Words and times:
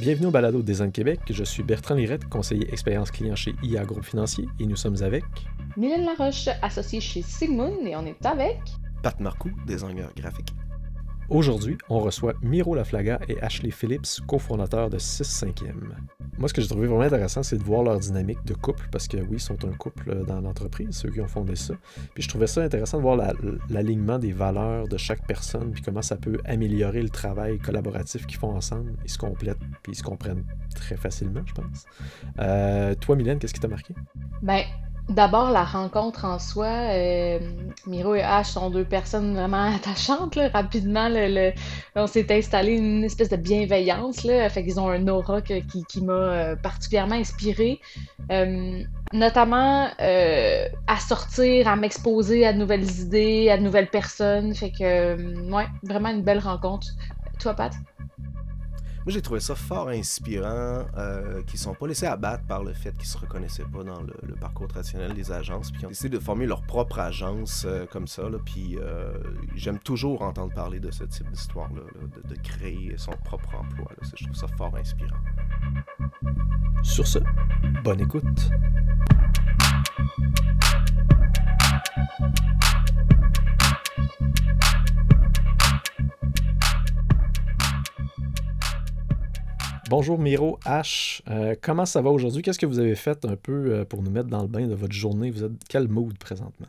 Bienvenue 0.00 0.28
au 0.28 0.30
Balado 0.30 0.62
Design 0.62 0.90
Québec. 0.90 1.20
Je 1.28 1.44
suis 1.44 1.62
Bertrand 1.62 1.94
Lirette, 1.94 2.26
conseiller 2.26 2.66
expérience 2.72 3.10
client 3.10 3.36
chez 3.36 3.54
IA 3.62 3.84
Groupe 3.84 4.02
Financier 4.02 4.48
et 4.58 4.64
nous 4.64 4.74
sommes 4.74 4.96
avec 5.02 5.24
Mylène 5.76 6.06
Laroche, 6.06 6.48
associée 6.62 7.02
chez 7.02 7.20
Sigmund 7.20 7.86
et 7.86 7.94
on 7.94 8.06
est 8.06 8.24
avec 8.24 8.56
Pat 9.02 9.20
Marcoux, 9.20 9.52
designer 9.66 10.08
graphique. 10.16 10.54
Aujourd'hui, 11.30 11.78
on 11.88 12.00
reçoit 12.00 12.34
Miro 12.42 12.74
Laflaga 12.74 13.20
et 13.28 13.40
Ashley 13.40 13.70
Phillips, 13.70 14.20
cofondateurs 14.26 14.90
de 14.90 14.98
6 14.98 15.22
5 15.22 15.62
Moi, 16.36 16.48
ce 16.48 16.52
que 16.52 16.60
j'ai 16.60 16.66
trouvé 16.66 16.88
vraiment 16.88 17.02
intéressant, 17.02 17.44
c'est 17.44 17.56
de 17.56 17.62
voir 17.62 17.84
leur 17.84 18.00
dynamique 18.00 18.44
de 18.46 18.54
couple, 18.54 18.88
parce 18.90 19.06
que 19.06 19.16
oui, 19.18 19.34
ils 19.36 19.40
sont 19.40 19.64
un 19.64 19.70
couple 19.70 20.24
dans 20.24 20.40
l'entreprise, 20.40 20.90
ceux 20.90 21.08
qui 21.08 21.20
ont 21.20 21.28
fondé 21.28 21.54
ça. 21.54 21.74
Puis 22.14 22.24
je 22.24 22.28
trouvais 22.28 22.48
ça 22.48 22.62
intéressant 22.62 22.96
de 22.96 23.02
voir 23.02 23.16
l'alignement 23.68 24.18
des 24.18 24.32
valeurs 24.32 24.88
de 24.88 24.96
chaque 24.96 25.24
personne, 25.24 25.70
puis 25.70 25.82
comment 25.82 26.02
ça 26.02 26.16
peut 26.16 26.40
améliorer 26.44 27.00
le 27.00 27.10
travail 27.10 27.60
collaboratif 27.60 28.26
qu'ils 28.26 28.38
font 28.38 28.56
ensemble. 28.56 28.94
Ils 29.04 29.10
se 29.10 29.18
complètent, 29.18 29.60
puis 29.84 29.92
ils 29.92 29.96
se 29.96 30.02
comprennent 30.02 30.44
très 30.74 30.96
facilement, 30.96 31.42
je 31.46 31.52
pense. 31.52 31.84
Euh, 32.40 32.96
toi, 32.96 33.14
Mylène, 33.14 33.38
qu'est-ce 33.38 33.54
qui 33.54 33.60
t'a 33.60 33.68
marqué? 33.68 33.94
Ben, 34.42 34.64
D'abord, 35.10 35.50
la 35.50 35.64
rencontre 35.64 36.24
en 36.24 36.38
soi, 36.38 36.68
euh, 36.68 37.40
Miro 37.88 38.14
et 38.14 38.22
Ash 38.22 38.50
sont 38.50 38.70
deux 38.70 38.84
personnes 38.84 39.34
vraiment 39.34 39.64
attachantes. 39.74 40.38
Rapidement, 40.52 41.08
on 41.96 42.06
s'est 42.06 42.32
installé 42.32 42.74
une 42.76 43.02
espèce 43.02 43.28
de 43.28 43.36
bienveillance. 43.36 44.22
Là, 44.22 44.48
fait 44.48 44.62
qu'ils 44.62 44.78
ont 44.78 44.88
un 44.88 45.08
aura 45.08 45.40
qui, 45.42 46.00
m'a 46.00 46.12
euh, 46.12 46.56
particulièrement 46.56 47.16
inspirée. 47.16 47.80
Euh, 48.30 48.82
notamment 49.12 49.88
à 49.98 51.00
sortir, 51.00 51.66
à 51.66 51.74
m'exposer 51.74 52.46
à 52.46 52.52
de 52.52 52.58
nouvelles 52.58 52.88
idées, 53.00 53.50
à 53.50 53.58
de 53.58 53.62
nouvelles 53.64 53.90
personnes. 53.90 54.54
Fait 54.54 54.70
que, 54.70 55.16
vraiment 55.82 56.10
une 56.10 56.22
belle 56.22 56.38
rencontre. 56.38 56.86
Toi, 57.40 57.54
Pat? 57.54 57.72
J'ai 59.10 59.22
trouvé 59.22 59.40
ça 59.40 59.56
fort 59.56 59.88
inspirant, 59.88 60.86
euh, 60.96 61.42
qu'ils 61.42 61.58
sont 61.58 61.74
pas 61.74 61.88
laissés 61.88 62.06
abattre 62.06 62.44
par 62.44 62.62
le 62.62 62.72
fait 62.72 62.96
qu'ils 62.96 63.08
se 63.08 63.18
reconnaissaient 63.18 63.64
pas 63.64 63.82
dans 63.82 64.00
le, 64.02 64.36
parcours 64.36 64.68
traditionnel 64.68 65.14
des 65.14 65.32
agences, 65.32 65.72
puis 65.72 65.84
ont 65.84 65.88
décidé 65.88 66.10
de 66.10 66.20
former 66.20 66.46
leur 66.46 66.62
propre 66.62 67.00
agence 67.00 67.64
euh, 67.66 67.86
comme 67.86 68.06
ça. 68.06 68.22
Puis 68.44 68.78
euh, 68.78 69.12
j'aime 69.56 69.80
toujours 69.80 70.22
entendre 70.22 70.54
parler 70.54 70.78
de 70.78 70.92
ce 70.92 71.02
type 71.02 71.28
d'histoire-là, 71.28 71.82
de, 72.28 72.36
créer 72.36 72.94
son 72.98 73.10
propre 73.24 73.56
emploi. 73.56 73.90
Je 74.14 74.24
trouve 74.24 74.36
ça 74.36 74.46
fort 74.46 74.76
inspirant. 74.76 75.18
Sur 76.84 77.06
ce, 77.06 77.18
bonne 77.82 78.00
écoute. 78.00 78.50
Bonjour 89.90 90.20
Miro 90.20 90.56
H. 90.64 91.20
Euh, 91.28 91.56
comment 91.60 91.84
ça 91.84 92.00
va 92.00 92.10
aujourd'hui? 92.10 92.42
Qu'est-ce 92.42 92.60
que 92.60 92.66
vous 92.66 92.78
avez 92.78 92.94
fait 92.94 93.24
un 93.24 93.34
peu 93.34 93.72
euh, 93.72 93.84
pour 93.84 94.04
nous 94.04 94.10
mettre 94.12 94.28
dans 94.28 94.42
le 94.42 94.46
bain 94.46 94.68
de 94.68 94.74
votre 94.76 94.92
journée? 94.92 95.32
Vous 95.32 95.42
êtes 95.42 95.50
quel 95.68 95.88
mood 95.88 96.16
présentement? 96.16 96.68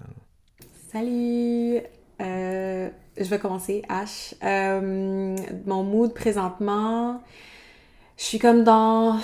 Salut! 0.91 1.81
Euh, 2.19 2.89
je 3.15 3.23
vais 3.23 3.37
commencer, 3.37 3.83
H. 3.89 4.33
mon 5.67 5.83
mood 5.83 6.15
présentement, 6.15 7.21
je 8.17 8.23
suis 8.23 8.39
comme 8.39 8.63
dans. 8.63 9.19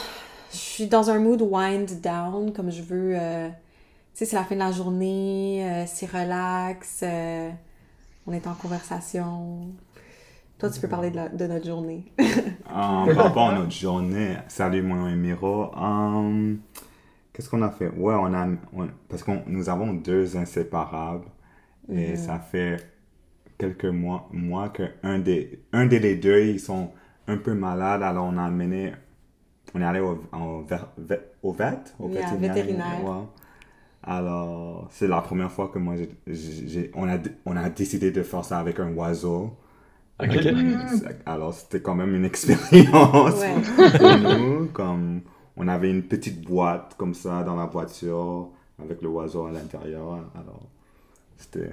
Je 0.51 0.57
suis 0.57 0.85
dans 0.85 1.09
un 1.09 1.17
mood 1.17 1.41
wind 1.41 1.99
down, 1.99 2.53
comme 2.53 2.69
je 2.69 2.83
veux. 2.83 3.15
tu 3.15 3.51
sais, 4.13 4.25
c'est 4.25 4.35
la 4.35 4.43
fin 4.43 4.53
de 4.53 4.59
la 4.59 4.71
journée, 4.71 5.85
c'est 5.87 6.05
relax, 6.05 7.03
on 8.27 8.31
est 8.31 8.45
en 8.45 8.53
conversation. 8.53 9.69
Toi, 10.57 10.71
tu 10.71 10.79
peux 10.81 10.87
parler 10.87 11.11
de, 11.11 11.45
notre 11.45 11.65
journée. 11.67 12.11
par 12.67 13.05
rapport 13.15 13.49
à 13.49 13.55
notre 13.55 13.71
journée, 13.71 14.37
salut 14.47 14.81
mon 14.81 15.07
Miro. 15.15 15.71
Um, 15.75 16.57
Qu'est-ce 17.31 17.47
qu'on 17.47 17.61
a 17.61 17.69
fait? 17.69 17.89
Ouais, 17.89 18.15
on 18.15 18.33
a. 18.33 18.47
parce 19.07 19.21
que 19.21 19.31
nous 19.45 19.69
avons 19.69 19.93
deux 19.93 20.35
inséparables. 20.35 21.27
Et 21.87 22.13
mm-hmm. 22.13 22.15
ça 22.15 22.39
fait 22.39 22.77
quelques 23.59 23.85
mois, 23.85 24.27
mois 24.33 24.69
que 24.69 24.83
un 25.03 25.19
des, 25.19 25.61
un 25.73 25.85
des 25.85 26.15
deux, 26.15 26.45
ils 26.45 26.59
sont 26.59 26.89
un 27.27 27.37
peu 27.37 27.53
malades. 27.53 28.01
Alors, 28.01 28.25
on 28.25 28.37
a 28.37 28.43
amené. 28.43 28.93
On 29.75 29.81
est 29.81 29.85
allé 29.85 29.99
au, 29.99 30.23
au, 30.33 30.65
au 31.43 31.51
vet, 31.53 31.77
au 31.99 32.07
vétérinaire. 32.07 33.27
Alors, 34.01 34.87
c'est 34.89 35.07
la 35.07 35.21
première 35.21 35.51
fois 35.51 35.67
que 35.67 35.77
moi, 35.77 35.93
j'ai, 36.25 36.91
on, 36.95 37.07
a, 37.07 37.17
on 37.45 37.55
a 37.55 37.69
décidé 37.69 38.09
de 38.09 38.23
faire 38.23 38.43
ça 38.43 38.57
avec 38.57 38.79
un 38.79 38.91
oiseau. 38.95 39.55
Alors, 41.25 41.53
c'était 41.53 41.81
quand 41.81 41.95
même 41.95 42.15
une 42.15 42.25
expérience. 42.25 43.43
Pour 43.97 44.17
nous. 44.17 44.65
Comme, 44.67 45.21
on 45.55 45.67
avait 45.67 45.91
une 45.91 46.03
petite 46.03 46.41
boîte 46.41 46.95
comme 46.97 47.13
ça 47.13 47.43
dans 47.43 47.55
la 47.55 47.65
voiture 47.65 48.49
avec 48.81 49.01
le 49.01 49.09
oiseau 49.09 49.45
à 49.45 49.51
l'intérieur. 49.51 50.23
Alors, 50.35 50.61
c'était 51.37 51.71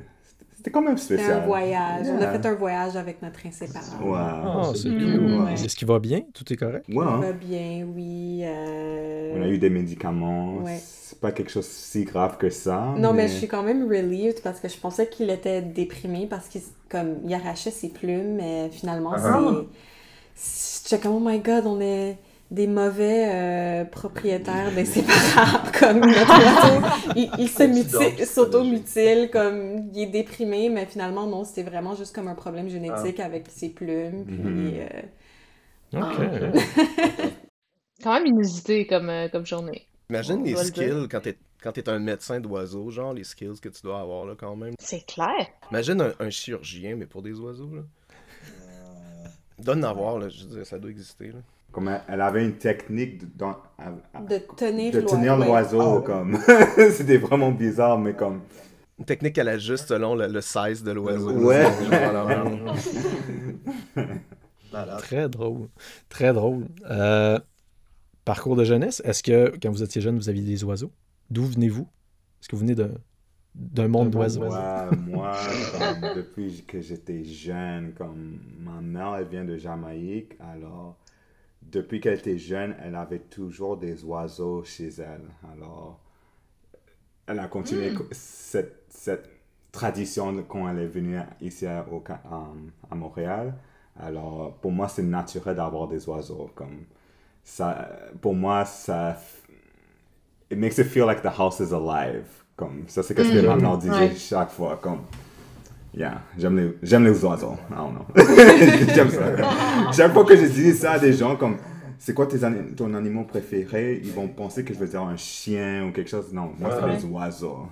c'était 0.64 0.72
quand 0.72 0.82
même 0.82 0.96
spécial. 0.96 1.28
C'était 1.28 1.42
un 1.42 1.46
voyage. 1.46 2.06
On 2.08 2.22
a 2.22 2.32
fait 2.32 2.46
un 2.46 2.54
voyage 2.54 2.96
avec 2.96 3.20
notre 3.20 3.46
inséparable. 3.46 4.02
Wow. 4.02 4.14
Ah, 4.16 4.72
c'est 4.74 4.88
cool. 4.88 5.46
Est-ce 5.52 5.76
qu'il 5.76 5.86
va 5.86 5.98
bien? 5.98 6.22
Tout 6.32 6.50
est 6.50 6.56
correct? 6.56 6.86
Ouais, 6.88 7.04
Il 7.06 7.22
va 7.22 7.32
bien, 7.32 7.86
oui. 7.94 8.40
Euh, 8.44 9.34
On 9.36 9.42
a 9.42 9.48
eu 9.48 9.58
des 9.58 9.68
médicaments. 9.68 10.64
C'est 10.66 11.20
pas 11.20 11.32
quelque 11.32 11.50
chose 11.50 11.66
si 11.66 12.04
grave 12.04 12.38
que 12.38 12.48
ça. 12.48 12.94
Non, 12.96 13.12
mais... 13.12 13.28
je 13.28 13.34
suis 13.34 13.46
quand 13.46 13.62
même 13.62 13.86
relieved 13.86 14.40
parce 14.42 14.58
que 14.58 14.68
je 14.68 14.78
pensais 14.78 15.06
qu'il 15.06 15.28
était 15.28 15.60
déprimé 15.60 16.26
parce 16.26 16.48
qu'il 16.48 16.62
il 17.26 17.34
arrachait 17.34 17.70
ses 17.70 17.90
plumes, 17.90 18.36
mais 18.36 18.70
finalement, 18.70 19.14
uh 19.16 19.66
c'est... 20.34 20.88
J'étais 20.88 21.02
comme, 21.02 21.16
oh 21.16 21.22
my 21.22 21.40
god, 21.40 21.66
on 21.66 21.78
est 21.78 22.16
des 22.50 22.66
mauvais 22.66 23.26
euh, 23.28 23.84
propriétaires 23.84 24.72
d'inséparables 24.74 25.72
comme 25.78 26.00
notre 26.00 27.16
il, 27.16 27.30
il 27.38 28.26
s'auto-mutile 28.26 29.30
comme 29.32 29.90
il 29.92 30.02
est 30.02 30.06
déprimé 30.06 30.68
mais 30.68 30.86
finalement 30.86 31.26
non 31.26 31.44
c'était 31.44 31.68
vraiment 31.68 31.94
juste 31.94 32.14
comme 32.14 32.28
un 32.28 32.34
problème 32.34 32.68
génétique 32.68 33.18
ah. 33.18 33.24
avec 33.24 33.48
ses 33.48 33.70
plumes 33.70 34.24
puis 34.26 34.36
mm-hmm. 34.36 34.88
euh, 35.94 36.00
ok 36.00 36.52
ah. 36.54 37.22
quand 38.02 38.12
même 38.14 38.26
inusité 38.26 38.86
comme, 38.86 39.08
euh, 39.08 39.28
comme 39.28 39.46
journée 39.46 39.86
imagine 40.10 40.44
les 40.44 40.56
skills 40.56 41.08
quand 41.10 41.20
t'es 41.20 41.38
quand 41.62 41.72
t'es 41.72 41.88
un 41.88 41.98
médecin 41.98 42.40
d'oiseaux, 42.40 42.90
genre 42.90 43.14
les 43.14 43.24
skills 43.24 43.58
que 43.58 43.70
tu 43.70 43.80
dois 43.80 43.98
avoir 43.98 44.26
là 44.26 44.34
quand 44.38 44.54
même. 44.54 44.74
C'est 44.78 45.06
clair. 45.06 45.46
Imagine 45.70 45.98
un, 46.02 46.12
un, 46.20 46.28
chirurgien, 46.28 46.94
mais 46.94 47.06
pour 47.06 47.22
des 47.22 47.40
oiseaux 47.40 47.74
là. 47.74 47.80
Donne 49.58 49.82
à 49.82 49.94
voir, 49.94 50.18
là, 50.18 50.28
je 50.28 50.44
veux 50.44 50.56
dire, 50.56 50.66
ça 50.66 50.78
doit 50.78 50.90
exister. 50.90 51.28
Là 51.28 51.38
comme 51.74 51.90
elle, 52.08 52.20
avait 52.20 52.44
une 52.44 52.56
technique 52.56 53.36
de, 53.36 53.44
de 54.28 54.38
tenir, 54.56 54.92
de 54.92 55.00
tenir 55.00 55.36
l'oiseau, 55.36 55.98
ah 55.98 56.02
comme. 56.06 56.38
c'était 56.92 57.16
vraiment 57.18 57.50
bizarre, 57.50 57.98
mais 57.98 58.14
comme. 58.14 58.42
Une 59.00 59.04
technique 59.04 59.34
qu'elle 59.34 59.48
ajuste 59.48 59.88
selon 59.88 60.14
le, 60.14 60.40
size 60.40 60.84
de 60.84 60.92
l'oiseau. 60.92 61.32
Ouais. 61.32 61.66
Très 64.98 65.28
drôle, 65.28 65.68
très 66.08 66.32
drôle. 66.32 66.66
Euh, 66.90 67.38
parcours 68.24 68.56
de 68.56 68.64
jeunesse, 68.64 69.00
est-ce 69.04 69.22
que 69.22 69.52
quand 69.62 69.70
vous 69.70 69.84
étiez 69.84 70.00
jeune, 70.00 70.16
vous 70.16 70.28
aviez 70.28 70.42
des 70.42 70.64
oiseaux? 70.64 70.90
D'où 71.30 71.44
venez-vous? 71.44 71.86
Est-ce 72.40 72.48
que 72.48 72.56
vous 72.56 72.62
venez 72.62 72.74
de 72.74 72.90
d'un 73.54 73.86
monde 73.86 74.10
d'oiseaux? 74.10 74.46
Moi, 74.46 74.90
moi 75.06 75.36
depuis 76.16 76.64
que 76.66 76.80
j'étais 76.80 77.24
jeune, 77.24 77.92
comme 77.92 78.40
ma 78.58 78.80
mère, 78.80 79.14
elle 79.16 79.28
vient 79.28 79.44
de 79.44 79.56
Jamaïque, 79.56 80.32
alors 80.40 80.96
depuis 81.70 82.00
qu'elle 82.00 82.18
était 82.18 82.38
jeune, 82.38 82.74
elle 82.82 82.94
avait 82.94 83.20
toujours 83.20 83.76
des 83.76 84.04
oiseaux 84.04 84.64
chez 84.64 84.88
elle. 84.98 85.24
Alors, 85.52 86.00
elle 87.26 87.38
a 87.38 87.48
continué 87.48 87.90
hmm. 87.90 88.08
cette, 88.12 88.84
cette, 88.88 89.30
tradition 89.72 90.44
quand 90.46 90.68
elle 90.68 90.78
est 90.78 90.86
venue 90.86 91.18
ici 91.40 91.66
à, 91.66 91.84
à, 92.90 92.94
Montréal. 92.94 93.54
Alors, 93.98 94.54
pour 94.62 94.70
moi, 94.70 94.86
c'est 94.86 95.02
naturel 95.02 95.56
d'avoir 95.56 95.88
des 95.88 96.08
oiseaux. 96.08 96.48
Comme 96.54 96.84
ça, 97.42 97.88
pour 98.20 98.34
moi, 98.34 98.64
ça. 98.64 99.18
It 100.48 100.58
makes 100.58 100.78
it 100.78 100.86
feel 100.86 101.06
like 101.06 101.22
the 101.22 101.38
house 101.38 101.58
is 101.58 101.74
alive. 101.74 102.26
Comme 102.54 102.84
ça, 102.86 103.02
c'est 103.02 103.18
ce 103.18 103.22
que 103.22 103.46
ma 103.46 103.56
mère 103.56 103.78
disait 103.78 104.14
chaque 104.14 104.50
fois. 104.50 104.78
Comme 104.80 105.00
Yeah, 105.96 106.22
j'aime 106.36 106.56
les, 106.56 106.78
j'aime 106.82 107.04
les 107.04 107.24
oiseaux. 107.24 107.56
I 107.70 107.74
don't 107.74 107.94
know. 107.94 108.06
j'aime 108.94 109.10
ça. 109.10 109.92
Chaque 109.92 110.12
fois 110.12 110.24
que 110.24 110.36
je 110.36 110.46
dis 110.46 110.72
ça 110.72 110.92
à 110.92 110.98
des 110.98 111.12
gens, 111.12 111.36
comme, 111.36 111.56
c'est 111.98 112.14
quoi 112.14 112.26
tes, 112.26 112.40
ton 112.74 112.94
animal 112.94 113.26
préféré, 113.26 114.00
ils 114.02 114.10
vont 114.10 114.26
penser 114.26 114.64
que 114.64 114.74
je 114.74 114.78
veux 114.78 114.88
dire 114.88 115.02
un 115.02 115.16
chien 115.16 115.86
ou 115.86 115.92
quelque 115.92 116.10
chose. 116.10 116.32
Non, 116.32 116.52
moi, 116.58 116.76
c'est 116.80 116.96
les 116.96 117.04
oiseaux. 117.04 117.68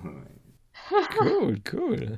cool, 1.17 1.59
cool. 1.69 2.17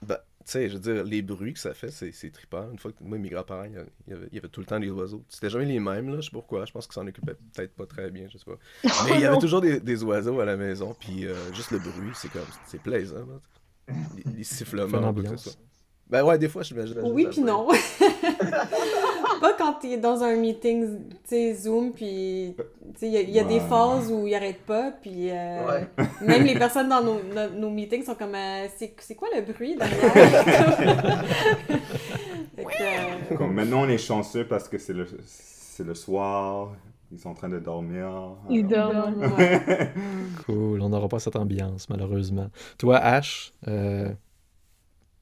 Bah, 0.00 0.24
tu 0.44 0.52
sais, 0.52 0.68
je 0.68 0.74
veux 0.74 0.80
dire, 0.80 1.02
les 1.02 1.22
bruits 1.22 1.54
que 1.54 1.58
ça 1.58 1.74
fait, 1.74 1.90
c'est, 1.90 2.12
c'est 2.12 2.30
trippant. 2.30 2.70
Une 2.70 2.78
fois 2.78 2.92
que 2.92 3.02
moi, 3.02 3.18
mes 3.18 3.30
grands-parents, 3.30 3.64
il 3.64 3.72
y, 3.72 4.12
avait, 4.12 4.28
il 4.30 4.36
y 4.36 4.38
avait 4.38 4.48
tout 4.48 4.60
le 4.60 4.66
temps 4.66 4.78
des 4.78 4.90
oiseaux. 4.90 5.24
C'était 5.28 5.50
jamais 5.50 5.64
les 5.64 5.80
mêmes, 5.80 6.08
là, 6.08 6.20
je 6.20 6.26
sais 6.26 6.30
pas 6.30 6.38
pourquoi. 6.38 6.64
Je 6.66 6.72
pense 6.72 6.86
qu'ils 6.86 6.94
s'en 6.94 7.06
occupaient 7.06 7.34
peut-être 7.34 7.74
pas 7.74 7.86
très 7.86 8.12
bien, 8.12 8.28
je 8.32 8.38
sais 8.38 8.44
pas. 8.44 8.58
Mais 9.08 9.16
il 9.16 9.22
y 9.22 9.24
avait 9.24 9.38
toujours 9.38 9.60
des, 9.60 9.80
des 9.80 10.04
oiseaux 10.04 10.38
à 10.38 10.44
la 10.44 10.56
maison, 10.56 10.94
puis 10.98 11.26
euh, 11.26 11.34
juste 11.52 11.72
le 11.72 11.80
bruit, 11.80 12.12
c'est 12.14 12.30
comme, 12.30 12.46
c'est 12.64 12.80
plaisant. 12.80 13.26
Là 13.26 13.40
les, 14.36 14.44
sifflements, 14.44 15.14
ça. 15.36 15.50
Ben 16.08 16.24
ouais, 16.24 16.38
des 16.38 16.48
fois, 16.48 16.62
je 16.62 16.72
m'imagine. 16.72 17.00
Oui, 17.02 17.26
puis 17.30 17.42
non. 17.42 17.68
pas 19.40 19.52
quand 19.52 19.74
tu 19.74 19.88
es 19.88 19.98
dans 19.98 20.22
un 20.22 20.36
meeting, 20.36 21.00
tu 21.10 21.16
sais, 21.24 21.54
Zoom, 21.54 21.92
puis 21.92 22.54
il 23.02 23.08
y 23.08 23.38
a, 23.38 23.44
des 23.44 23.60
phases 23.60 24.10
où 24.10 24.26
il 24.26 24.34
arrête 24.34 24.62
pas, 24.62 24.90
puis 24.90 25.30
euh, 25.30 25.82
même 26.22 26.44
les 26.44 26.54
personnes 26.58 26.88
dans 26.88 27.02
nos, 27.02 27.20
nos, 27.54 27.70
meetings 27.70 28.04
sont 28.04 28.14
comme 28.14 28.34
euh, 28.34 28.66
c'est 28.76 29.14
quoi 29.14 29.28
le 29.34 29.42
bruit 29.42 29.76
derrière 29.76 30.14
euh, 33.40 33.46
Maintenant, 33.46 33.82
on 33.82 33.88
est 33.88 33.98
chanceux 33.98 34.46
parce 34.46 34.68
que 34.68 34.78
c'est 34.78 34.94
le, 34.94 35.06
le 35.78 35.94
soir, 35.94 36.72
ils 37.10 37.18
sont 37.18 37.30
en 37.30 37.34
train 37.34 37.48
de 37.48 37.58
dormir. 37.58 38.36
Ils 38.50 38.66
dorment. 38.66 39.30
cool, 40.46 40.80
on 40.82 40.88
n'aura 40.88 41.08
pas 41.08 41.18
cette 41.18 41.36
ambiance, 41.36 41.88
malheureusement. 41.88 42.48
Toi, 42.76 42.98
Ash, 42.98 43.52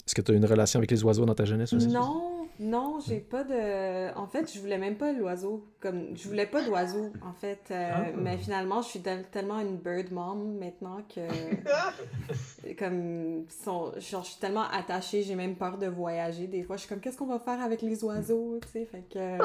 est-ce 0.06 0.15
que 0.15 0.23
tu 0.23 0.33
as 0.33 0.35
une 0.35 0.44
relation 0.44 0.79
avec 0.79 0.91
les 0.91 1.03
oiseaux 1.05 1.27
dans 1.27 1.35
ta 1.35 1.44
jeunesse 1.44 1.73
aussi? 1.73 1.88
Non, 1.88 2.36
non, 2.58 2.99
j'ai 3.06 3.20
pas 3.20 3.44
de. 3.44 4.14
En 4.17 4.26
fait, 4.26 4.53
je 4.53 4.58
voulais 4.61 4.79
même 4.79 4.97
pas 4.97 5.12
l'oiseau. 5.12 5.67
Comme, 5.81 6.17
je 6.17 6.26
voulais 6.26 6.47
pas 6.47 6.62
d'oiseau, 6.62 7.12
en 7.23 7.32
fait. 7.32 7.61
Euh, 7.70 7.91
ah. 7.93 8.05
Mais 8.17 8.38
finalement, 8.38 8.81
je 8.82 8.88
suis 8.88 9.03
tellement 9.31 9.61
une 9.61 9.76
bird 9.76 10.11
mom 10.11 10.58
maintenant 10.58 10.99
que. 11.14 11.20
comme, 12.79 13.44
sont... 13.49 13.93
genre, 13.99 14.23
je 14.23 14.31
suis 14.31 14.41
tellement 14.41 14.69
attachée, 14.70 15.23
j'ai 15.23 15.35
même 15.35 15.56
peur 15.56 15.76
de 15.76 15.87
voyager. 15.87 16.47
Des 16.47 16.62
fois, 16.62 16.76
je 16.76 16.82
suis 16.82 16.88
comme, 16.88 17.00
qu'est-ce 17.00 17.19
qu'on 17.19 17.26
va 17.26 17.38
faire 17.38 17.61
avec 17.61 17.82
les 17.82 18.03
oiseaux, 18.05 18.58
tu 18.62 18.69
sais? 18.69 18.85
Fait 18.87 19.05
que. 19.08 19.38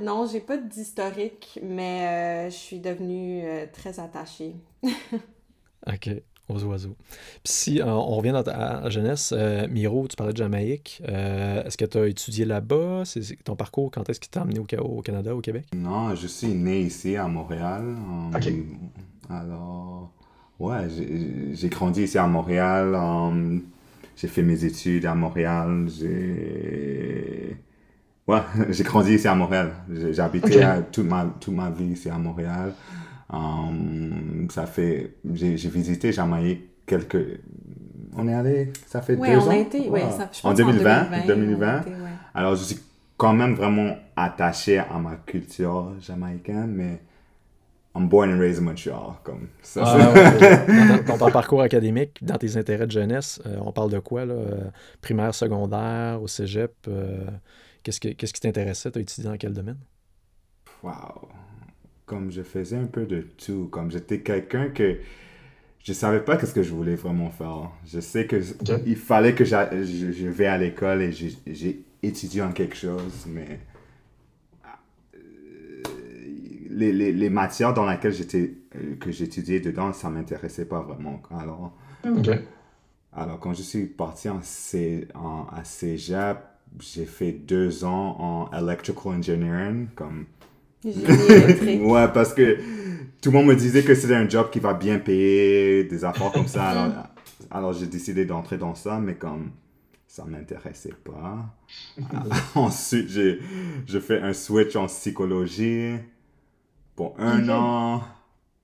non, 0.02 0.26
j'ai 0.26 0.40
pas 0.40 0.56
d'historique, 0.56 1.60
mais 1.62 2.06
euh, 2.06 2.50
je 2.50 2.56
suis 2.56 2.80
devenue 2.80 3.42
euh, 3.44 3.66
très 3.72 4.00
attachée. 4.00 4.56
ok 5.86 6.10
aux 6.48 6.62
oiseaux. 6.64 6.96
Puis 7.44 7.52
si 7.52 7.80
euh, 7.80 7.86
on 7.86 8.16
revient 8.16 8.32
dans 8.32 8.42
ta 8.42 8.88
jeunesse, 8.90 9.34
euh, 9.36 9.66
Miro, 9.68 10.06
tu 10.08 10.16
parlais 10.16 10.32
de 10.32 10.38
Jamaïque. 10.38 11.02
Euh, 11.08 11.62
est-ce 11.64 11.76
que 11.76 11.84
tu 11.84 11.98
as 11.98 12.06
étudié 12.06 12.44
là-bas? 12.44 13.02
C'est 13.04 13.20
ton 13.44 13.56
parcours, 13.56 13.90
quand 13.90 14.08
est-ce 14.08 14.20
qu'il 14.20 14.30
t'a 14.30 14.42
amené 14.42 14.58
au, 14.58 15.02
Canada, 15.02 15.34
au 15.34 15.40
Québec? 15.40 15.66
Non, 15.74 16.14
je 16.14 16.26
suis 16.26 16.48
né 16.48 16.80
ici 16.80 17.16
à 17.16 17.28
Montréal. 17.28 17.96
OK. 18.34 18.52
Alors, 19.30 20.12
ouais, 20.58 20.88
j'ai 21.52 21.68
grandi 21.68 22.04
ici 22.04 22.18
à 22.18 22.26
Montréal. 22.26 22.96
j'ai 24.16 24.28
fait 24.28 24.42
mes 24.42 24.64
études 24.64 25.06
à 25.06 25.14
Montréal. 25.14 25.86
J'ai... 25.98 27.56
Ouais, 28.26 28.40
j'ai 28.70 28.84
grandi 28.84 29.14
ici 29.14 29.28
à 29.28 29.34
Montréal. 29.34 29.72
J'ai 29.90 30.20
habité 30.20 30.64
toute, 30.92 31.06
ma, 31.06 31.26
toute 31.40 31.54
ma 31.54 31.70
vie 31.70 31.92
ici 31.92 32.08
à 32.08 32.18
Montréal. 32.18 32.72
Um, 33.30 34.48
ça 34.50 34.66
fait, 34.66 35.16
j'ai 35.34 35.68
visité 35.68 36.12
Jamaïque 36.12 36.86
quelques, 36.86 37.40
on 38.16 38.26
est 38.26 38.34
allé, 38.34 38.72
ça 38.86 39.02
fait 39.02 39.16
deux 39.16 39.22
on 39.22 39.46
ans. 39.46 39.50
A 39.50 39.56
été, 39.56 39.88
ouais, 39.90 40.04
ça, 40.10 40.30
en 40.44 40.54
2020, 40.54 41.26
2020. 41.26 41.84
Alors 42.34 42.56
je 42.56 42.64
suis 42.64 42.80
quand 43.16 43.34
même 43.34 43.54
vraiment 43.54 43.96
attaché 44.16 44.78
à 44.78 44.98
ma 44.98 45.16
culture 45.16 45.92
jamaïcaine, 46.00 46.72
mais 46.72 47.00
I'm 47.94 48.08
born 48.08 48.32
and 48.32 48.38
raised 48.38 48.60
in 48.60 48.64
Montreal, 48.64 49.16
comme 49.24 49.48
ça. 49.60 49.82
Ah, 49.84 51.02
dans, 51.06 51.18
ton 51.18 51.30
parcours 51.30 51.62
académique, 51.62 52.18
dans 52.22 52.36
tes 52.36 52.56
intérêts 52.56 52.86
de 52.86 52.92
jeunesse, 52.92 53.42
euh, 53.44 53.56
on 53.60 53.72
parle 53.72 53.90
de 53.90 53.98
quoi 53.98 54.24
là? 54.24 54.34
Euh, 54.34 54.70
Primaire, 55.00 55.34
secondaire, 55.34 56.22
au 56.22 56.28
cégep. 56.28 56.72
Euh, 56.86 57.26
qu'est-ce, 57.82 57.98
que, 57.98 58.08
qu'est-ce 58.08 58.32
qui 58.32 58.40
t'intéressait? 58.40 58.90
Tu 58.92 58.98
as 58.98 59.02
étudié 59.02 59.24
dans 59.24 59.36
quel 59.36 59.52
domaine? 59.52 59.78
Wow 60.82 61.28
comme 62.08 62.32
je 62.32 62.42
faisais 62.42 62.76
un 62.76 62.86
peu 62.86 63.06
de 63.06 63.20
tout. 63.20 63.68
Comme 63.70 63.90
j'étais 63.92 64.20
quelqu'un 64.20 64.70
que 64.70 64.98
je 65.84 65.92
savais 65.92 66.20
pas 66.20 66.36
qu'est-ce 66.36 66.54
que 66.54 66.62
je 66.62 66.74
voulais 66.74 66.96
vraiment 66.96 67.30
faire. 67.30 67.70
Je 67.86 68.00
sais 68.00 68.26
que 68.26 68.42
il 68.86 68.96
fallait 68.96 69.34
que 69.34 69.44
je, 69.44 69.54
je 69.84 70.26
vais 70.26 70.46
à 70.46 70.58
l'école 70.58 71.02
et 71.02 71.12
j'ai 71.12 71.84
étudié 72.02 72.42
en 72.42 72.52
quelque 72.52 72.76
chose, 72.76 73.26
mais 73.26 73.60
euh, 75.14 75.82
les, 76.70 76.92
les, 76.92 77.12
les, 77.12 77.30
matières 77.30 77.74
dans 77.74 77.88
lesquelles 77.88 78.12
j'étais 78.12 78.54
euh, 78.76 78.96
que 79.00 79.10
j'étudiais 79.10 79.60
dedans, 79.60 79.92
ça 79.92 80.10
m'intéressait 80.10 80.66
pas 80.66 80.80
vraiment. 80.80 81.22
Alors, 81.30 81.72
alors 83.12 83.40
quand 83.40 83.54
je 83.54 83.62
suis 83.62 83.86
parti 83.86 84.28
en, 84.28 84.42
C, 84.42 85.08
en 85.14 85.46
à 85.52 85.64
Cégep, 85.64 86.38
j'ai 86.80 87.06
fait 87.06 87.32
deux 87.32 87.84
ans 87.84 88.16
en 88.18 88.50
electrical 88.56 89.14
engineering, 89.14 89.88
comme 89.94 90.26
ouais, 90.84 92.08
parce 92.12 92.32
que 92.34 92.58
tout 93.20 93.30
le 93.30 93.38
monde 93.38 93.46
me 93.46 93.56
disait 93.56 93.82
que 93.82 93.94
c'était 93.94 94.14
un 94.14 94.28
job 94.28 94.50
qui 94.50 94.60
va 94.60 94.74
bien 94.74 94.98
payer, 94.98 95.84
des 95.84 96.04
affaires 96.04 96.32
comme 96.32 96.46
ça. 96.46 97.08
Alors, 97.50 97.72
j'ai 97.78 97.86
décidé 97.86 98.24
d'entrer 98.24 98.58
dans 98.58 98.74
ça, 98.74 98.98
mais 99.00 99.14
comme 99.14 99.50
ça 100.06 100.24
m'intéressait 100.24 100.94
pas. 101.04 101.54
ensuite, 102.54 103.08
j'ai, 103.08 103.40
fait 104.00 104.20
un 104.20 104.32
switch 104.32 104.76
en 104.76 104.86
psychologie 104.86 105.96
pour 106.94 107.14
un 107.18 107.48
an. 107.48 108.02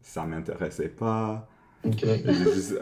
Ça 0.00 0.24
m'intéressait 0.24 0.88
pas. 0.88 1.48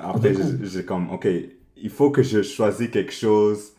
après, 0.01 0.35
j'ai 0.63 0.85
comme, 0.85 1.11
OK, 1.11 1.29
il 1.77 1.91
faut 1.91 2.11
que 2.11 2.23
je 2.23 2.43
choisisse 2.43 2.91
quelque 2.91 3.13
chose 3.13 3.73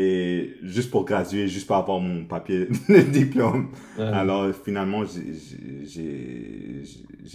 et 0.00 0.54
juste 0.62 0.92
pour 0.92 1.04
graduer, 1.04 1.48
juste 1.48 1.66
pour 1.66 1.74
avoir 1.74 1.98
mon 1.98 2.24
papier 2.24 2.66
de 2.88 3.00
diplôme. 3.00 3.72
Alors 3.98 4.54
finalement, 4.54 5.02
j'ai 5.04 6.84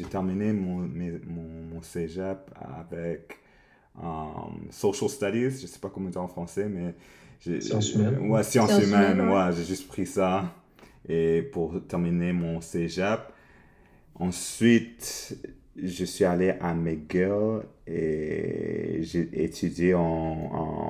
terminé 0.10 0.54
mon, 0.54 0.78
mon, 0.78 1.20
mon, 1.74 1.82
cégep 1.82 2.50
avec 2.80 3.38
um, 4.02 4.70
Social 4.70 5.10
Studies, 5.10 5.60
je 5.62 5.68
sais 5.68 5.80
pas 5.80 5.90
comment 5.90 6.10
dire 6.10 6.22
en 6.22 6.30
français, 6.30 6.70
mais... 6.70 6.96
Sciences 7.60 7.96
humaines. 7.96 8.30
Ouais, 8.30 8.42
sciences 8.44 8.82
humaines, 8.82 9.20
ouais, 9.28 9.50
j'ai 9.58 9.66
juste 9.66 9.90
pris 9.90 10.06
ça 10.06 10.56
et 11.10 11.42
pour 11.42 11.86
terminer 11.86 12.32
mon 12.32 12.62
cégep. 12.62 13.20
Ensuite, 14.16 15.38
je 15.76 16.06
suis 16.06 16.24
allé 16.24 16.54
à 16.62 16.74
McGill 16.74 17.64
et 17.86 19.00
j'ai 19.02 19.44
étudié 19.44 19.96
en, 19.96 20.02
en 20.02 20.83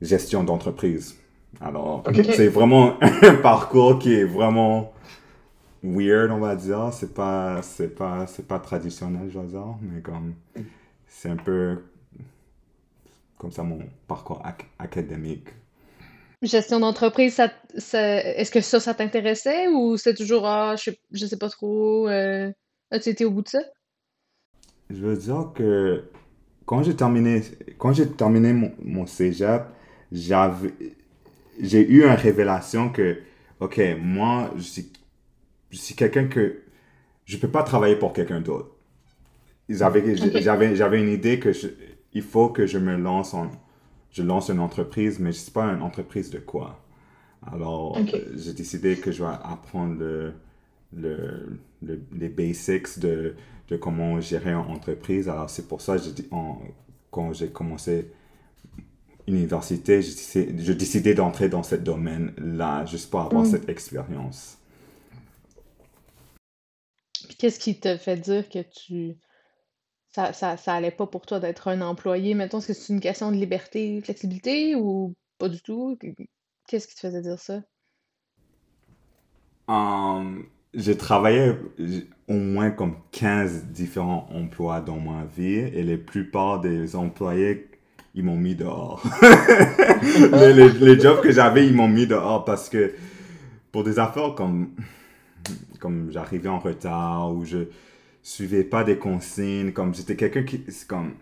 gestion 0.00 0.44
d'entreprise. 0.44 1.16
Alors, 1.60 2.04
c'est 2.34 2.48
vraiment 2.48 2.96
un 3.02 3.34
parcours 3.42 3.98
qui 3.98 4.14
est 4.14 4.24
vraiment 4.24 4.92
weird, 5.82 6.30
on 6.30 6.38
va 6.38 6.54
dire. 6.56 6.92
C'est 6.92 7.14
pas, 7.14 7.62
c'est 7.62 7.94
pas, 7.94 8.26
c'est 8.26 8.46
pas 8.46 8.58
traditionnel, 8.58 9.30
je 9.32 9.38
veux 9.38 9.46
dire, 9.46 9.74
mais 9.82 10.00
comme, 10.00 10.34
c'est 11.06 11.30
un 11.30 11.36
peu 11.36 11.78
comme 13.38 13.52
ça 13.52 13.62
mon 13.62 13.80
parcours 14.06 14.42
académique. 14.78 15.48
Gestion 16.42 16.80
d'entreprise, 16.80 17.34
ça, 17.34 17.50
est-ce 17.76 18.50
que 18.50 18.60
ça, 18.60 18.78
ça 18.78 18.94
t'intéressait 18.94 19.68
ou 19.68 19.96
c'est 19.96 20.14
toujours, 20.14 20.46
ah, 20.46 20.76
je, 20.76 20.90
je 21.12 21.26
sais 21.26 21.36
pas 21.38 21.48
trop, 21.48 22.08
euh, 22.08 22.52
as-tu 22.90 23.08
été 23.08 23.24
au 23.24 23.30
bout 23.30 23.42
de 23.42 23.48
ça? 23.48 23.60
Je 24.90 25.04
veux 25.04 25.16
dire 25.16 25.50
que 25.54 26.04
quand 26.66 26.82
j'ai 26.82 26.94
terminé, 26.94 27.42
quand 27.78 27.92
j'ai 27.92 28.08
terminé 28.08 28.52
mon, 28.52 28.72
mon 28.82 29.06
cégep, 29.06 29.62
j'avais, 30.12 30.72
j'ai 31.60 31.88
eu 31.88 32.04
une 32.04 32.10
révélation 32.14 32.90
que, 32.90 33.18
ok, 33.60 33.80
moi, 34.00 34.52
je 34.56 34.62
suis, 34.62 34.92
je 35.70 35.78
suis 35.78 35.94
quelqu'un 35.94 36.26
que 36.28 36.62
je 37.24 37.36
peux 37.36 37.48
pas 37.50 37.62
travailler 37.62 37.96
pour 37.96 38.12
quelqu'un 38.12 38.40
d'autre. 38.40 38.70
J'avais, 39.68 40.16
j'avais, 40.40 40.76
j'avais 40.76 41.00
une 41.00 41.10
idée 41.10 41.38
que 41.38 41.52
il 42.14 42.22
faut 42.22 42.48
que 42.48 42.66
je 42.66 42.78
me 42.78 42.96
lance 42.96 43.34
en, 43.34 43.50
je 44.10 44.22
lance 44.22 44.48
une 44.48 44.60
entreprise, 44.60 45.18
mais 45.18 45.32
je 45.32 45.38
sais 45.38 45.50
pas 45.50 45.64
une 45.64 45.82
entreprise 45.82 46.30
de 46.30 46.38
quoi. 46.38 46.82
Alors, 47.46 47.98
j'ai 48.34 48.54
décidé 48.54 48.96
que 48.96 49.12
je 49.12 49.22
vais 49.22 49.30
apprendre 49.30 49.98
le, 49.98 50.32
le, 50.92 51.58
les 52.12 52.28
basics 52.28 52.98
de, 52.98 53.34
de 53.68 53.76
comment 53.76 54.20
gérer 54.20 54.52
une 54.52 54.70
entreprise. 54.72 55.28
Alors, 55.28 55.50
c'est 55.50 55.68
pour 55.68 55.80
ça 55.82 55.98
que 55.98 56.02
quand 57.10 57.32
j'ai 57.34 57.48
commencé 57.48 58.10
université, 59.28 60.02
je, 60.02 60.72
décidais 60.72 61.14
d'entrer 61.14 61.48
dans 61.48 61.62
ce 61.62 61.76
domaine-là, 61.76 62.84
juste 62.86 63.10
pour 63.10 63.20
avoir 63.20 63.42
mm. 63.42 63.50
cette 63.50 63.68
expérience. 63.68 64.58
Qu'est-ce 67.38 67.60
qui 67.60 67.78
te 67.78 67.96
fait 67.96 68.16
dire 68.16 68.48
que 68.48 68.60
tu 68.62 69.16
ça, 70.08 70.32
ça, 70.32 70.56
ça 70.56 70.74
allait 70.74 70.90
pas 70.90 71.06
pour 71.06 71.26
toi 71.26 71.38
d'être 71.38 71.68
un 71.68 71.80
employé? 71.80 72.34
Mettons, 72.34 72.58
est-ce 72.58 72.68
que 72.68 72.72
c'est 72.72 72.92
une 72.92 73.00
question 73.00 73.30
de 73.30 73.36
liberté, 73.36 74.00
flexibilité 74.00 74.74
ou 74.74 75.14
pas 75.38 75.48
du 75.48 75.60
tout? 75.60 75.96
Qu'est-ce 76.66 76.88
qui 76.88 76.94
te 76.94 77.00
faisait 77.00 77.22
dire 77.22 77.38
ça? 77.38 77.60
Um, 79.68 80.46
j'ai 80.74 80.96
travaillé 80.96 81.54
au 82.26 82.34
moins 82.34 82.70
comme 82.70 82.96
15 83.12 83.66
différents 83.66 84.26
emplois 84.30 84.80
dans 84.80 84.98
ma 84.98 85.24
vie 85.24 85.58
et 85.58 85.82
la 85.82 85.98
plupart 85.98 86.60
des 86.60 86.96
employés 86.96 87.67
ils 88.18 88.24
m'ont 88.24 88.36
mis 88.36 88.56
dehors. 88.56 89.00
les, 90.80 91.00
jobs 91.00 91.22
que 91.22 91.30
j'avais, 91.30 91.66
ils 91.66 91.72
m'ont 91.72 91.88
mis 91.88 92.08
dehors 92.08 92.44
parce 92.44 92.68
que 92.68 92.92
pour 93.70 93.84
des 93.84 94.00
affaires 94.00 94.34
comme, 94.34 94.70
comme 95.78 96.10
j'arrivais 96.10 96.48
en 96.48 96.58
retard 96.58 97.32
ou 97.32 97.44
je 97.44 97.58
suivais 98.20 98.64
pas 98.64 98.82
des 98.82 98.98
consignes, 98.98 99.72
comme 99.72 99.94
j'étais 99.94 100.16
quelqu'un 100.16 100.42
qui, 100.42 100.64
comme, 100.88 101.12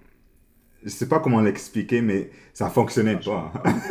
je 0.82 0.88
sais 0.88 1.06
pas 1.06 1.20
comment 1.20 1.42
l'expliquer, 1.42 2.00
mais 2.00 2.30
ça 2.54 2.70
fonctionnait 2.70 3.20
pas. 3.20 3.52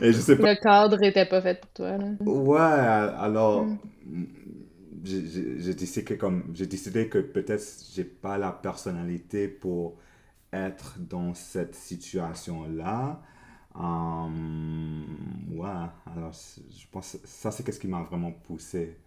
et 0.00 0.12
je 0.12 0.18
sais 0.18 0.36
pas. 0.36 0.54
Le 0.54 0.60
cadre 0.62 1.02
était 1.02 1.26
pas 1.26 1.42
fait 1.42 1.60
pour 1.60 1.70
toi. 1.72 1.98
Là. 1.98 2.06
Ouais, 2.20 2.58
alors 2.60 3.66
mm. 4.06 4.24
j'ai 5.04 5.74
décidé 5.74 6.04
que 6.04 6.14
comme 6.14 6.44
j'ai 6.54 6.66
décidé 6.66 7.08
que 7.08 7.18
peut-être 7.18 7.62
j'ai 7.94 8.04
pas 8.04 8.38
la 8.38 8.52
personnalité 8.52 9.48
pour 9.48 9.98
être 10.52 10.98
dans 10.98 11.34
cette 11.34 11.74
situation 11.74 12.66
là. 12.68 13.20
Um, 13.74 15.06
ouais, 15.50 15.88
alors 16.14 16.32
je 16.32 16.86
pense 16.90 17.12
que 17.12 17.18
ça 17.26 17.50
c'est 17.50 17.70
ce 17.70 17.80
qui 17.80 17.88
m'a 17.88 18.02
vraiment 18.02 18.32
poussé 18.32 18.98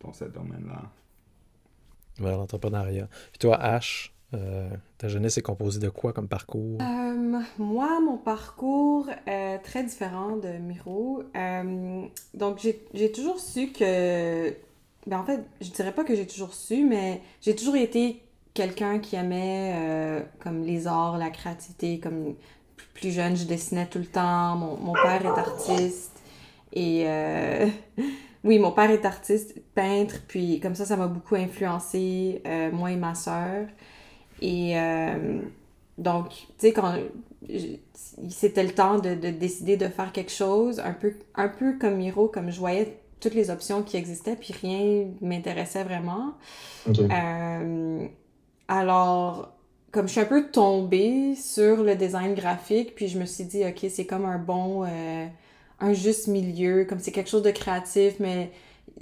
dans 0.00 0.12
ce 0.12 0.24
domaine-là. 0.24 0.82
Vers 2.18 2.36
l'entrepreneuriat. 2.36 3.08
Puis 3.30 3.38
toi, 3.38 3.56
Ash, 3.60 4.12
euh, 4.34 4.68
ta 4.98 5.08
jeunesse 5.08 5.38
est 5.38 5.42
composée 5.42 5.80
de 5.80 5.88
quoi 5.88 6.12
comme 6.12 6.28
parcours? 6.28 6.80
Euh, 6.80 7.40
moi, 7.58 8.00
mon 8.00 8.16
parcours 8.18 9.08
est 9.26 9.58
très 9.60 9.84
différent 9.84 10.36
de 10.36 10.48
Miro. 10.58 11.22
Euh, 11.36 12.06
donc, 12.34 12.58
j'ai 12.94 13.12
toujours 13.12 13.38
su 13.38 13.72
que... 13.72 14.54
Ben, 15.06 15.18
en 15.20 15.24
fait, 15.24 15.40
je 15.60 15.70
dirais 15.70 15.94
pas 15.94 16.04
que 16.04 16.14
j'ai 16.14 16.26
toujours 16.26 16.52
su, 16.52 16.84
mais 16.84 17.22
j'ai 17.40 17.54
toujours 17.54 17.76
été 17.76 18.20
quelqu'un 18.58 18.98
qui 18.98 19.16
aimait 19.16 20.22
comme 20.40 20.62
les 20.62 20.86
arts, 20.86 21.18
la 21.18 21.30
créativité. 21.30 21.98
Comme 21.98 22.34
plus 22.94 23.10
jeune, 23.10 23.36
je 23.36 23.44
dessinais 23.44 23.86
tout 23.86 23.98
le 23.98 24.06
temps. 24.06 24.56
Mon, 24.56 24.76
mon 24.76 24.92
père 24.92 25.24
est 25.24 25.38
artiste. 25.38 26.20
Et 26.72 27.06
oui, 28.44 28.58
mon 28.58 28.72
père 28.72 28.90
est 28.90 29.04
artiste, 29.04 29.54
peintre, 29.74 30.16
puis 30.28 30.60
comme 30.60 30.74
ça, 30.74 30.84
ça 30.84 30.96
m'a 30.96 31.06
beaucoup 31.06 31.36
influencé, 31.36 32.42
moi 32.72 32.90
et 32.90 32.96
ma 32.96 33.14
sœur. 33.14 33.66
Et 34.40 34.78
euh, 34.78 35.40
donc, 35.96 36.30
tu 36.30 36.46
sais, 36.58 36.72
quand 36.72 36.94
c'était 38.28 38.62
le 38.62 38.72
temps 38.72 38.98
de, 38.98 39.14
de, 39.14 39.30
décider 39.30 39.76
de 39.76 39.88
faire 39.88 40.12
quelque 40.12 40.32
chose, 40.32 40.80
un 40.80 40.92
peu, 40.92 41.14
un 41.34 41.48
peu 41.48 41.76
comme 41.78 41.96
Miro, 41.96 42.28
comme 42.28 42.50
je 42.50 42.58
voyais 42.58 42.98
toutes 43.20 43.34
les 43.34 43.50
options 43.50 43.82
qui 43.82 43.96
existaient, 43.96 44.36
puis 44.36 44.54
rien 44.60 45.06
m'intéressait 45.20 45.84
vraiment. 45.84 46.34
Euh, 46.88 48.06
alors, 48.68 49.52
comme 49.90 50.06
je 50.06 50.12
suis 50.12 50.20
un 50.20 50.26
peu 50.26 50.50
tombée 50.50 51.34
sur 51.34 51.82
le 51.82 51.96
design 51.96 52.34
graphique, 52.34 52.94
puis 52.94 53.08
je 53.08 53.18
me 53.18 53.24
suis 53.24 53.44
dit, 53.44 53.64
OK, 53.64 53.86
c'est 53.90 54.06
comme 54.06 54.24
un 54.24 54.38
bon, 54.38 54.84
euh, 54.84 55.26
un 55.80 55.92
juste 55.92 56.28
milieu, 56.28 56.84
comme 56.84 57.00
c'est 57.00 57.12
quelque 57.12 57.30
chose 57.30 57.42
de 57.42 57.50
créatif, 57.50 58.14
mais 58.20 58.52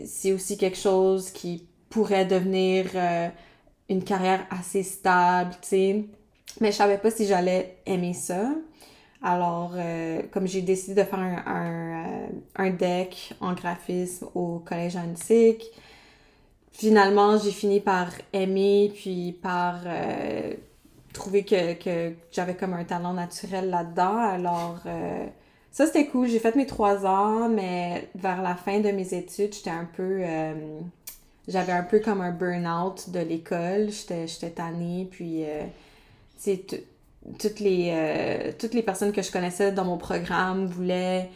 c'est 0.04 0.32
aussi 0.32 0.56
quelque 0.56 0.78
chose 0.78 1.30
qui 1.30 1.66
pourrait 1.90 2.26
devenir 2.26 2.86
une 3.88 4.04
carrière 4.04 4.46
assez 4.50 4.82
stable, 4.82 5.54
tu 5.62 5.68
sais. 5.68 6.04
Mais 6.60 6.72
je 6.72 6.76
savais 6.76 6.98
pas 6.98 7.10
si 7.10 7.26
j'allais 7.26 7.78
aimer 7.86 8.14
ça. 8.14 8.50
Alors, 9.22 9.72
euh, 9.74 10.22
comme 10.30 10.46
j'ai 10.46 10.62
décidé 10.62 10.94
de 11.02 11.06
faire 11.06 11.18
euh, 11.18 12.26
un, 12.56 12.70
deck 12.70 13.34
en 13.40 13.54
graphisme 13.54 14.26
au 14.34 14.60
collège 14.60 14.96
antique, 14.96 15.64
finalement, 16.76 17.38
j'ai 17.38 17.50
fini 17.50 17.80
par 17.80 18.08
aimer, 18.32 18.92
puis 18.94 19.32
par 19.32 19.80
euh, 19.86 20.54
trouver 21.12 21.44
que, 21.44 21.74
que 21.74 22.14
j'avais 22.30 22.54
comme 22.54 22.74
un 22.74 22.84
talent 22.84 23.14
naturel 23.14 23.70
là-dedans. 23.70 24.18
Alors, 24.18 24.80
ça, 25.72 25.86
c'était 25.86 26.06
cool. 26.06 26.28
J'ai 26.28 26.38
fait 26.38 26.54
mes 26.56 26.66
trois 26.66 27.06
ans, 27.06 27.48
mais 27.48 28.08
vers 28.14 28.42
la 28.42 28.54
fin 28.54 28.80
de 28.80 28.90
mes 28.90 29.14
études, 29.14 29.54
j'étais 29.54 29.70
un 29.70 29.88
peu 29.96 30.22
j'avais 31.48 31.72
un 31.72 31.82
peu 31.84 32.00
comme 32.00 32.20
un 32.20 32.32
burn-out 32.32 33.10
de 33.10 33.20
l'école. 33.20 33.90
J'étais 33.90 34.50
tannée, 34.50 35.08
puis, 35.10 35.44
euh, 35.44 35.64
toutes 37.38 37.60
les, 37.60 37.90
euh, 37.92 38.52
toutes 38.58 38.74
les 38.74 38.82
personnes 38.82 39.12
que 39.12 39.22
je 39.22 39.30
connaissais 39.30 39.72
dans 39.72 39.84
mon 39.84 39.96
programme 39.96 40.66
voulaient 40.66 41.30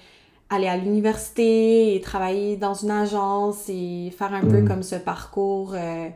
aller 0.50 0.66
à 0.66 0.76
l'université 0.76 1.94
et 1.94 2.00
travailler 2.00 2.56
dans 2.56 2.74
une 2.74 2.90
agence 2.90 3.68
et 3.68 4.12
faire 4.16 4.34
un 4.34 4.40
peu 4.40 4.62
mm. 4.62 4.68
comme 4.68 4.82
ce 4.82 4.96
parcours 4.96 5.74
euh, 5.74 6.08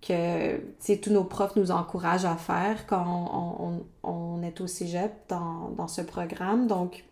que 0.00 0.94
tous 0.96 1.10
nos 1.10 1.24
profs 1.24 1.56
nous 1.56 1.72
encouragent 1.72 2.24
à 2.24 2.36
faire 2.36 2.86
quand 2.86 3.04
on, 3.04 3.82
on, 4.08 4.42
est 4.42 4.60
au 4.60 4.66
cégep 4.66 5.12
dans, 5.28 5.70
dans, 5.76 5.88
ce 5.88 6.00
programme. 6.00 6.68
Donc, 6.68 7.04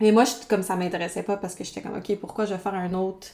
mais 0.00 0.12
moi, 0.12 0.24
je, 0.24 0.32
comme 0.48 0.62
ça 0.62 0.76
m'intéressait 0.76 1.24
pas 1.24 1.36
parce 1.36 1.54
que 1.54 1.64
j'étais 1.64 1.82
comme, 1.82 1.96
OK, 1.96 2.16
pourquoi 2.18 2.46
je 2.46 2.54
vais 2.54 2.60
faire 2.60 2.74
un 2.74 2.94
autre 2.94 3.28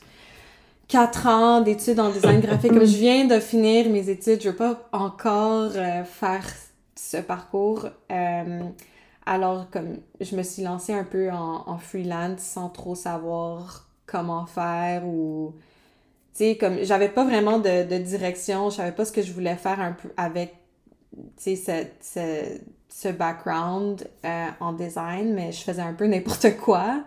quatre 0.89 1.29
ans 1.29 1.61
d'études 1.61 2.01
en 2.01 2.11
design 2.11 2.41
graphique? 2.43 2.73
Comme 2.73 2.87
je 2.87 2.97
viens 2.97 3.27
de 3.27 3.39
finir 3.39 3.89
mes 3.91 4.09
études, 4.09 4.43
je 4.43 4.49
veux 4.49 4.57
pas 4.57 4.89
encore 4.93 5.71
euh, 5.77 6.03
faire 6.05 6.45
ce 6.97 7.19
parcours. 7.19 7.87
Euh, 8.11 8.61
alors, 9.31 9.71
comme 9.71 9.99
je 10.21 10.35
me 10.35 10.43
suis 10.43 10.65
lancée 10.65 10.93
un 10.93 11.05
peu 11.05 11.31
en, 11.31 11.79
freelance 11.79 12.41
sans 12.41 12.69
trop 12.69 12.97
savoir 12.97 13.89
comment 14.05 14.45
faire 14.45 15.07
ou. 15.07 15.55
Tu 16.35 16.45
sais, 16.45 16.57
comme 16.57 16.83
j'avais 16.83 17.09
pas 17.09 17.25
vraiment 17.25 17.61
de, 17.61 17.99
direction, 17.99 18.71
je 18.71 18.77
savais 18.77 18.93
pas 18.93 19.05
ce 19.05 19.13
que 19.13 19.23
je 19.23 19.33
voulais 19.33 19.55
faire 19.55 19.79
un 19.79 19.93
peu 19.93 20.09
avec, 20.17 20.57
tu 21.37 21.57
sais, 21.57 21.93
ce, 22.01 22.59
ce, 22.89 23.09
background 23.09 24.09
euh, 24.25 24.47
en 24.59 24.73
design, 24.73 25.33
mais 25.33 25.53
je 25.53 25.63
faisais 25.63 25.83
un 25.83 25.95
peu 25.95 26.07
n'importe 26.09 26.57
quoi. 26.57 27.05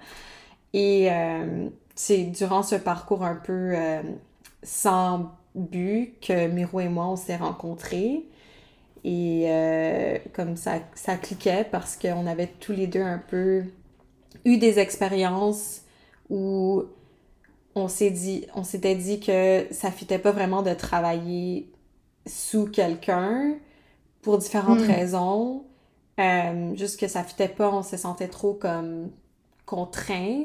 Et 0.71 1.09
c'est 1.93 2.23
durant 2.23 2.63
ce 2.63 2.75
parcours 2.75 3.25
un 3.25 3.35
peu 3.35 3.73
euh, 3.75 4.01
sans 4.63 5.31
but 5.55 6.15
que 6.21 6.47
Miro 6.47 6.79
et 6.79 6.87
moi, 6.87 7.07
on 7.07 7.15
s'est 7.17 7.35
rencontrés. 7.35 8.25
Et 9.03 9.45
euh, 9.47 10.17
comme 10.33 10.55
ça, 10.55 10.79
ça 10.95 11.17
cliquait 11.17 11.67
parce 11.69 11.97
qu'on 11.97 12.25
avait 12.25 12.47
tous 12.47 12.71
les 12.71 12.87
deux 12.87 13.01
un 13.01 13.17
peu 13.17 13.63
eu 14.45 14.57
des 14.57 14.79
expériences 14.79 15.81
où 16.29 16.83
on 17.75 17.87
s'est 17.87 18.11
dit, 18.11 18.47
on 18.55 18.63
s'était 18.63 18.95
dit 18.95 19.19
que 19.19 19.67
ça 19.71 19.91
fitait 19.91 20.19
pas 20.19 20.31
vraiment 20.31 20.61
de 20.61 20.73
travailler 20.73 21.69
sous 22.25 22.65
quelqu'un 22.65 23.55
pour 24.21 24.37
différentes 24.37 24.81
hmm. 24.81 24.91
raisons. 24.91 25.63
Euh, 26.19 26.75
juste 26.75 26.99
que 26.99 27.07
ça 27.07 27.23
fitait 27.23 27.47
pas, 27.47 27.71
on 27.71 27.83
se 27.83 27.97
sentait 27.97 28.27
trop 28.27 28.53
comme 28.53 29.09
contraint 29.65 30.43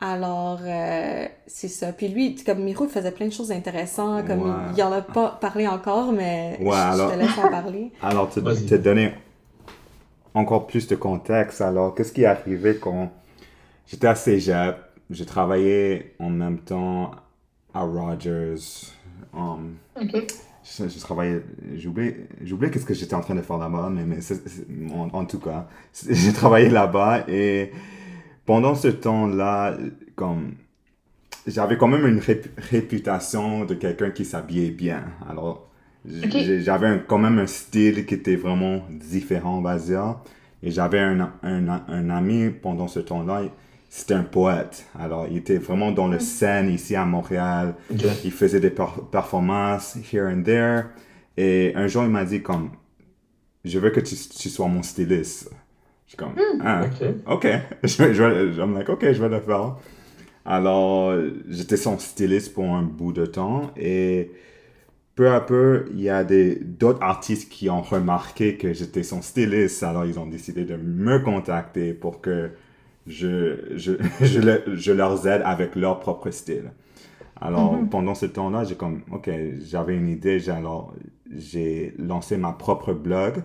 alors, 0.00 0.60
euh, 0.62 1.26
c'est 1.48 1.68
ça. 1.68 1.92
Puis 1.92 2.08
lui, 2.08 2.36
comme 2.36 2.60
Miro, 2.60 2.84
il 2.84 2.90
faisait 2.90 3.10
plein 3.10 3.26
de 3.26 3.32
choses 3.32 3.50
intéressantes. 3.50 4.26
Comme 4.26 4.54
il, 4.76 4.82
en 4.82 4.92
a 4.92 5.02
pas 5.02 5.36
parlé 5.40 5.66
encore, 5.66 6.12
mais 6.12 6.56
je, 6.60 6.64
te 6.64 7.18
laisse 7.18 7.38
en 7.38 7.48
parler. 7.48 7.90
Alors, 8.02 8.30
tu 8.30 8.40
te 8.40 8.74
donner 8.76 9.12
encore 10.34 10.68
plus 10.68 10.86
de 10.86 10.94
contexte. 10.94 11.60
Alors, 11.60 11.96
qu'est-ce 11.96 12.12
qui 12.12 12.22
est 12.22 12.26
arrivé 12.26 12.78
quand 12.80 13.10
j'étais 13.88 14.06
à 14.06 14.14
Cégep, 14.14 14.76
j'ai 15.10 15.26
travaillé 15.26 16.14
en 16.20 16.30
même 16.30 16.58
temps 16.58 17.10
à 17.74 17.82
Rogers. 17.82 18.92
Um, 19.34 19.74
je, 19.96 21.00
travaillais, 21.00 21.42
j'ai 21.74 21.88
oublié, 21.88 22.14
qu'est-ce 22.70 22.86
que 22.86 22.94
j'étais 22.94 23.14
en 23.14 23.20
train 23.20 23.34
de 23.34 23.42
faire 23.42 23.58
là-bas, 23.58 23.90
mais, 23.90 24.04
mais 24.04 24.92
en, 24.92 25.08
en, 25.12 25.24
tout 25.24 25.40
cas, 25.40 25.66
j'ai 26.08 26.32
travaillé 26.32 26.68
là-bas 26.68 27.24
et 27.26 27.72
pendant 28.48 28.74
ce 28.74 28.88
temps-là, 28.88 29.76
comme 30.14 30.54
j'avais 31.46 31.76
quand 31.76 31.86
même 31.86 32.06
une 32.06 32.22
réputation 32.56 33.66
de 33.66 33.74
quelqu'un 33.74 34.10
qui 34.10 34.24
s'habillait 34.24 34.70
bien. 34.70 35.04
Alors, 35.28 35.68
j'avais 36.06 37.02
quand 37.06 37.18
même 37.18 37.38
un 37.38 37.46
style 37.46 38.06
qui 38.06 38.14
était 38.14 38.36
vraiment 38.36 38.86
différent, 38.90 39.58
on 39.58 39.60
va 39.60 39.76
dire. 39.76 40.20
Et 40.62 40.70
j'avais 40.70 40.98
un, 40.98 41.30
un, 41.42 41.68
un, 41.68 42.08
ami 42.08 42.48
pendant 42.48 42.88
ce 42.88 43.00
temps-là, 43.00 43.42
c'était 43.90 44.14
un 44.14 44.22
poète. 44.22 44.86
Alors, 44.98 45.26
il 45.30 45.36
était 45.36 45.58
vraiment 45.58 45.92
dans 45.92 46.08
le 46.08 46.16
mm. 46.16 46.20
scène 46.20 46.70
ici 46.70 46.96
à 46.96 47.04
Montréal. 47.04 47.74
Il 48.24 48.32
faisait 48.32 48.60
des 48.60 48.72
performances 49.12 49.98
here 50.10 50.26
and 50.26 50.42
there. 50.44 50.84
Et 51.36 51.72
un 51.74 51.86
jour, 51.86 52.02
il 52.04 52.10
m'a 52.10 52.24
dit 52.24 52.40
comme, 52.40 52.70
je 53.66 53.78
veux 53.78 53.90
que 53.90 54.00
tu, 54.00 54.16
tu 54.16 54.48
sois 54.48 54.68
mon 54.68 54.82
styliste. 54.82 55.50
Je 56.08 56.12
suis 56.12 56.16
comme, 56.16 56.32
hmm. 56.32 56.62
ah, 56.64 56.84
ok. 57.26 57.46
Je, 57.84 58.12
je, 58.14 58.60
I'm 58.60 58.74
like, 58.74 58.88
ok, 58.88 59.12
je 59.12 59.22
vais 59.22 59.28
le 59.28 59.40
faire. 59.40 59.76
Alors, 60.46 61.12
j'étais 61.46 61.76
son 61.76 61.98
styliste 61.98 62.54
pour 62.54 62.64
un 62.64 62.82
bout 62.82 63.12
de 63.12 63.26
temps 63.26 63.70
et 63.76 64.32
peu 65.14 65.28
à 65.30 65.42
peu, 65.42 65.84
il 65.92 66.00
y 66.00 66.08
a 66.08 66.24
d'autres 66.24 67.02
artistes 67.02 67.50
qui 67.50 67.68
ont 67.68 67.82
remarqué 67.82 68.56
que 68.56 68.72
j'étais 68.72 69.02
son 69.02 69.20
styliste. 69.20 69.82
Alors, 69.82 70.06
ils 70.06 70.18
ont 70.18 70.24
décidé 70.24 70.64
de 70.64 70.76
me 70.76 71.18
contacter 71.18 71.92
pour 71.92 72.22
que 72.22 72.52
je, 73.06 73.76
je, 73.76 73.92
je, 74.22 74.60
je 74.74 74.92
leur 74.92 75.26
aide 75.26 75.42
avec 75.44 75.76
leur 75.76 76.00
propre 76.00 76.30
style. 76.30 76.72
Alors, 77.38 77.76
mm-hmm. 77.76 77.88
pendant 77.90 78.14
ce 78.14 78.24
temps-là, 78.24 78.64
j'ai 78.64 78.76
comme, 78.76 79.02
ok, 79.12 79.30
j'avais 79.60 79.94
une 79.94 80.08
idée. 80.08 80.48
Alors, 80.48 80.94
j'ai 81.36 81.94
lancé 81.98 82.38
ma 82.38 82.52
propre 82.52 82.94
blog 82.94 83.42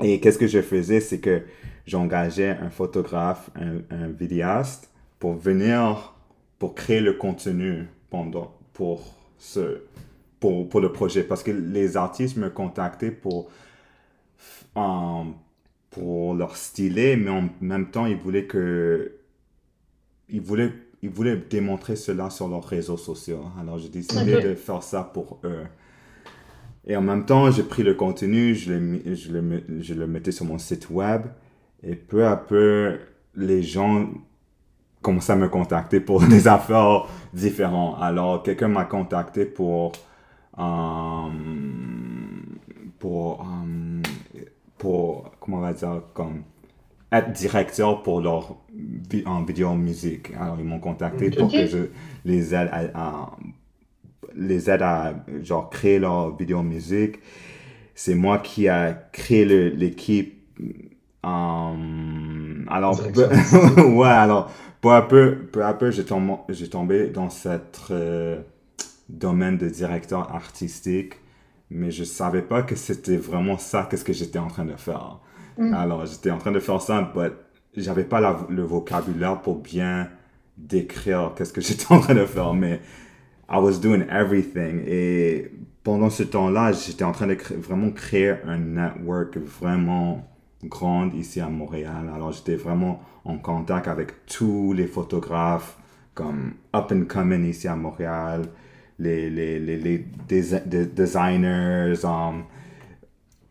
et 0.00 0.20
qu'est-ce 0.20 0.38
que 0.38 0.46
je 0.46 0.62
faisais, 0.62 1.00
c'est 1.00 1.18
que 1.18 1.42
j'engageais 1.86 2.50
un 2.50 2.70
photographe, 2.70 3.50
un, 3.56 4.08
vidéaste 4.08 4.90
pour 5.18 5.34
venir, 5.34 6.14
pour 6.58 6.74
créer 6.74 7.00
le 7.00 7.14
contenu 7.14 7.88
pendant, 8.10 8.54
pour 8.72 9.14
ce, 9.38 9.82
pour, 10.40 10.68
pour 10.68 10.80
le 10.80 10.92
projet. 10.92 11.22
Parce 11.22 11.42
que 11.42 11.50
les 11.50 11.96
artistes 11.96 12.36
me 12.36 12.50
contactaient 12.50 13.10
pour 13.10 13.50
pour 15.90 16.34
leur 16.34 16.56
styler, 16.56 17.16
mais 17.16 17.30
en 17.30 17.48
même 17.60 17.90
temps, 17.90 18.06
ils 18.06 18.16
voulaient 18.16 18.46
que. 18.46 19.12
Ils 20.28 20.40
voulaient, 20.40 20.72
ils 21.02 21.08
voulaient 21.08 21.36
démontrer 21.36 21.96
cela 21.96 22.28
sur 22.30 22.48
leurs 22.48 22.64
réseaux 22.64 22.98
sociaux. 22.98 23.44
Alors, 23.60 23.78
j'ai 23.78 23.88
décidé 23.88 24.40
de 24.40 24.54
faire 24.54 24.82
ça 24.82 25.02
pour 25.02 25.40
eux. 25.44 25.64
Et 26.88 26.96
en 26.96 27.02
même 27.02 27.26
temps, 27.26 27.50
j'ai 27.50 27.62
pris 27.62 27.82
le 27.82 27.94
contenu, 27.94 28.54
je 28.54 28.72
le, 28.72 29.14
je, 29.14 29.32
le, 29.32 29.62
je 29.80 29.94
le 29.94 30.06
mettais 30.06 30.32
sur 30.32 30.46
mon 30.46 30.56
site 30.58 30.88
web. 30.88 31.22
Et 31.82 31.94
peu 31.94 32.26
à 32.26 32.36
peu, 32.36 32.98
les 33.36 33.62
gens 33.62 34.08
commençaient 35.02 35.34
à 35.34 35.36
me 35.36 35.48
contacter 35.48 36.00
pour 36.00 36.22
des 36.26 36.48
affaires 36.48 37.06
différentes. 37.34 37.98
Alors, 38.00 38.42
quelqu'un 38.42 38.68
m'a 38.68 38.84
contacté 38.84 39.44
pour. 39.44 39.92
Euh, 40.58 41.28
pour. 42.98 43.42
Euh, 43.42 44.02
pour, 44.78 45.32
comment 45.40 45.58
on 45.58 45.60
va 45.60 45.72
dire, 45.72 46.02
comme 46.14 46.42
être 47.10 47.32
directeur 47.32 48.02
pour 48.02 48.20
leur 48.20 48.56
en 49.26 49.42
vidéo 49.42 49.74
musique. 49.74 50.32
Alors, 50.38 50.56
ils 50.58 50.64
m'ont 50.64 50.78
contacté 50.78 51.30
pour 51.30 51.50
que 51.50 51.66
je 51.66 51.88
les 52.24 52.54
aide 52.54 52.70
à, 52.72 53.30
les 54.38 54.70
aide 54.70 54.82
à 54.82 55.14
genre 55.42 55.68
créer 55.70 55.98
leur 55.98 56.36
vidéo 56.36 56.62
musique. 56.62 57.16
C'est 57.94 58.14
moi 58.14 58.38
qui 58.38 58.68
a 58.68 58.92
créé 59.12 59.44
l'équipe. 59.44 60.34
Um, 61.24 62.66
alors, 62.70 63.00
ouais, 63.76 64.08
alors, 64.08 64.50
peu 64.80 64.92
à 64.92 65.02
peu, 65.02 65.48
peu 65.52 65.64
à 65.64 65.74
peu, 65.74 65.90
j'ai 65.90 66.04
tombé, 66.04 66.36
tombé 66.70 67.08
dans 67.08 67.28
cette 67.28 67.80
euh, 67.90 68.40
domaine 69.08 69.58
de 69.58 69.68
directeur 69.68 70.34
artistique 70.34 71.14
mais 71.70 71.90
je 71.90 72.04
savais 72.04 72.42
pas 72.42 72.62
que 72.62 72.74
c'était 72.74 73.16
vraiment 73.16 73.58
ça 73.58 73.86
qu'est-ce 73.90 74.04
que 74.04 74.12
j'étais 74.12 74.38
en 74.38 74.48
train 74.48 74.64
de 74.64 74.76
faire. 74.76 75.18
Mm. 75.58 75.74
Alors, 75.74 76.06
j'étais 76.06 76.30
en 76.30 76.38
train 76.38 76.52
de 76.52 76.60
faire 76.60 76.80
ça, 76.80 77.12
mais 77.14 77.30
j'avais 77.76 78.04
pas 78.04 78.46
le 78.48 78.62
vocabulaire 78.62 79.40
pour 79.40 79.56
bien 79.56 80.08
décrire 80.56 81.32
qu'est-ce 81.36 81.52
que 81.52 81.60
j'étais 81.60 81.92
en 81.92 82.00
train 82.00 82.14
de 82.14 82.24
faire, 82.24 82.54
mais 82.54 82.80
I 83.48 83.58
was 83.58 83.78
doing 83.78 84.02
everything. 84.10 84.82
Et 84.86 85.50
pendant 85.82 86.10
ce 86.10 86.22
temps-là, 86.22 86.72
j'étais 86.72 87.04
en 87.04 87.12
train 87.12 87.26
de 87.26 87.36
vraiment 87.56 87.90
créer 87.90 88.34
un 88.46 88.58
network 88.58 89.38
vraiment 89.38 90.26
grand 90.64 91.10
ici 91.14 91.40
à 91.40 91.48
Montréal. 91.48 92.10
Alors, 92.14 92.32
j'étais 92.32 92.56
vraiment 92.56 93.00
en 93.24 93.38
contact 93.38 93.88
avec 93.88 94.26
tous 94.26 94.72
les 94.72 94.86
photographes 94.86 95.78
comme 96.14 96.54
up 96.74 96.92
and 96.92 97.04
coming 97.08 97.44
ici 97.44 97.68
à 97.68 97.76
Montréal 97.76 98.42
les, 98.98 99.30
les, 99.30 99.58
les, 99.58 99.76
les 99.76 100.04
designers. 100.86 102.04
Um, 102.04 102.44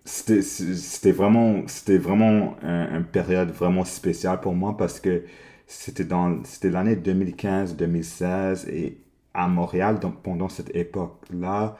c'était 0.05 1.11
vraiment, 1.11 1.63
c'était 1.67 1.97
vraiment 1.97 2.55
une 2.61 3.05
période 3.05 3.51
vraiment 3.51 3.83
spéciale 3.83 4.39
pour 4.39 4.53
moi 4.53 4.75
parce 4.77 4.99
que 4.99 5.23
c'était 5.65 6.05
dans 6.05 6.43
c'était 6.45 6.69
l'année 6.69 6.95
2015-2016 6.95 8.69
et 8.69 9.01
à 9.37 9.47
Montréal 9.47 9.99
donc 9.99 10.21
pendant 10.21 10.49
cette 10.49 10.75
époque 10.75 11.21
là 11.31 11.77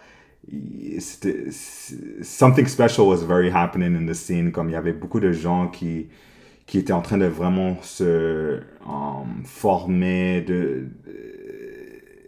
c'était 1.00 1.48
something 2.22 2.68
special 2.68 3.06
was 3.06 3.26
very 3.26 3.50
happening 3.50 3.96
in 3.96 4.06
the 4.06 4.14
scene 4.14 4.52
comme 4.52 4.70
il 4.70 4.74
y 4.74 4.78
avait 4.78 4.94
beaucoup 4.94 5.20
de 5.20 5.34
gens 5.34 5.68
qui 5.68 6.08
qui 6.66 6.78
étaient 6.78 6.94
en 6.94 7.02
train 7.02 7.18
de 7.18 7.26
vraiment 7.26 7.78
se 7.82 8.62
um, 8.86 9.44
former 9.44 10.42
de 10.42 10.88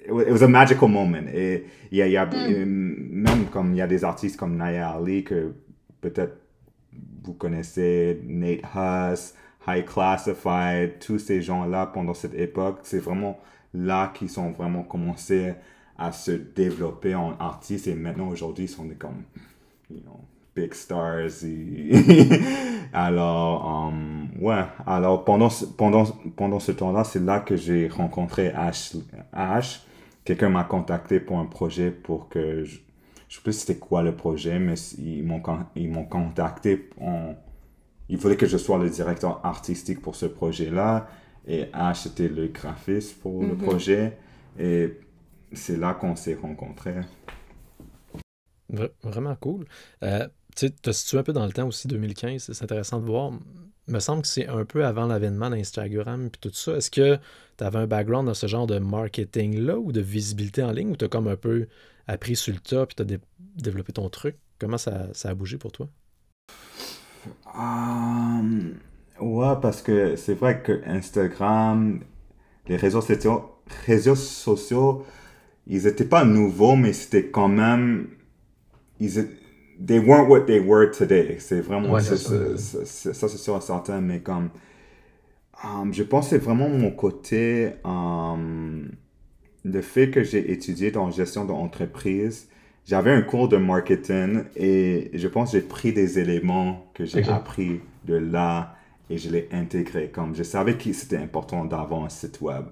it 0.09 0.31
was 0.31 0.41
a 0.41 0.48
magical 0.48 0.88
moment. 0.88 1.27
Et 1.33 1.65
il 1.91 1.98
y 1.98 2.01
a, 2.01 2.07
y 2.07 2.17
a 2.17 2.25
mm. 2.25 2.65
même 2.65 3.45
comme 3.51 3.74
il 3.74 3.77
y 3.77 3.81
a 3.81 3.88
des 3.88 4.03
artistes 4.03 4.38
comme 4.38 4.55
Naya 4.57 4.89
Ali 4.89 5.24
que 5.24 5.53
peut-être 6.01 6.38
vous 7.24 7.33
connaissez, 7.33 8.21
Nate 8.25 8.62
Huss, 8.75 9.36
High 9.67 9.86
Classified, 9.86 11.00
tous 11.00 11.19
ces 11.19 11.41
gens-là 11.41 11.88
pendant 11.88 12.13
cette 12.13 12.33
époque, 12.33 12.79
c'est 12.83 13.00
vraiment 13.00 13.39
là 13.73 14.11
qu'ils 14.13 14.29
sont 14.29 14.51
vraiment 14.51 14.83
commencé 14.83 15.53
à 15.97 16.11
se 16.11 16.31
développer 16.31 17.15
en 17.15 17.38
artistes 17.39 17.87
et 17.87 17.96
maintenant 17.96 18.29
aujourd'hui 18.29 18.65
ils 18.65 18.70
sont 18.70 18.85
des 18.85 18.96
comme 18.96 19.24
you 19.89 20.00
know, 20.01 20.20
big 20.55 20.74
stars 20.74 21.44
alors 22.94 23.89
um, 23.89 24.29
ouais 24.41 24.63
alors 24.87 25.25
pendant 25.25 25.50
pendant 25.77 26.05
pendant 26.35 26.59
ce 26.59 26.72
temps-là 26.72 27.03
c'est 27.03 27.24
là 27.24 27.39
que 27.39 27.55
j'ai 27.55 27.87
rencontré 27.89 28.50
Ash 28.50 28.96
Ash 29.33 29.85
quelqu'un 30.24 30.50
m'a 30.50 30.63
contacté 30.63 31.20
pour 31.20 31.39
un 31.39 31.46
projet 31.46 31.91
pour 31.91 32.29
que 32.29 32.63
je, 32.63 32.79
je 33.29 33.35
sais 33.35 33.41
plus 33.41 33.53
c'était 33.53 33.79
quoi 33.79 34.01
le 34.01 34.15
projet, 34.15 34.59
mais 34.59 34.74
ils 34.98 35.24
m'ont 35.24 35.41
ils 35.75 35.89
m'ont 35.89 36.05
contacté. 36.05 36.89
il 38.09 38.17
voulait 38.17 38.37
que 38.37 38.48
je 38.48 38.57
sois 38.57 38.77
le 38.79 38.89
directeur 38.89 39.39
artistique 39.44 40.01
pour 40.01 40.15
ce 40.15 40.25
projet-là. 40.25 41.07
Et 41.50 41.68
Ash 41.74 42.05
était 42.05 42.29
le 42.29 42.48
graphiste 42.48 43.20
pour 43.20 43.42
le 43.42 43.50
mhm. 43.50 43.57
projet. 43.57 44.18
Et 44.59 45.00
c'est 45.51 45.77
là 45.77 45.96
qu'on 45.96 46.16
s'est 46.16 46.35
rencontrés. 46.35 47.01
Vraiment 49.01 49.35
cool. 49.35 49.66
Euh, 50.03 50.27
tu 50.55 50.72
te 50.72 50.92
situé 50.92 51.18
un 51.18 51.24
peu 51.24 51.33
dans 51.33 51.46
le 51.46 51.51
temps 51.51 51.68
aussi, 51.68 51.88
2015. 51.88 52.51
C'est 52.53 52.64
intéressant 52.64 53.00
de 53.00 53.05
voir. 53.05 53.31
Il 53.88 53.96
me 53.96 54.00
semble 54.00 54.22
que 54.22 54.27
c'est 54.27 54.48
un 54.48 54.64
peu 54.64 54.85
avant 54.85 55.07
l'avènement 55.07 55.50
d'Instagram 55.50 56.27
et 56.27 56.29
tout 56.29 56.53
ça. 56.53 56.75
Est-ce 56.75 56.92
que 56.92 57.18
tu 57.57 57.64
avais 57.64 57.79
un 57.79 57.88
background 57.88 58.27
dans 58.27 58.35
ce 58.35 58.46
genre 58.46 58.68
de 58.68 58.77
marketing-là 58.77 59.79
ou 59.79 59.92
de 59.92 60.01
visibilité 60.01 60.62
en 60.62 60.72
ligne 60.72 60.92
ou 60.92 60.96
tu 60.96 61.05
as 61.05 61.07
comme 61.07 61.27
un 61.27 61.35
peu 61.35 61.68
appris 62.05 62.35
sur 62.35 62.53
le 62.53 62.59
tas 62.59 62.83
et 62.83 62.96
tu 62.96 63.01
as 63.01 63.18
développé 63.55 63.92
ton 63.94 64.07
truc? 64.09 64.35
Comment 64.59 64.77
ça, 64.77 65.07
a 65.24 65.33
bougé 65.33 65.57
pour 65.57 65.72
toi? 65.72 65.90
Um, 67.55 68.75
ouais, 69.22 69.55
parce 69.62 69.82
que 69.82 70.16
c'est 70.16 70.34
vrai 70.34 70.62
que 70.62 70.82
Instagram, 70.86 72.00
les 72.68 72.75
réseaux 72.75 73.01
sociaux, 73.01 73.55
réseaux 73.86 74.16
sociaux 74.16 75.05
ils 75.70 75.84
n'étaient 75.84 76.05
pas 76.05 76.25
nouveaux, 76.25 76.75
mais 76.75 76.94
c'était 76.94 77.27
quand 77.27 77.48
même. 77.48 78.08
Ils, 79.00 79.27
they 79.86 80.00
weren't 80.00 80.27
what 80.27 80.42
they 80.42 80.60
were 80.60 80.90
today. 80.90 81.38
C'est 81.40 81.62
vraiment. 81.62 81.98
ça, 82.00 82.18
c'est 82.18 83.38
sûr 83.38 83.58
et 83.58 83.62
certain, 83.62 84.01
mais 84.01 84.20
comme. 84.20 84.50
Um, 85.64 85.94
je 85.94 86.03
pense 86.03 86.25
que 86.25 86.29
c'est 86.32 86.44
vraiment 86.44 86.70
mon 86.70 86.90
côté, 86.90 87.72
um, 87.84 88.90
le 89.66 89.82
fait 89.82 90.10
que 90.10 90.24
j'ai 90.24 90.51
étudié 90.51 90.90
dans 90.90 91.12
gestion 91.12 91.46
d'entreprise. 91.46 92.48
J'avais 92.86 93.12
un 93.12 93.22
cours 93.22 93.50
de 93.50 93.58
marketing 93.58 94.46
et 94.55 95.12
je 95.14 95.27
pense 95.27 95.51
que 95.51 95.60
j'ai 95.60 95.64
pris 95.64 95.92
des 95.94 96.18
éléments 96.18 96.90
que 96.96 97.05
j'ai 97.05 97.27
appris 97.27 97.82
de 98.05 98.16
là 98.16 98.78
et 99.09 99.17
je 99.17 99.29
l'ai 99.29 99.50
intégré. 99.51 100.09
Comme 100.09 100.35
je 100.35 100.43
savais 100.43 100.77
que 100.77 100.91
c'était 100.93 101.17
important 101.17 101.65
d'avoir 101.65 102.03
un 102.03 102.09
site 102.09 102.41
web. 102.41 102.65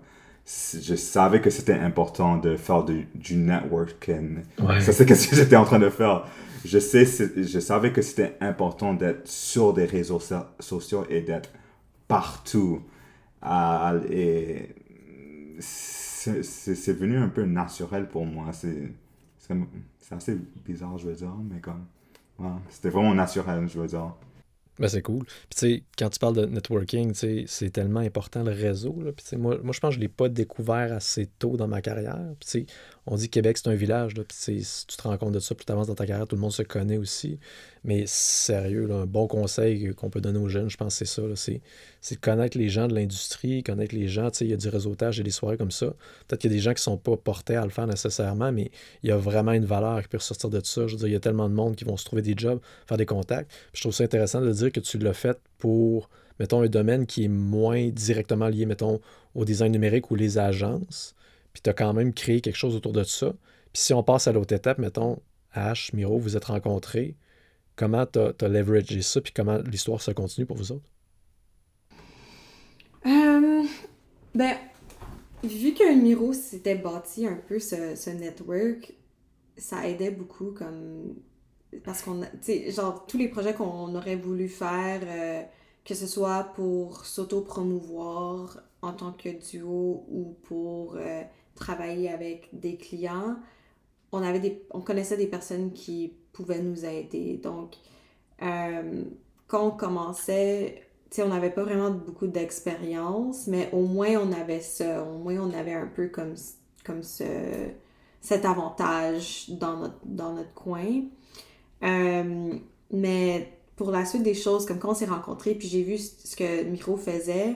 Je 0.45 0.95
savais 0.95 1.41
que 1.41 1.49
c'était 1.49 1.73
important 1.73 2.37
de 2.37 2.55
faire 2.55 2.83
du, 2.83 3.07
du 3.15 3.35
networking. 3.35 4.43
Ça, 4.57 4.93
c'est 4.93 5.07
ce 5.15 5.27
que 5.27 5.35
j'étais 5.35 5.57
en 5.57 5.65
train 5.65 5.79
de 5.79 5.89
faire. 5.89 6.25
Je, 6.63 6.79
sais, 6.79 7.05
je 7.05 7.59
savais 7.59 7.91
que 7.91 8.01
c'était 8.01 8.37
important 8.39 8.93
d'être 8.93 9.27
sur 9.27 9.73
des 9.73 9.85
réseaux 9.85 10.21
sociaux 10.59 11.05
et 11.09 11.21
d'être 11.21 11.49
partout. 12.07 12.81
Euh, 13.45 14.01
et 14.09 14.75
c'est 15.59 16.93
venu 16.93 17.17
un 17.17 17.29
peu 17.29 17.43
naturel 17.43 18.07
pour 18.07 18.25
moi. 18.25 18.51
C'est 18.53 18.91
assez 20.11 20.37
bizarre, 20.65 20.97
je 20.97 21.07
veux 21.07 21.15
dire, 21.15 21.33
mais 21.49 21.59
comme. 21.59 21.85
C'était 22.69 22.89
vraiment 22.89 23.15
naturel, 23.15 23.67
je 23.67 23.79
veux 23.79 23.87
dire. 23.87 24.13
Ben, 24.79 24.87
c'est 24.87 25.01
cool. 25.01 25.25
Puis, 25.25 25.55
tu 25.55 25.59
sais, 25.59 25.83
quand 25.97 26.09
tu 26.09 26.19
parles 26.19 26.35
de 26.35 26.45
networking, 26.45 27.13
tu 27.13 27.45
c'est 27.47 27.69
tellement 27.71 27.99
important 27.99 28.43
le 28.43 28.51
réseau. 28.51 28.93
Moi, 29.37 29.57
je 29.63 29.79
pense 29.79 29.89
que 29.89 29.91
je 29.91 29.97
ne 29.97 30.01
l'ai 30.03 30.07
pas 30.07 30.29
découvert 30.29 30.93
assez 30.93 31.27
tôt 31.39 31.57
dans 31.57 31.67
ma 31.67 31.81
carrière. 31.81 32.19
On 33.09 33.15
dit 33.15 33.29
Québec, 33.29 33.57
c'est 33.57 33.69
un 33.69 33.75
village. 33.75 34.15
Là, 34.17 34.23
si 34.29 34.85
tu 34.85 34.97
te 34.97 35.03
rends 35.03 35.17
compte 35.17 35.31
de 35.31 35.39
ça, 35.39 35.55
plus 35.55 35.65
tu 35.65 35.71
avances 35.71 35.87
dans 35.87 35.95
ta 35.95 36.05
carrière, 36.05 36.27
tout 36.27 36.35
le 36.35 36.41
monde 36.41 36.51
se 36.51 36.61
connaît 36.61 36.97
aussi. 36.97 37.39
Mais 37.85 38.03
sérieux, 38.05 38.91
un 38.91 39.05
bon 39.05 39.27
conseil 39.27 39.93
qu'on 39.95 40.09
peut 40.09 40.19
donner 40.19 40.39
aux 40.39 40.49
jeunes, 40.49 40.69
je 40.69 40.75
pense 40.75 40.99
que 40.99 41.05
c'est 41.05 41.21
ça. 41.21 41.21
C'est, 41.35 41.61
de 42.11 42.19
connaître 42.19 42.57
les 42.57 42.67
gens 42.67 42.89
de 42.89 42.93
l'industrie, 42.93 43.63
connaître 43.63 43.95
les 43.95 44.09
gens. 44.09 44.29
Il 44.41 44.47
y 44.47 44.53
a 44.53 44.57
du 44.57 44.67
réseautage 44.67 45.21
et 45.21 45.23
des 45.23 45.31
soirées 45.31 45.55
comme 45.55 45.71
ça. 45.71 45.87
Peut-être 46.27 46.41
qu'il 46.41 46.51
y 46.51 46.53
a 46.53 46.57
des 46.57 46.61
gens 46.61 46.71
qui 46.71 46.81
ne 46.81 46.83
sont 46.83 46.97
pas 46.97 47.15
portés 47.15 47.55
à 47.55 47.63
le 47.63 47.69
faire 47.69 47.87
nécessairement, 47.87 48.51
mais 48.51 48.71
il 49.03 49.09
y 49.09 49.11
a 49.13 49.17
vraiment 49.17 49.53
une 49.53 49.65
valeur 49.65 50.01
qui 50.01 50.09
peut 50.09 50.17
ressortir 50.17 50.49
de 50.49 50.59
ça. 50.61 50.85
Je 50.87 50.93
veux 50.93 50.99
dire, 50.99 51.07
il 51.07 51.13
y 51.13 51.15
a 51.15 51.21
tellement 51.21 51.47
de 51.47 51.53
monde 51.53 51.77
qui 51.77 51.85
vont 51.85 51.95
se 51.95 52.03
trouver 52.03 52.21
des 52.21 52.33
jobs, 52.35 52.59
faire 52.87 52.97
des 52.97 53.05
contacts. 53.05 53.49
je 53.73 53.81
trouve 53.81 53.93
ça 53.93 54.03
intéressant 54.03 54.41
de 54.41 54.51
dire 54.51 54.71
que 54.71 54.81
tu 54.81 54.97
l'as 54.97 55.13
fait 55.13 55.39
pour, 55.59 56.09
mettons, 56.41 56.61
un 56.61 56.67
domaine 56.67 57.05
qui 57.05 57.23
est 57.23 57.29
moins 57.29 57.87
directement 57.87 58.49
lié, 58.49 58.65
mettons, 58.65 58.99
au 59.33 59.45
design 59.45 59.71
numérique 59.71 60.11
ou 60.11 60.15
les 60.15 60.37
agences. 60.37 61.15
Puis 61.57 61.63
tu 61.63 61.71
as 61.71 61.73
quand 61.73 61.91
même 61.91 62.13
créé 62.13 62.39
quelque 62.39 62.55
chose 62.55 62.75
autour 62.75 62.93
de 62.93 63.03
ça. 63.03 63.33
Puis 63.73 63.81
si 63.81 63.91
on 63.91 64.03
passe 64.03 64.27
à 64.27 64.31
l'autre 64.31 64.53
étape, 64.53 64.77
mettons, 64.77 65.17
H, 65.55 65.89
Miro, 65.95 66.19
vous 66.19 66.37
êtes 66.37 66.45
rencontrés 66.45 67.15
Comment 67.75 68.05
tu 68.05 68.19
as, 68.19 68.47
leveragé 68.47 69.01
ça, 69.01 69.21
puis 69.21 69.33
comment 69.35 69.57
l'histoire 69.57 69.99
se 69.99 70.11
continue 70.11 70.45
pour 70.45 70.55
vous 70.55 70.71
autres? 70.71 70.91
Euh, 73.07 73.63
ben, 74.35 74.55
vu 75.43 75.73
que 75.73 75.95
Miro 75.95 76.31
s'était 76.31 76.75
bâti 76.75 77.25
un 77.25 77.39
peu 77.47 77.57
ce, 77.57 78.09
network, 78.11 78.93
ça 79.57 79.87
aidait 79.87 80.11
beaucoup 80.11 80.51
comme 80.51 81.15
parce 81.83 82.03
qu'on 82.03 82.21
tu 82.21 82.27
sais, 82.41 82.71
genre, 82.71 83.07
tous 83.07 83.17
les 83.17 83.29
projets 83.29 83.55
qu'on 83.55 83.95
aurait 83.95 84.15
voulu 84.15 84.47
faire, 84.47 85.01
euh, 85.03 85.41
que 85.83 85.95
ce 85.95 86.05
soit 86.05 86.51
pour 86.55 87.03
s'auto-promouvoir 87.03 88.59
en 88.83 88.93
tant 88.93 89.11
que 89.11 89.29
duo 89.49 90.05
ou 90.07 90.37
pour 90.43 90.97
euh, 90.97 91.23
travailler 91.57 92.09
avec 92.09 92.49
des 92.53 92.77
clients, 92.77 93.35
on, 94.11 94.81
connaissait 94.81 95.17
des 95.17 95.27
personnes 95.27 95.73
qui 95.73 96.13
pouvaient 96.31 96.61
nous 96.61 96.85
aider. 96.85 97.39
Donc, 97.43 97.75
euh, 98.41 99.03
quand 99.47 99.67
on 99.67 99.71
commençait, 99.71 100.83
on 101.19 101.27
n'avait 101.27 101.51
pas 101.51 101.63
vraiment 101.63 101.91
beaucoup 101.91 102.27
d'expérience, 102.27 103.47
mais 103.47 103.69
au 103.71 103.81
moins 103.81 104.15
on 104.17 104.31
avait 104.31 104.61
ça, 104.61 105.03
au 105.03 105.17
moins 105.17 105.37
on 105.39 105.51
avait 105.51 105.73
un 105.73 105.87
peu 105.87 106.07
comme, 106.07 106.35
comme 106.85 107.03
ce, 107.03 107.23
cet 108.21 108.45
avantage 108.45 109.49
dans 109.49 109.77
notre, 109.77 109.99
dans 110.05 110.33
notre 110.33 110.53
coin. 110.53 111.03
Euh, 111.83 112.53
mais 112.91 113.53
pour 113.75 113.91
la 113.91 114.05
suite 114.05 114.23
des 114.23 114.33
choses, 114.33 114.65
comme 114.65 114.79
quand 114.79 114.91
on 114.91 114.95
s'est 114.95 115.05
rencontrés, 115.05 115.55
puis 115.55 115.67
j'ai 115.67 115.83
vu 115.83 115.97
ce 115.97 116.35
que 116.35 116.63
Miro 116.63 116.97
faisait, 116.97 117.55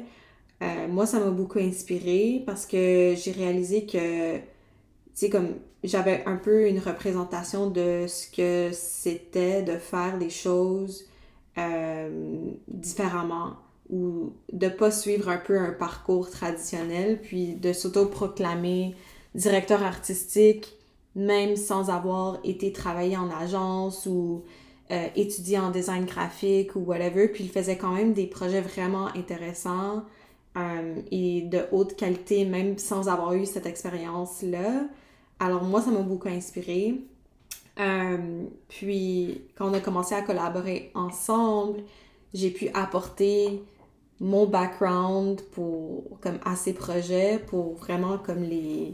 euh, 0.61 0.87
moi, 0.87 1.05
ça 1.05 1.19
m'a 1.19 1.31
beaucoup 1.31 1.59
inspiré 1.59 2.43
parce 2.45 2.65
que 2.65 3.15
j'ai 3.17 3.31
réalisé 3.31 3.85
que, 3.85 4.37
comme 5.29 5.55
j'avais 5.83 6.23
un 6.25 6.37
peu 6.37 6.67
une 6.67 6.79
représentation 6.79 7.69
de 7.69 8.05
ce 8.07 8.27
que 8.29 8.69
c'était 8.73 9.63
de 9.63 9.77
faire 9.77 10.17
les 10.17 10.29
choses 10.29 11.05
euh, 11.57 12.51
différemment 12.67 13.55
ou 13.89 14.33
de 14.53 14.69
pas 14.69 14.91
suivre 14.91 15.29
un 15.29 15.37
peu 15.37 15.57
un 15.57 15.71
parcours 15.71 16.29
traditionnel, 16.29 17.19
puis 17.21 17.55
de 17.55 17.73
s'auto-proclamer 17.73 18.95
directeur 19.35 19.83
artistique, 19.83 20.77
même 21.15 21.55
sans 21.55 21.89
avoir 21.89 22.39
été 22.43 22.71
travaillé 22.71 23.17
en 23.17 23.29
agence 23.31 24.05
ou 24.05 24.43
euh, 24.91 25.07
étudié 25.15 25.57
en 25.59 25.71
design 25.71 26.05
graphique 26.05 26.75
ou 26.75 26.81
whatever. 26.81 27.27
Puis 27.27 27.45
il 27.45 27.49
faisait 27.49 27.77
quand 27.77 27.93
même 27.93 28.13
des 28.13 28.27
projets 28.27 28.61
vraiment 28.61 29.07
intéressants 29.07 30.03
euh, 30.57 30.95
et 31.11 31.41
de 31.41 31.61
haute 31.71 31.95
qualité, 31.95 32.45
même 32.45 32.77
sans 32.77 33.07
avoir 33.07 33.33
eu 33.33 33.45
cette 33.45 33.65
expérience-là. 33.65 34.83
Alors 35.39 35.63
moi, 35.63 35.81
ça 35.81 35.91
m'a 35.91 36.01
beaucoup 36.01 36.27
inspiré. 36.27 37.01
Euh, 37.79 38.43
puis 38.67 39.41
quand 39.55 39.69
on 39.69 39.73
a 39.73 39.79
commencé 39.79 40.13
à 40.13 40.21
collaborer 40.21 40.91
ensemble, 40.93 41.83
j'ai 42.33 42.51
pu 42.51 42.69
apporter 42.73 43.63
mon 44.19 44.45
background 44.45 45.41
pour 45.51 46.03
comme 46.21 46.37
à 46.45 46.55
ces 46.55 46.73
projets 46.73 47.39
pour 47.47 47.75
vraiment 47.75 48.17
comme 48.19 48.43
les 48.43 48.93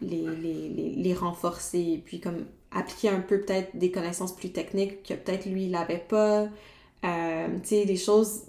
les, 0.00 0.26
les, 0.36 0.94
les, 0.96 1.14
renforcer 1.14 2.02
puis 2.06 2.20
comme 2.20 2.46
appliquer 2.70 3.10
un 3.10 3.20
peu 3.20 3.40
peut-être 3.40 3.76
des 3.76 3.90
connaissances 3.90 4.34
plus 4.34 4.50
techniques 4.50 5.02
que 5.02 5.12
peut-être 5.12 5.44
lui 5.44 5.64
il 5.64 5.72
n'avait 5.72 5.98
pas 6.08 6.48
euh, 7.04 7.48
tu 7.62 7.68
sais 7.68 7.84
des 7.84 7.98
choses 7.98 8.44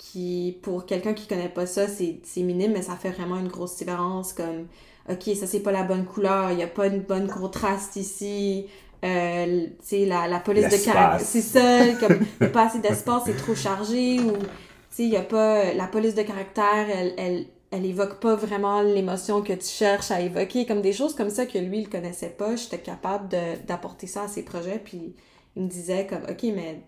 qui 0.00 0.58
pour 0.62 0.86
quelqu'un 0.86 1.12
qui 1.12 1.26
connaît 1.26 1.50
pas 1.50 1.66
ça 1.66 1.86
c'est 1.86 2.20
minime 2.42 2.72
mais 2.72 2.80
ça 2.80 2.96
fait 2.96 3.10
vraiment 3.10 3.36
une 3.36 3.48
grosse 3.48 3.76
différence 3.76 4.32
comme 4.32 4.66
ok 5.10 5.36
ça 5.36 5.46
c'est 5.46 5.60
pas 5.60 5.72
la 5.72 5.82
bonne 5.82 6.06
couleur 6.06 6.50
il 6.52 6.58
y 6.58 6.62
a 6.62 6.66
pas 6.66 6.86
une 6.86 7.00
bonne 7.00 7.28
contraste 7.28 7.96
ici 7.96 8.66
euh, 9.04 9.66
tu 9.66 9.72
sais 9.82 10.06
la, 10.06 10.26
la 10.26 10.40
police 10.40 10.70
de 10.70 10.82
caractère 10.82 11.20
c'est 11.20 11.42
ça 11.42 11.86
comme 12.00 12.18
il 12.40 12.46
a 12.46 12.48
pas 12.48 12.66
assez 12.66 12.78
d'espace 12.78 13.24
c'est 13.26 13.36
trop 13.36 13.54
chargé 13.54 14.20
ou 14.20 14.38
tu 14.38 14.46
sais 14.88 15.04
il 15.04 15.10
y 15.10 15.18
a 15.18 15.22
pas 15.22 15.74
la 15.74 15.86
police 15.86 16.14
de 16.14 16.22
caractère 16.22 16.88
elle, 16.88 17.12
elle 17.18 17.46
elle 17.70 17.84
évoque 17.84 18.18
pas 18.20 18.34
vraiment 18.34 18.80
l'émotion 18.80 19.42
que 19.42 19.52
tu 19.52 19.68
cherches 19.68 20.10
à 20.10 20.20
évoquer, 20.20 20.66
comme 20.66 20.82
des 20.82 20.92
choses 20.92 21.14
comme 21.14 21.30
ça 21.30 21.46
que 21.46 21.56
lui, 21.56 21.82
il 21.82 21.88
connaissait 21.88 22.30
pas. 22.30 22.56
J'étais 22.56 22.80
capable 22.80 23.28
d'apporter 23.64 24.08
ça 24.08 24.24
à 24.24 24.28
ses 24.28 24.42
projets, 24.42 24.80
puis 24.82 25.14
il 25.54 25.62
me 25.62 25.68
disait 25.68 26.04
comme, 26.04 26.24
OK, 26.28 26.42
mais 26.52 26.82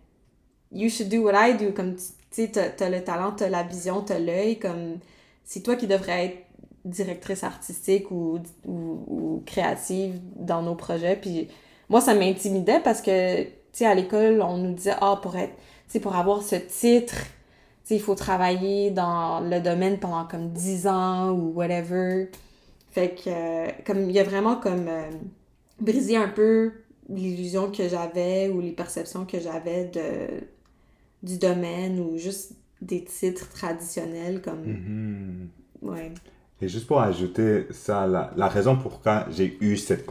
you 0.73 0.89
should 0.89 1.09
do 1.09 1.23
what 1.23 1.35
I 1.35 1.57
do, 1.57 1.71
comme, 1.71 1.95
tu 2.33 2.47
sais, 2.47 2.75
t'as, 2.77 2.89
le 2.89 3.03
talent, 3.05 3.33
t'as 3.33 3.49
la 3.49 3.63
vision, 3.63 4.03
t'as 4.03 4.19
l'œil, 4.19 4.59
comme, 4.59 4.99
c'est 5.45 5.61
toi 5.63 5.77
qui 5.77 5.87
devrais 5.87 6.27
être 6.27 6.39
directrice 6.85 7.45
artistique 7.45 8.11
ou, 8.11 8.41
créative 9.47 10.21
dans 10.37 10.63
nos 10.63 10.75
projets, 10.75 11.17
puis 11.17 11.49
moi, 11.89 12.01
ça 12.01 12.15
m'intimidait 12.15 12.81
parce 12.81 13.03
que, 13.03 13.43
tu 13.45 13.51
sais, 13.73 13.87
à 13.87 13.95
l'école, 13.95 14.41
on 14.43 14.57
nous 14.57 14.73
disait, 14.75 14.95
ah, 15.01 15.19
pour 15.23 15.37
être, 15.37 15.55
tu 15.55 15.93
sais, 15.93 16.01
pour 16.01 16.17
avoir 16.17 16.43
ce 16.43 16.57
titre, 16.57 17.15
il 17.91 18.01
faut 18.01 18.15
travailler 18.15 18.91
dans 18.91 19.41
le 19.41 19.61
domaine 19.61 19.99
pendant 19.99 20.25
comme 20.25 20.51
10 20.51 20.87
ans 20.87 21.31
ou 21.31 21.53
whatever. 21.53 22.31
Fait 22.91 23.15
que, 23.15 23.29
euh, 23.29 23.71
comme, 23.87 24.09
il 24.09 24.13
y 24.13 24.19
a 24.19 24.25
vraiment 24.25 24.57
comme 24.57 24.89
euh, 24.89 25.11
brisé 25.81 26.17
un 26.17 26.29
peu 26.29 26.73
l'illusion 27.09 27.71
que 27.71 27.89
j'avais 27.89 28.49
ou 28.49 28.61
les 28.61 28.73
perceptions 28.73 29.25
que 29.25 29.41
j'avais 29.41 29.87
de, 29.87 30.47
du 31.23 31.39
domaine 31.39 32.01
ou 32.01 32.19
juste 32.19 32.53
des 32.81 33.05
titres 33.05 33.49
traditionnels 33.51 34.43
comme. 34.43 34.65
Mm-hmm. 34.65 35.89
Ouais. 35.89 36.13
Et 36.61 36.69
juste 36.69 36.87
pour 36.87 37.01
ajouter 37.01 37.67
ça, 37.71 38.07
la, 38.07 38.33
la 38.37 38.49
raison 38.49 38.77
pourquoi 38.77 39.27
j'ai 39.31 39.59
eu 39.61 39.77
cette 39.77 40.07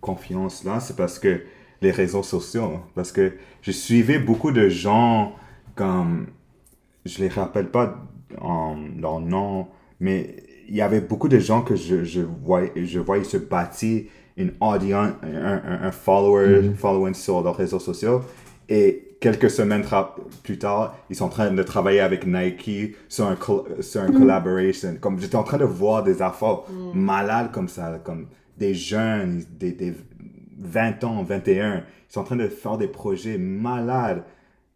confiance-là, 0.00 0.80
c'est 0.80 0.96
parce 0.96 1.18
que 1.18 1.42
les 1.82 1.90
réseaux 1.90 2.22
sociaux, 2.22 2.80
parce 2.94 3.12
que 3.12 3.32
je 3.60 3.70
suivais 3.70 4.18
beaucoup 4.18 4.52
de 4.52 4.68
gens 4.68 5.34
comme 5.74 6.28
je 7.04 7.18
les 7.18 7.28
rappelle 7.28 7.70
pas 7.70 8.02
en 8.40 8.76
leur 8.98 9.20
nom, 9.20 9.68
mais 10.00 10.36
il 10.68 10.74
y 10.74 10.80
avait 10.80 11.00
beaucoup 11.00 11.28
de 11.28 11.38
gens 11.38 11.62
que 11.62 11.76
je, 11.76 12.04
je, 12.04 12.22
voyais, 12.22 12.72
je 12.74 12.98
voyais 12.98 13.24
se 13.24 13.36
bâtir 13.36 14.04
une 14.36 14.52
audience, 14.60 15.12
un, 15.22 15.82
un, 15.82 15.92
follower, 15.92 16.62
mm-hmm. 16.62 16.74
following 16.74 17.14
sur 17.14 17.42
leurs 17.42 17.56
réseaux 17.56 17.78
sociaux. 17.78 18.22
Et 18.68 19.05
quelques 19.32 19.50
semaines 19.50 19.84
plus 20.44 20.58
tard, 20.58 20.96
ils 21.10 21.16
sont 21.16 21.24
en 21.24 21.28
train 21.28 21.50
de 21.50 21.62
travailler 21.64 21.98
avec 21.98 22.26
Nike 22.26 22.94
sur 23.08 23.26
un, 23.26 23.36
sur 23.80 24.00
un 24.02 24.12
collaboration. 24.12 24.96
Comme 25.00 25.18
j'étais 25.18 25.34
en 25.34 25.42
train 25.42 25.58
de 25.58 25.64
voir 25.64 26.04
des 26.04 26.22
affaires 26.22 26.60
mm. 26.70 26.92
malades 26.94 27.50
comme 27.50 27.68
ça, 27.68 28.00
comme 28.04 28.28
des 28.56 28.72
jeunes, 28.72 29.42
des, 29.58 29.72
des 29.72 29.94
20 30.58 31.02
ans, 31.02 31.24
21, 31.24 31.78
ils 31.78 31.82
sont 32.08 32.20
en 32.20 32.24
train 32.24 32.36
de 32.36 32.46
faire 32.46 32.78
des 32.78 32.86
projets 32.86 33.36
malades 33.36 34.22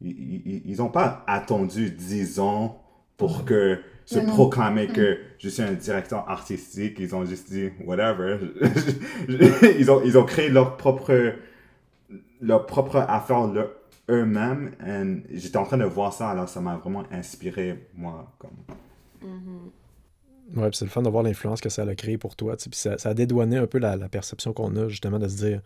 ils 0.03 0.77
n'ont 0.79 0.89
pas 0.89 1.23
attendu 1.27 1.91
10 1.91 2.41
ans 2.41 2.83
pour 3.19 3.45
que 3.45 3.79
se 4.07 4.19
proclamer 4.19 4.87
que 4.87 5.19
je 5.39 5.51
suis 5.51 5.63
un 5.63 5.73
directeur 5.73 6.27
artistique. 6.27 6.97
Ils 6.99 7.15
ont 7.15 7.27
juste 7.27 7.51
dit, 7.51 7.69
whatever. 7.85 8.39
ils, 9.79 9.91
ont, 9.91 10.01
ils 10.03 10.17
ont 10.17 10.25
créé 10.25 10.49
leur 10.49 10.79
propre, 10.79 11.35
leur 12.41 12.65
propre 12.65 12.97
affaire 12.97 13.47
eux-mêmes. 14.11 14.73
J'étais 15.31 15.57
en 15.57 15.65
train 15.65 15.79
de 15.79 15.85
voir 15.85 16.13
ça, 16.13 16.31
alors 16.31 16.49
ça 16.49 16.61
m'a 16.61 16.77
vraiment 16.77 17.05
inspiré, 17.11 17.89
moi. 17.95 18.33
Comme... 18.39 18.51
Ouais, 20.57 20.69
c'est 20.73 20.85
le 20.85 20.91
fun 20.91 21.03
de 21.03 21.09
voir 21.09 21.23
l'influence 21.23 21.61
que 21.61 21.69
ça 21.69 21.83
a 21.83 21.95
créé 21.95 22.19
pour 22.19 22.37
toi. 22.37 22.57
Puis 22.57 22.69
ça, 22.73 22.99
ça, 22.99 23.11
a 23.11 23.15
dédouané 23.15 23.57
un 23.57 23.67
peu 23.67 23.79
la, 23.79 23.97
perception 24.09 24.53
qu'on 24.53 24.75
a, 24.77 24.89
justement, 24.89 25.19
de 25.19 25.29
se 25.29 25.37
dire 25.37 25.63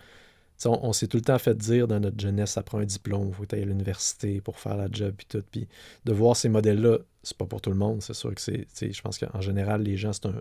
on, 0.67 0.93
s'est 0.93 1.09
tout 1.09 1.17
le 1.17 1.23
temps 1.23 1.39
fait 1.39 1.57
dire 1.57 1.89
dans 1.89 2.01
notre 2.01 2.21
jeunesse, 2.21 2.53
ça 2.53 2.63
prend 2.63 2.79
un 2.79 2.85
diplôme, 2.85 3.29
il 3.29 3.35
faut 3.35 3.45
aller 3.53 3.63
à 3.63 3.67
l'université 3.67 4.41
pour 4.41 4.59
faire 4.59 4.77
la 4.77 4.89
job, 4.91 5.15
puis 5.17 5.27
tout. 5.29 5.43
Puis 5.51 5.69
de 6.05 6.13
voir 6.13 6.37
ces 6.37 6.49
modèles-là, 6.49 6.99
c'est 7.23 7.37
pas 7.37 7.47
pour 7.47 7.61
tout 7.61 7.71
le 7.71 7.77
monde, 7.77 8.03
c'est 8.03 8.15
sûr 8.15 8.35
que 8.35 8.41
c'est. 8.41 8.67
Je 8.81 9.03
pense 9.03 9.19
qu'en 9.19 9.41
général, 9.41 9.83
les 9.83 9.97
gens, 9.97 10.13
c'est 10.13 10.27
un. 10.27 10.41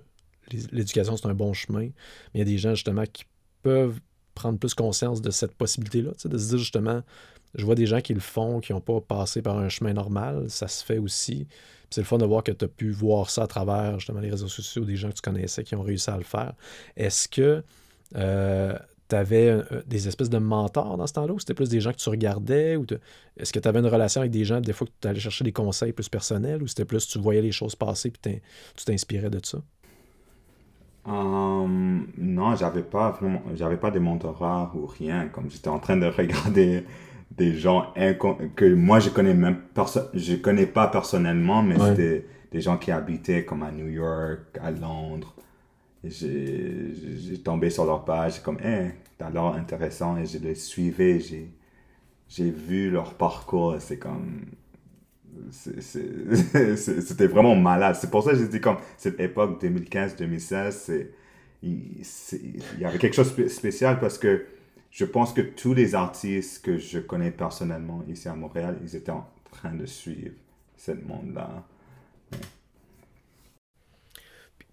L'éducation, 0.72 1.16
c'est 1.18 1.28
un 1.28 1.34
bon 1.34 1.54
chemin. 1.54 1.90
Mais 2.34 2.36
il 2.36 2.40
y 2.40 2.42
a 2.42 2.46
des 2.46 2.58
gens, 2.58 2.76
justement, 2.76 3.06
qui 3.06 3.24
peuvent 3.64 4.00
prendre 4.36 4.60
plus 4.60 4.74
conscience 4.74 5.22
de 5.22 5.32
cette 5.32 5.56
possibilité-là, 5.56 6.12
de 6.26 6.38
se 6.38 6.50
dire, 6.50 6.58
justement, 6.58 7.02
je 7.56 7.66
vois 7.66 7.76
des 7.76 7.86
gens 7.86 8.02
qui 8.02 8.14
le 8.14 8.20
font, 8.20 8.60
qui 8.60 8.74
n'ont 8.74 8.82
pas 8.82 9.00
passé 9.02 9.42
par 9.42 9.58
un 9.58 9.70
chemin 9.70 9.94
normal, 9.94 10.50
ça 10.50 10.68
se 10.68 10.84
fait 10.84 10.98
aussi. 10.98 11.48
C'est 11.90 12.02
le 12.02 12.06
fun 12.06 12.18
de 12.18 12.26
voir 12.26 12.44
que 12.44 12.52
tu 12.52 12.66
as 12.66 12.68
pu 12.68 12.92
voir 12.92 13.30
ça 13.30 13.44
à 13.44 13.48
travers, 13.48 14.00
justement, 14.00 14.20
les 14.20 14.32
réseaux 14.32 14.48
sociaux, 14.48 14.84
des 14.84 14.96
gens 14.96 15.10
que 15.10 15.16
tu 15.16 15.22
connaissais 15.22 15.64
qui 15.64 15.76
ont 15.76 15.84
réussi 15.84 16.10
à 16.10 16.18
le 16.18 16.24
faire. 16.24 16.54
Est-ce 16.96 17.28
que. 17.28 17.64
Euh, 18.16 18.78
tu 19.10 19.16
avais 19.16 19.50
euh, 19.50 19.64
des 19.86 20.08
espèces 20.08 20.30
de 20.30 20.38
mentors 20.38 20.98
dans 20.98 21.08
ce 21.08 21.14
temps-là 21.14 21.34
ou 21.34 21.40
c'était 21.40 21.54
plus 21.54 21.70
des 21.70 21.82
gens 21.82 21.92
que 21.92 21.98
tu 21.98 22.10
regardais 22.10 22.78
est-ce 23.38 23.52
que 23.52 23.60
tu 23.60 23.68
avais 23.68 23.80
une 23.80 23.88
relation 23.88 24.22
avec 24.22 24.32
des 24.32 24.46
gens 24.46 24.62
des 24.62 24.74
fois 24.74 24.88
que 24.88 24.92
tu 25.02 25.08
allais 25.08 25.20
chercher 25.20 25.44
des 25.44 25.52
conseils 25.52 25.92
plus 25.92 26.10
personnels 26.10 26.64
ou 26.64 26.68
c'était 26.68 26.86
plus 26.86 27.08
tu 27.08 27.20
voyais 27.20 27.42
les 27.42 27.52
choses 27.52 27.76
passer 27.76 28.12
puis 28.12 28.40
tu 28.76 28.86
t'inspirais 28.86 29.30
de 29.30 29.40
ça? 29.44 29.60
Um, 31.06 32.08
non, 32.18 32.56
j'avais 32.56 32.82
pas 32.82 33.12
vraiment, 33.12 33.42
j'avais 33.56 33.76
pas 33.76 33.92
de 33.92 34.00
mentorats 34.00 34.72
ou 34.74 34.86
rien. 34.86 35.28
Comme 35.28 35.50
j'étais 35.50 35.68
en 35.68 35.80
train 35.80 35.98
de 35.98 36.06
regarder 36.18 36.86
des 37.32 37.56
gens 37.56 37.94
que 38.56 38.74
moi 38.74 39.00
je 39.00 39.10
connais 39.10 39.34
même 39.34 39.58
je 40.14 40.36
connais 40.36 40.68
pas 40.68 40.88
personnellement, 40.88 41.64
mais 41.64 41.76
c'était 41.80 42.26
des 42.52 42.62
gens 42.62 42.78
qui 42.78 42.92
habitaient 42.92 43.44
comme 43.46 43.64
à 43.64 43.72
New 43.72 43.88
York, 43.88 44.60
à 44.62 44.72
Londres, 44.72 45.34
j'ai 46.04 47.42
tombé 47.44 47.70
sur 47.70 47.86
leur 47.86 48.04
page, 48.04 48.42
comme, 48.42 48.58
hein, 48.64 48.90
t'as 49.18 49.30
l'air 49.30 49.46
intéressant, 49.46 50.18
et 50.18 50.26
je 50.26 50.38
les 50.38 50.56
suivais, 50.56 51.20
j'ai 51.20 52.52
vu 52.52 52.90
leur 52.90 53.14
parcours, 53.14 53.76
c'est 53.80 53.98
comme. 53.98 54.46
C'était 55.52 57.26
vraiment 57.26 57.56
malade. 57.56 57.96
C'est 58.00 58.12
pour 58.12 58.24
ça 58.24 58.32
que 58.32 58.38
j'ai 58.38 58.48
dit, 58.48 58.62
comme, 58.62 58.78
cette 58.98 59.20
époque 59.20 59.64
2015-2016, 59.64 61.08
il, 61.64 62.04
il 62.76 62.80
y 62.80 62.86
avait 62.86 63.00
quelque 63.00 63.16
chose 63.16 63.36
de 63.36 63.48
spécial 63.48 64.00
parce 64.00 64.18
que 64.18 64.46
je 64.94 65.06
pense 65.06 65.34
que 65.34 65.42
tous 65.42 65.74
les 65.74 65.96
artistes 65.96 66.64
que 66.64 66.78
je 66.78 67.00
connais 67.00 67.32
personnellement 67.32 68.04
ici 68.08 68.30
à 68.30 68.36
Montréal, 68.36 68.78
ils 68.84 68.96
étaient 68.96 69.12
en 69.12 69.28
train 69.52 69.74
de 69.74 69.88
suivre 69.88 70.36
ce 70.78 70.92
monde-là. 70.92 71.66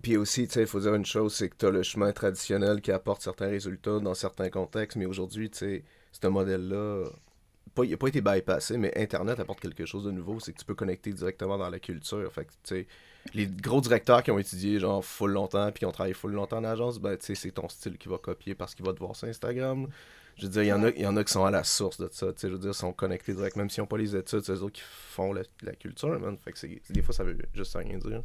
Puis 0.02 0.18
aussi, 0.18 0.44
il 0.44 0.66
faut 0.66 0.80
dire 0.80 0.94
une 0.94 1.06
chose, 1.06 1.34
c'est 1.34 1.48
que 1.48 1.56
tu 1.56 1.66
as 1.66 1.70
le 1.70 1.82
chemin 1.82 2.12
traditionnel 2.12 2.82
qui 2.82 2.92
apporte 2.92 3.22
certains 3.22 3.48
résultats 3.48 3.98
dans 3.98 4.12
certains 4.14 4.50
contextes, 4.50 4.98
mais 4.98 5.06
aujourd'hui, 5.06 5.48
tu 5.48 5.58
sais, 5.58 5.84
ce 6.12 6.26
modèle-là, 6.26 7.06
il 7.82 7.90
n'a 7.90 7.96
pas 7.96 8.08
été 8.08 8.20
bypassé, 8.20 8.76
mais 8.76 8.92
Internet 8.96 9.40
apporte 9.40 9.60
quelque 9.60 9.86
chose 9.86 10.04
de 10.04 10.10
nouveau, 10.10 10.38
c'est 10.38 10.52
que 10.52 10.58
tu 10.58 10.66
peux 10.66 10.74
connecter 10.74 11.14
directement 11.14 11.56
dans 11.56 11.70
la 11.70 11.78
culture. 11.78 12.30
Fait 12.30 12.44
que, 12.44 12.84
les 13.34 13.46
gros 13.46 13.80
directeurs 13.80 14.22
qui 14.22 14.30
ont 14.30 14.38
étudié 14.38 14.78
genre 14.78 15.04
full 15.04 15.32
longtemps 15.32 15.70
puis 15.70 15.80
qui 15.80 15.86
ont 15.86 15.92
travaillé 15.92 16.14
full 16.14 16.32
longtemps 16.32 16.58
en 16.58 16.64
agence, 16.64 16.98
ben, 16.98 17.16
tu 17.16 17.26
sais, 17.26 17.34
c'est 17.34 17.50
ton 17.50 17.68
style 17.68 17.98
qui 17.98 18.08
va 18.08 18.18
copier 18.18 18.54
parce 18.54 18.74
qu'il 18.74 18.84
va 18.84 18.92
te 18.92 18.98
voir 18.98 19.14
sur 19.14 19.28
Instagram. 19.28 19.88
Je 20.36 20.46
veux 20.46 20.52
dire, 20.52 20.62
il 20.62 20.68
y, 20.68 20.72
en 20.72 20.82
a, 20.82 20.90
y 20.90 21.06
en 21.06 21.16
a 21.16 21.24
qui 21.24 21.32
sont 21.32 21.44
à 21.44 21.50
la 21.50 21.64
source 21.64 22.00
de 22.00 22.08
ça, 22.10 22.32
tu 22.32 22.40
sais, 22.40 22.48
je 22.48 22.54
veux 22.54 22.58
dire, 22.58 22.74
sont 22.74 22.92
connectés 22.92 23.34
direct, 23.34 23.56
même 23.56 23.68
s'ils 23.68 23.82
n'ont 23.82 23.86
pas 23.86 23.98
les 23.98 24.16
études, 24.16 24.42
c'est 24.42 24.52
eux 24.52 24.62
autres 24.62 24.76
qui 24.76 24.82
font 24.82 25.34
la, 25.34 25.44
culture, 25.74 26.18
man. 26.18 26.36
Fait 26.38 26.52
que 26.52 26.92
des 26.92 27.02
fois, 27.02 27.14
ça 27.14 27.24
veut 27.24 27.36
juste 27.54 27.76
rien 27.76 27.98
dire. 27.98 28.22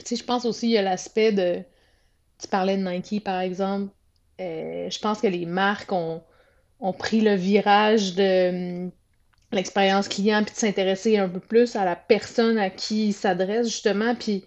Tu 0.00 0.06
sais, 0.06 0.16
je 0.16 0.24
pense 0.24 0.44
aussi, 0.44 0.68
il 0.68 0.72
y 0.72 0.78
a 0.78 0.82
l'aspect 0.82 1.32
de. 1.32 1.62
Tu 2.40 2.48
parlais 2.48 2.76
de 2.76 2.82
Nike, 2.82 3.22
par 3.22 3.40
exemple. 3.40 3.92
Euh, 4.40 4.88
je 4.90 4.98
pense 4.98 5.20
que 5.20 5.26
les 5.26 5.46
marques 5.46 5.92
ont, 5.92 6.22
ont 6.80 6.92
pris 6.92 7.20
le 7.20 7.34
virage 7.34 8.14
de 8.14 8.90
l'expérience 9.52 10.08
client, 10.08 10.42
puis 10.44 10.54
de 10.54 10.58
s'intéresser 10.58 11.18
un 11.18 11.28
peu 11.28 11.40
plus 11.40 11.76
à 11.76 11.84
la 11.84 11.96
personne 11.96 12.58
à 12.58 12.70
qui 12.70 13.08
ils 13.08 13.12
s'adressent, 13.12 13.70
justement. 13.70 14.14
Puis 14.14 14.44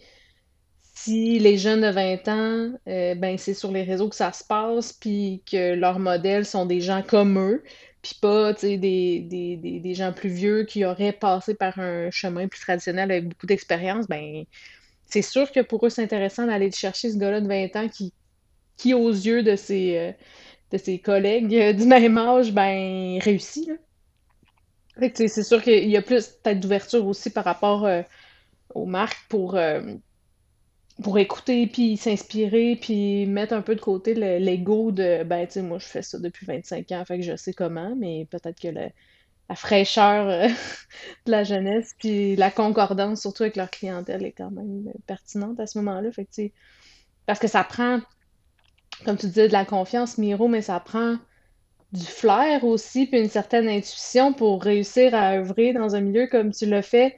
si 0.93 1.39
les 1.39 1.57
jeunes 1.57 1.81
de 1.81 1.89
20 1.89 2.27
ans, 2.27 2.79
euh, 2.87 3.15
ben 3.15 3.37
c'est 3.37 3.53
sur 3.53 3.71
les 3.71 3.83
réseaux 3.83 4.09
que 4.09 4.15
ça 4.15 4.31
se 4.33 4.43
passe, 4.43 4.93
puis 4.93 5.41
que 5.49 5.73
leurs 5.73 5.99
modèles 5.99 6.45
sont 6.45 6.65
des 6.65 6.81
gens 6.81 7.01
comme 7.01 7.39
eux, 7.39 7.63
puis 8.01 8.15
pas 8.21 8.53
des, 8.53 8.77
des, 8.77 9.57
des, 9.57 9.93
gens 9.93 10.13
plus 10.13 10.29
vieux 10.29 10.63
qui 10.65 10.85
auraient 10.85 11.13
passé 11.13 11.53
par 11.55 11.79
un 11.79 12.09
chemin 12.11 12.47
plus 12.47 12.59
traditionnel 12.59 13.11
avec 13.11 13.27
beaucoup 13.29 13.47
d'expérience, 13.47 14.07
ben 14.07 14.45
c'est 15.05 15.21
sûr 15.21 15.51
que 15.51 15.59
pour 15.59 15.85
eux, 15.85 15.89
c'est 15.89 16.03
intéressant 16.03 16.47
d'aller 16.47 16.71
chercher 16.71 17.11
ce 17.11 17.17
gars-là 17.17 17.41
de 17.41 17.47
20 17.47 17.75
ans 17.75 17.89
qui, 17.89 18.13
qui 18.77 18.93
aux 18.93 19.09
yeux 19.09 19.43
de 19.43 19.55
ses, 19.55 19.97
euh, 19.97 20.11
de 20.71 20.77
ses 20.77 20.99
collègues 20.99 21.53
euh, 21.55 21.73
du 21.73 21.85
même 21.85 22.17
âge, 22.17 22.53
ben, 22.53 23.19
réussit. 23.21 23.69
C'est 25.13 25.43
sûr 25.43 25.61
qu'il 25.61 25.89
y 25.89 25.97
a 25.97 26.01
plus 26.01 26.27
peut-être 26.27 26.59
d'ouverture 26.59 27.05
aussi 27.07 27.29
par 27.29 27.43
rapport 27.43 27.85
euh, 27.85 28.01
aux 28.75 28.85
marques 28.85 29.25
pour, 29.29 29.57
pour 31.03 31.17
écouter, 31.17 31.67
puis 31.67 31.97
s'inspirer, 31.97 32.77
puis 32.79 33.25
mettre 33.25 33.53
un 33.53 33.61
peu 33.61 33.75
de 33.75 33.81
côté 33.81 34.13
l'ego 34.13 34.91
de, 34.91 35.23
ben, 35.23 35.45
tu 35.45 35.53
sais, 35.53 35.61
moi, 35.61 35.79
je 35.79 35.85
fais 35.85 36.01
ça 36.01 36.19
depuis 36.19 36.45
25 36.45 36.91
ans, 36.91 37.03
fait 37.05 37.17
que 37.17 37.23
je 37.23 37.35
sais 37.35 37.53
comment, 37.53 37.95
mais 37.95 38.27
peut-être 38.29 38.59
que 38.59 38.69
la 38.69 39.55
fraîcheur 39.55 40.27
euh, 40.27 40.47
de 41.25 41.31
la 41.31 41.43
jeunesse, 41.43 41.95
puis 41.99 42.35
la 42.35 42.51
concordance, 42.51 43.21
surtout 43.21 43.43
avec 43.43 43.55
leur 43.55 43.69
clientèle, 43.69 44.23
est 44.23 44.31
quand 44.31 44.51
même 44.51 44.87
euh, 44.87 44.99
pertinente 45.07 45.59
à 45.59 45.67
ce 45.67 45.77
moment-là. 45.79 46.11
Fait 46.11 46.53
parce 47.25 47.39
que 47.39 47.47
ça 47.47 47.63
prend, 47.63 47.99
comme 49.05 49.17
tu 49.17 49.27
disais, 49.27 49.47
de 49.47 49.53
la 49.53 49.65
confiance, 49.65 50.17
Miro, 50.17 50.47
mais 50.47 50.61
ça 50.61 50.79
prend 50.79 51.17
du 51.91 52.05
flair 52.05 52.63
aussi, 52.63 53.05
puis 53.05 53.19
une 53.19 53.29
certaine 53.29 53.67
intuition 53.67 54.33
pour 54.33 54.63
réussir 54.63 55.13
à 55.13 55.33
œuvrer 55.33 55.73
dans 55.73 55.95
un 55.95 56.01
milieu 56.01 56.27
comme 56.27 56.51
tu 56.51 56.65
le 56.65 56.81
fais, 56.81 57.17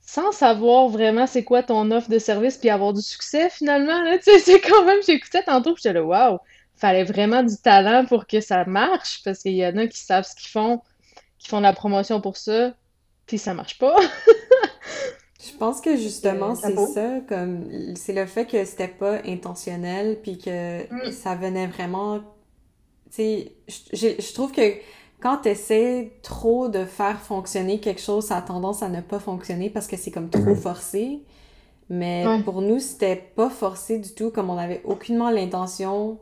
sans 0.00 0.32
savoir 0.32 0.88
vraiment 0.88 1.26
c'est 1.26 1.44
quoi 1.44 1.62
ton 1.62 1.90
offre 1.90 2.10
de 2.10 2.18
service, 2.18 2.58
puis 2.58 2.68
avoir 2.68 2.92
du 2.92 3.02
succès 3.02 3.48
finalement. 3.50 4.02
Là, 4.02 4.18
c'est 4.22 4.60
quand 4.60 4.84
même, 4.84 5.02
j'écoutais 5.06 5.42
tantôt, 5.42 5.74
puis 5.74 5.82
j'étais 5.82 5.94
là, 5.94 6.04
waouh, 6.04 6.38
fallait 6.76 7.04
vraiment 7.04 7.42
du 7.42 7.56
talent 7.56 8.04
pour 8.06 8.26
que 8.26 8.40
ça 8.40 8.64
marche, 8.64 9.22
parce 9.24 9.40
qu'il 9.40 9.56
y 9.56 9.66
en 9.66 9.76
a 9.76 9.86
qui 9.86 9.98
savent 9.98 10.26
ce 10.26 10.34
qu'ils 10.34 10.50
font 10.50 10.82
qui 11.38 11.48
font 11.48 11.58
de 11.58 11.62
la 11.62 11.72
promotion 11.72 12.20
pour 12.20 12.36
ça, 12.36 12.74
puis 13.26 13.38
ça 13.38 13.54
marche 13.54 13.78
pas. 13.78 13.96
Je 15.40 15.56
pense 15.58 15.80
que 15.80 15.96
justement, 15.96 16.54
c'est 16.54 16.74
ça, 16.74 17.20
comme 17.28 17.94
c'est 17.94 18.14
le 18.14 18.26
fait 18.26 18.46
que 18.46 18.64
c'était 18.64 18.88
pas 18.88 19.20
intentionnel, 19.24 20.18
puis 20.22 20.38
que 20.38 20.82
mm. 20.82 21.12
ça 21.12 21.34
venait 21.34 21.66
vraiment. 21.66 22.20
Sais, 23.16 23.52
je 23.92 24.34
trouve 24.34 24.52
que 24.52 24.74
quand 25.20 25.38
tu 25.38 25.48
essaies 25.48 26.12
trop 26.22 26.68
de 26.68 26.84
faire 26.84 27.18
fonctionner 27.20 27.80
quelque 27.80 28.00
chose, 28.00 28.26
ça 28.26 28.36
a 28.36 28.42
tendance 28.42 28.82
à 28.82 28.88
ne 28.88 29.00
pas 29.00 29.18
fonctionner 29.18 29.70
parce 29.70 29.86
que 29.86 29.96
c'est 29.96 30.10
comme 30.10 30.28
trop 30.28 30.54
forcé. 30.54 31.20
Mais 31.88 32.24
pour 32.44 32.60
nous, 32.62 32.80
c'était 32.80 33.16
pas 33.16 33.48
forcé 33.48 33.98
du 33.98 34.10
tout, 34.10 34.30
comme 34.30 34.50
on 34.50 34.58
avait 34.58 34.82
aucunement 34.84 35.30
l'intention 35.30 36.18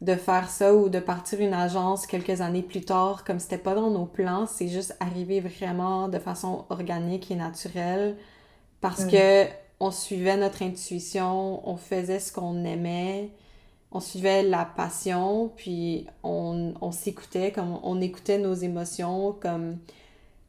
de 0.00 0.14
faire 0.14 0.48
ça 0.48 0.74
ou 0.74 0.88
de 0.88 1.00
partir 1.00 1.40
une 1.40 1.52
agence 1.52 2.06
quelques 2.06 2.40
années 2.40 2.62
plus 2.62 2.82
tard, 2.82 3.24
comme 3.24 3.40
c'était 3.40 3.58
pas 3.58 3.74
dans 3.74 3.90
nos 3.90 4.06
plans, 4.06 4.46
c'est 4.46 4.68
juste 4.68 4.96
arrivé 5.00 5.40
vraiment 5.40 6.08
de 6.08 6.20
façon 6.20 6.66
organique 6.70 7.32
et 7.32 7.34
naturelle 7.34 8.16
parce 8.80 9.04
que 9.04 9.44
on 9.80 9.90
suivait 9.90 10.36
notre 10.36 10.62
intuition, 10.62 11.68
on 11.68 11.76
faisait 11.76 12.20
ce 12.20 12.32
qu'on 12.32 12.64
aimait, 12.64 13.30
on 13.90 14.00
suivait 14.00 14.42
la 14.42 14.64
passion, 14.64 15.50
puis 15.56 16.06
on, 16.22 16.74
on 16.80 16.92
s'écoutait, 16.92 17.52
comme 17.52 17.78
on 17.82 18.00
écoutait 18.00 18.38
nos 18.38 18.54
émotions, 18.54 19.36
comme 19.40 19.78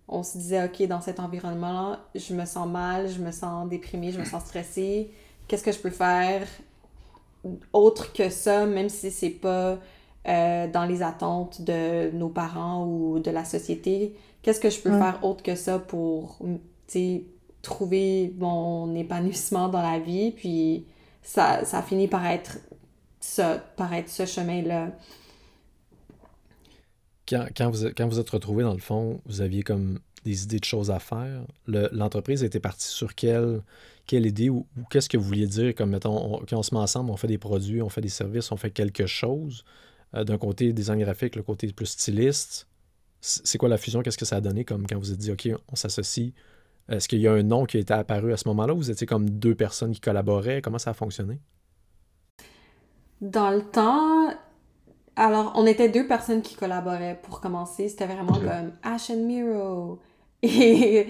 on 0.08 0.23
se 0.23 0.38
disait, 0.38 0.65
OK, 0.65 0.86
dans 0.88 1.02
cet 1.02 1.19
environnement-là, 1.19 1.99
je 2.15 2.34
me 2.34 2.45
sens 2.45 2.67
mal, 2.67 3.10
je 3.10 3.21
me 3.21 3.32
sens 3.32 3.69
déprimée, 3.69 4.12
je 4.12 4.19
me 4.19 4.25
sens 4.25 4.43
stressée, 4.43 5.12
qu'est-ce 5.47 5.63
que 5.63 5.71
je 5.71 5.80
peux 5.80 5.91
faire? 5.91 6.47
autre 7.73 8.13
que 8.13 8.30
ça, 8.30 8.65
même 8.65 8.89
si 8.89 9.12
c'est 9.12 9.30
pas 9.30 9.78
euh, 10.28 10.67
dans 10.67 10.86
les 10.86 11.02
attentes 11.02 11.62
de 11.62 12.12
nos 12.12 12.30
parents 12.30 12.86
ou 12.86 13.19
de 13.19 13.32
la 13.32 13.45
société, 13.45 14.15
qu'est-ce 14.41 14.60
que 14.60 14.69
je 14.69 14.80
peux 14.80 14.91
faire 14.91 15.19
autre 15.23 15.43
que 15.43 15.56
ça 15.56 15.80
pour 15.80 16.39
trouver 17.62 18.34
mon 18.38 18.95
épanouissement 18.95 19.69
dans 19.69 19.82
la 19.82 19.99
vie, 19.99 20.32
puis 20.32 20.86
ça, 21.21 21.63
ça 21.65 21.82
finit 21.82 22.08
par 22.08 22.25
être 22.25 22.58
ça, 23.20 23.58
par 23.76 23.94
être 23.94 24.10
ce 24.10 24.26
chemin-là. 24.26 24.92
Quand, 27.28 27.48
quand, 27.56 27.70
vous, 27.70 27.88
quand 27.96 28.08
vous 28.08 28.20
êtes 28.20 28.30
retrouvé 28.30 28.64
dans 28.64 28.74
le 28.74 28.80
fond, 28.80 29.22
vous 29.26 29.42
aviez 29.42 29.62
comme 29.64 30.00
des 30.26 30.44
idées 30.44 30.60
de 30.60 30.66
choses 30.66 30.92
à 30.92 31.00
faire. 31.00 31.46
L'entreprise 31.68 32.44
était 32.44 32.60
partie 32.60 32.88
sur 32.88 33.16
quelle, 33.16 33.62
quelle 34.06 34.26
idée 34.26 34.50
ou, 34.50 34.68
qu'est-ce 34.90 35.10
que 35.10 35.18
vous 35.18 35.24
vouliez 35.24 35.48
dire? 35.48 35.76
Comme, 35.76 35.92
mettons, 35.92 36.42
quand 36.50 36.58
on 36.58 36.64
se 36.64 36.74
met 36.74 36.82
ensemble, 36.82 37.12
on 37.12 37.18
fait 37.18 37.28
des 37.28 37.38
produits, 37.38 37.82
on 37.82 37.90
fait 37.90 38.02
des 38.02 38.10
services, 38.10 38.52
on 38.52 38.58
fait 38.58 38.72
quelque 38.72 39.06
chose. 39.06 39.64
Euh, 40.16 40.24
d'un 40.24 40.38
côté 40.38 40.74
design 40.74 41.00
graphique, 41.00 41.36
le 41.36 41.44
côté 41.44 41.72
plus 41.72 41.86
styliste. 41.86 42.68
C'est 43.22 43.58
quoi 43.58 43.70
la 43.70 43.78
fusion? 43.78 44.02
Qu'est-ce 44.02 44.18
que 44.18 44.26
ça 44.26 44.38
a 44.38 44.42
donné 44.42 44.64
comme 44.66 44.88
quand 44.88 44.98
vous 44.98 45.12
êtes 45.12 45.20
dit, 45.20 45.32
OK, 45.32 45.50
on 45.68 45.76
s'associe? 45.76 46.32
Est-ce 46.88 47.08
qu'il 47.08 47.20
y 47.20 47.28
a 47.28 47.34
un 47.34 47.44
nom 47.44 47.66
qui 47.66 47.78
a 47.78 47.80
été 47.80 47.94
apparu 47.94 48.34
à 48.34 48.38
ce 48.38 48.48
moment-là? 48.48 48.74
Vous 48.74 48.90
étiez 48.90 49.06
comme 49.06 49.30
deux 49.30 49.56
personnes 49.56 49.92
qui 49.92 50.00
collaboraient? 50.00 50.62
Comment 50.62 50.80
ça 50.80 50.92
a 50.92 50.94
fonctionné? 50.94 51.40
Dans 53.22 53.52
le 53.52 53.62
temps, 53.62 54.30
alors, 55.20 55.52
on 55.56 55.66
était 55.66 55.90
deux 55.90 56.08
personnes 56.08 56.42
qui 56.42 56.56
collaboraient 56.56 57.20
pour 57.22 57.42
commencer. 57.42 57.90
C'était 57.90 58.06
vraiment 58.06 58.40
comme 58.40 58.72
Ash 58.84 59.10
and 59.10 59.26
Miro. 59.26 60.00
Et 60.44 61.08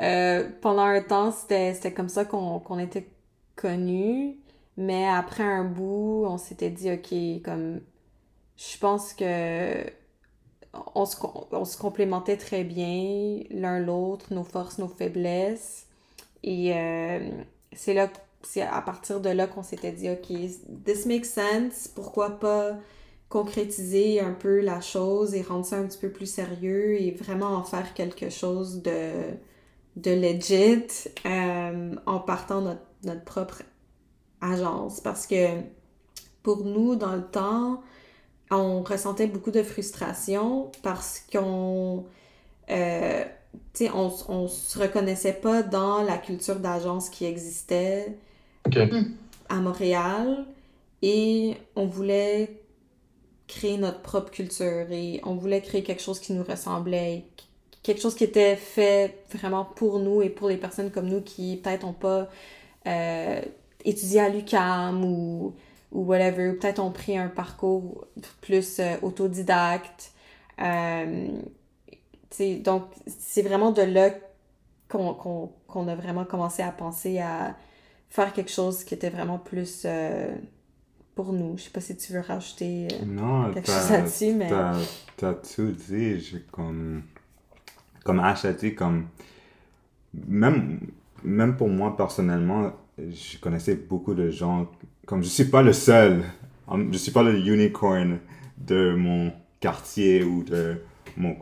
euh, 0.00 0.48
pendant 0.62 0.84
un 0.84 1.02
temps, 1.02 1.30
c'était 1.30 1.92
comme 1.92 2.08
ça 2.08 2.24
qu'on 2.24 2.78
était 2.78 3.06
connus. 3.56 4.38
Mais 4.78 5.06
après 5.06 5.42
un 5.42 5.64
bout, 5.64 6.24
on 6.26 6.38
s'était 6.38 6.70
dit, 6.70 6.90
OK, 6.90 7.42
comme, 7.44 7.82
je 8.56 8.78
pense 8.78 9.12
que 9.12 9.84
on 10.94 11.04
se, 11.04 11.16
on 11.52 11.64
se 11.66 11.76
complémentait 11.76 12.38
très 12.38 12.64
bien 12.64 13.42
l'un 13.50 13.78
l'autre, 13.80 14.32
nos 14.32 14.44
forces, 14.44 14.78
nos 14.78 14.88
faiblesses. 14.88 15.86
Et 16.42 16.72
euh, 16.74 17.28
c'est 17.72 17.92
là, 17.92 18.08
c'est 18.42 18.62
à 18.62 18.80
partir 18.80 19.20
de 19.20 19.30
là 19.30 19.46
qu'on 19.46 19.62
s'était 19.62 19.92
dit, 19.92 20.10
OK, 20.10 20.28
this 20.84 21.06
makes 21.06 21.26
sense, 21.26 21.88
pourquoi 21.88 22.38
pas 22.40 22.76
concrétiser 23.28 24.20
un 24.20 24.32
peu 24.32 24.60
la 24.60 24.80
chose 24.80 25.34
et 25.34 25.42
rendre 25.42 25.64
ça 25.64 25.76
un 25.76 25.86
petit 25.86 25.98
peu 25.98 26.10
plus 26.10 26.26
sérieux 26.26 27.00
et 27.00 27.12
vraiment 27.12 27.54
en 27.54 27.62
faire 27.62 27.94
quelque 27.94 28.28
chose 28.28 28.82
de, 28.82 29.12
de 29.96 30.10
legit 30.10 31.08
euh, 31.26 31.94
en 32.06 32.18
partant 32.18 32.60
notre, 32.60 32.82
notre 33.04 33.24
propre 33.24 33.62
agence. 34.40 35.00
Parce 35.00 35.26
que 35.26 35.60
pour 36.42 36.64
nous, 36.64 36.96
dans 36.96 37.14
le 37.14 37.24
temps, 37.24 37.82
on 38.50 38.82
ressentait 38.82 39.28
beaucoup 39.28 39.52
de 39.52 39.62
frustration 39.62 40.72
parce 40.82 41.22
qu'on 41.32 42.04
euh, 42.70 43.24
on, 43.80 44.12
on 44.28 44.48
se 44.48 44.78
reconnaissait 44.78 45.34
pas 45.34 45.62
dans 45.62 46.02
la 46.02 46.18
culture 46.18 46.56
d'agence 46.56 47.10
qui 47.10 47.26
existait 47.26 48.18
à 49.48 49.56
Montréal. 49.56 50.44
Et 51.02 51.56
on 51.76 51.86
voulait 51.86 52.60
créer 53.48 53.78
notre 53.78 54.00
propre 54.00 54.30
culture 54.30 54.86
et 54.90 55.20
on 55.24 55.34
voulait 55.34 55.60
créer 55.60 55.82
quelque 55.82 56.02
chose 56.02 56.20
qui 56.20 56.32
nous 56.32 56.44
ressemblait, 56.44 57.24
quelque 57.82 58.00
chose 58.00 58.14
qui 58.14 58.24
était 58.24 58.56
fait 58.56 59.24
vraiment 59.32 59.64
pour 59.64 59.98
nous 59.98 60.22
et 60.22 60.28
pour 60.28 60.48
les 60.48 60.56
personnes 60.56 60.90
comme 60.90 61.06
nous 61.06 61.22
qui 61.22 61.56
peut-être 61.56 61.84
n'ont 61.84 61.92
pas 61.92 62.28
euh, 62.86 63.40
étudié 63.84 64.20
à 64.20 64.28
l'UCAM 64.28 65.04
ou, 65.04 65.54
ou 65.90 66.04
whatever, 66.04 66.52
peut-être 66.52 66.78
ont 66.78 66.92
pris 66.92 67.18
un 67.18 67.28
parcours 67.28 68.06
plus 68.40 68.78
euh, 68.78 68.96
autodidacte. 69.02 70.12
Euh, 70.60 71.28
donc, 72.60 72.84
c'est 73.06 73.42
vraiment 73.42 73.72
de 73.72 73.82
là 73.82 74.10
qu'on 74.88 75.88
a 75.88 75.94
vraiment 75.94 76.24
commencé 76.24 76.62
à 76.62 76.70
penser 76.70 77.18
à 77.18 77.56
faire 78.10 78.32
quelque 78.32 78.50
chose 78.50 78.84
qui 78.84 78.94
était 78.94 79.10
vraiment 79.10 79.38
plus 79.38 79.82
euh, 79.84 80.34
pour 81.14 81.32
nous. 81.32 81.56
Je 81.56 81.64
sais 81.64 81.70
pas 81.70 81.80
si 81.80 81.96
tu 81.96 82.12
veux 82.12 82.20
rajouter 82.20 82.88
non, 83.06 83.52
quelque 83.52 83.70
chose 83.70 83.90
là-dessus, 83.90 84.34
mais... 84.34 84.50
T'as 85.16 85.34
tout 85.34 85.72
dit. 85.72 86.42
Comme, 86.50 87.02
comme 88.04 88.20
Ash 88.20 88.44
a 88.44 88.52
dit, 88.52 88.74
comme... 88.74 89.06
Même, 90.26 90.80
même 91.22 91.56
pour 91.56 91.68
moi, 91.68 91.96
personnellement, 91.96 92.72
je 92.98 93.38
connaissais 93.38 93.76
beaucoup 93.76 94.14
de 94.14 94.30
gens 94.30 94.68
comme 95.10 95.24
je 95.24 95.28
suis 95.28 95.46
pas 95.46 95.62
le 95.62 95.72
seul, 95.72 96.22
je 96.92 96.96
suis 96.96 97.10
pas 97.10 97.24
le 97.24 97.36
unicorn 97.36 98.20
de 98.58 98.94
mon 98.94 99.32
quartier 99.58 100.22
ou 100.22 100.44
de 100.44 100.76
mon 101.16 101.34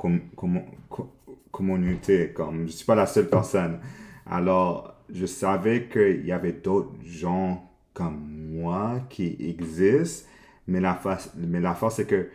communauté, 1.53 2.33
comme 2.33 2.67
je 2.67 2.73
suis 2.73 2.87
pas 2.87 2.95
la 2.95 3.05
seule 3.05 3.29
personne. 3.29 3.79
Alors, 4.25 4.95
je 5.13 5.27
savais 5.27 5.89
qu'il 5.89 6.27
y 6.27 6.33
avait 6.33 6.53
d'autres 6.53 6.95
gens 7.05 7.71
comme 7.95 8.21
moi 8.53 9.01
qui 9.09 9.37
existent, 9.41 10.29
mais 10.67 10.81
la 10.81 10.95
face, 10.95 11.33
mais 11.37 11.61
la 11.61 11.75
force 11.75 11.97
c'est 11.97 12.07
que 12.07 12.29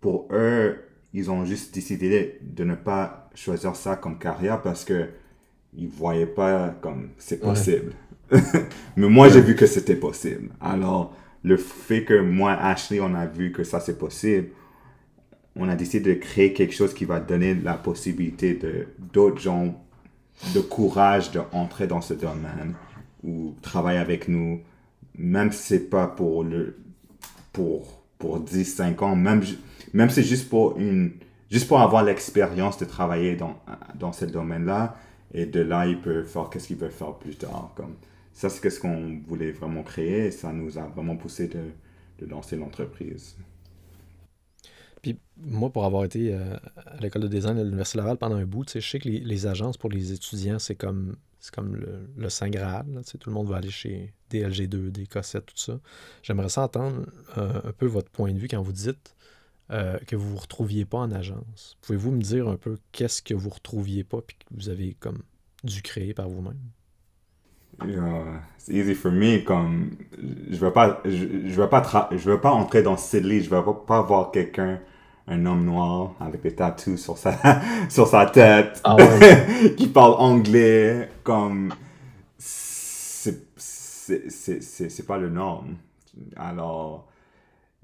pour 0.00 0.28
eux, 0.32 0.76
ils 1.12 1.30
ont 1.30 1.44
juste 1.44 1.74
décidé 1.74 2.38
de 2.42 2.64
ne 2.64 2.74
pas 2.74 3.30
choisir 3.34 3.74
ça 3.74 3.96
comme 3.96 4.18
carrière 4.18 4.62
parce 4.62 4.84
que 4.84 5.08
ils 5.74 5.88
voyaient 5.88 6.26
pas 6.26 6.74
comme 6.80 7.10
c'est 7.18 7.40
possible. 7.40 7.92
Mais 8.96 9.08
moi, 9.08 9.28
j'ai 9.28 9.40
vu 9.40 9.54
que 9.54 9.66
c'était 9.66 9.96
possible. 9.96 10.50
Alors, 10.60 11.14
le 11.42 11.56
fait 11.56 12.04
que 12.04 12.20
moi, 12.20 12.52
Ashley, 12.52 13.00
on 13.00 13.14
a 13.14 13.26
vu 13.26 13.52
que 13.52 13.64
ça 13.64 13.80
c'est 13.80 13.98
possible, 13.98 14.48
on 15.56 15.68
a 15.68 15.76
décidé 15.76 16.14
de 16.14 16.20
créer 16.20 16.52
quelque 16.52 16.74
chose 16.74 16.94
qui 16.94 17.04
va 17.04 17.20
donner 17.20 17.54
la 17.54 17.74
possibilité 17.74 18.54
de 18.54 18.86
d'autres 19.12 19.40
gens 19.40 19.74
de 20.54 20.60
courage 20.60 21.30
d'entrer 21.32 21.86
dans 21.86 22.00
ce 22.00 22.14
domaine 22.14 22.74
ou 23.24 23.54
travailler 23.62 23.98
avec 23.98 24.28
nous, 24.28 24.60
même 25.16 25.52
si 25.52 25.62
c'est 25.62 25.90
pas 25.90 26.06
pour 26.06 26.44
le 26.44 26.76
pour 27.52 28.02
pour 28.18 28.40
10 28.40 28.64
5 28.64 29.02
ans, 29.02 29.16
même 29.16 29.42
même 29.92 30.08
si 30.10 30.16
c'est 30.16 30.28
juste 30.28 30.48
pour 30.48 30.78
une 30.78 31.12
juste 31.50 31.68
pour 31.68 31.80
avoir 31.80 32.02
l'expérience 32.04 32.78
de 32.78 32.84
travailler 32.84 33.36
dans 33.36 33.56
dans 33.94 34.12
ce 34.12 34.24
domaine-là 34.24 34.96
et 35.34 35.46
de 35.46 35.60
là 35.60 35.86
il 35.86 36.00
peut 36.00 36.24
faire 36.24 36.48
qu'est-ce 36.50 36.68
qu'il 36.68 36.76
veut 36.76 36.88
faire 36.88 37.14
plus 37.14 37.36
tard 37.36 37.72
comme 37.76 37.94
ça, 38.38 38.48
c'est 38.48 38.70
ce 38.70 38.78
qu'on 38.78 39.18
voulait 39.26 39.50
vraiment 39.50 39.82
créer 39.82 40.26
et 40.26 40.30
ça 40.30 40.52
nous 40.52 40.78
a 40.78 40.82
vraiment 40.82 41.16
poussé 41.16 41.48
de, 41.48 41.58
de 42.20 42.30
lancer 42.30 42.54
l'entreprise. 42.54 43.36
Moi, 45.40 45.70
pour 45.70 45.84
avoir 45.84 46.04
été 46.04 46.34
euh, 46.34 46.56
à 46.86 46.96
l'école 47.00 47.22
de 47.22 47.28
design 47.28 47.56
de 47.56 47.62
l'Université 47.62 47.98
Laval 47.98 48.16
pendant 48.16 48.36
un 48.36 48.44
bout, 48.44 48.68
je 48.72 48.80
sais 48.80 48.98
que 48.98 49.08
les, 49.08 49.46
agences 49.46 49.76
pour 49.76 49.90
les 49.90 50.12
étudiants, 50.12 50.58
c'est 50.58 50.74
comme 50.74 51.16
c'est 51.38 51.54
comme 51.54 51.76
le, 52.16 52.28
Saint 52.28 52.50
Graal. 52.50 52.86
tout 53.06 53.30
le 53.30 53.32
monde 53.32 53.48
va 53.48 53.56
aller 53.56 53.70
chez 53.70 54.12
DLG2, 54.32 54.90
des 54.90 55.06
Cossette, 55.06 55.46
tout 55.46 55.56
ça. 55.56 55.78
J'aimerais 56.22 56.48
ça 56.48 56.62
entendre 56.62 57.06
euh, 57.38 57.60
un 57.64 57.72
peu 57.72 57.86
votre 57.86 58.10
point 58.10 58.32
de 58.32 58.38
vue 58.38 58.48
quand 58.48 58.60
vous 58.60 58.72
dites 58.72 59.14
euh, 59.70 59.98
que 60.06 60.16
vous 60.16 60.26
ne 60.26 60.30
vous 60.32 60.38
retrouviez 60.38 60.84
pas 60.84 60.98
en 60.98 61.12
agence. 61.12 61.78
Pouvez-vous 61.82 62.10
me 62.10 62.20
dire 62.20 62.48
un 62.48 62.56
peu 62.56 62.76
qu'est-ce 62.90 63.22
que 63.22 63.34
vous 63.34 63.48
ne 63.48 63.54
retrouviez 63.54 64.02
pas 64.02 64.20
puis 64.20 64.36
que 64.36 64.44
vous 64.50 64.68
avez 64.68 64.94
comme 64.94 65.22
dû 65.62 65.82
créer 65.82 66.14
par 66.14 66.28
vous-même? 66.28 66.58
c'est 68.56 68.72
easy 68.72 68.94
for 68.94 69.12
me 69.12 69.38
comme 69.44 69.96
je 70.50 70.56
veux 70.56 70.72
pas 70.72 71.00
je, 71.04 71.60
veux 71.60 71.68
pas 71.68 72.08
je 72.10 72.30
veux 72.30 72.40
pas 72.40 72.50
entrer 72.50 72.82
dans 72.82 72.96
Sidley 72.96 73.40
je 73.40 73.50
veux 73.50 73.62
pas 73.86 74.02
voir 74.02 74.32
quelqu'un 74.32 74.80
un 75.28 75.46
homme 75.46 75.64
noir 75.64 76.14
avec 76.20 76.42
des 76.42 76.54
tattoos 76.54 76.96
sur 76.96 77.18
sa 77.18 77.38
sur 77.88 78.06
sa 78.06 78.26
tête 78.26 78.80
ah 78.84 78.96
qui 79.76 79.88
parle 79.88 80.14
anglais 80.18 81.10
comme 81.22 81.74
c'est 82.38 83.36
pas 85.06 85.18
le 85.18 85.28
norme 85.28 85.76
alors 86.36 87.08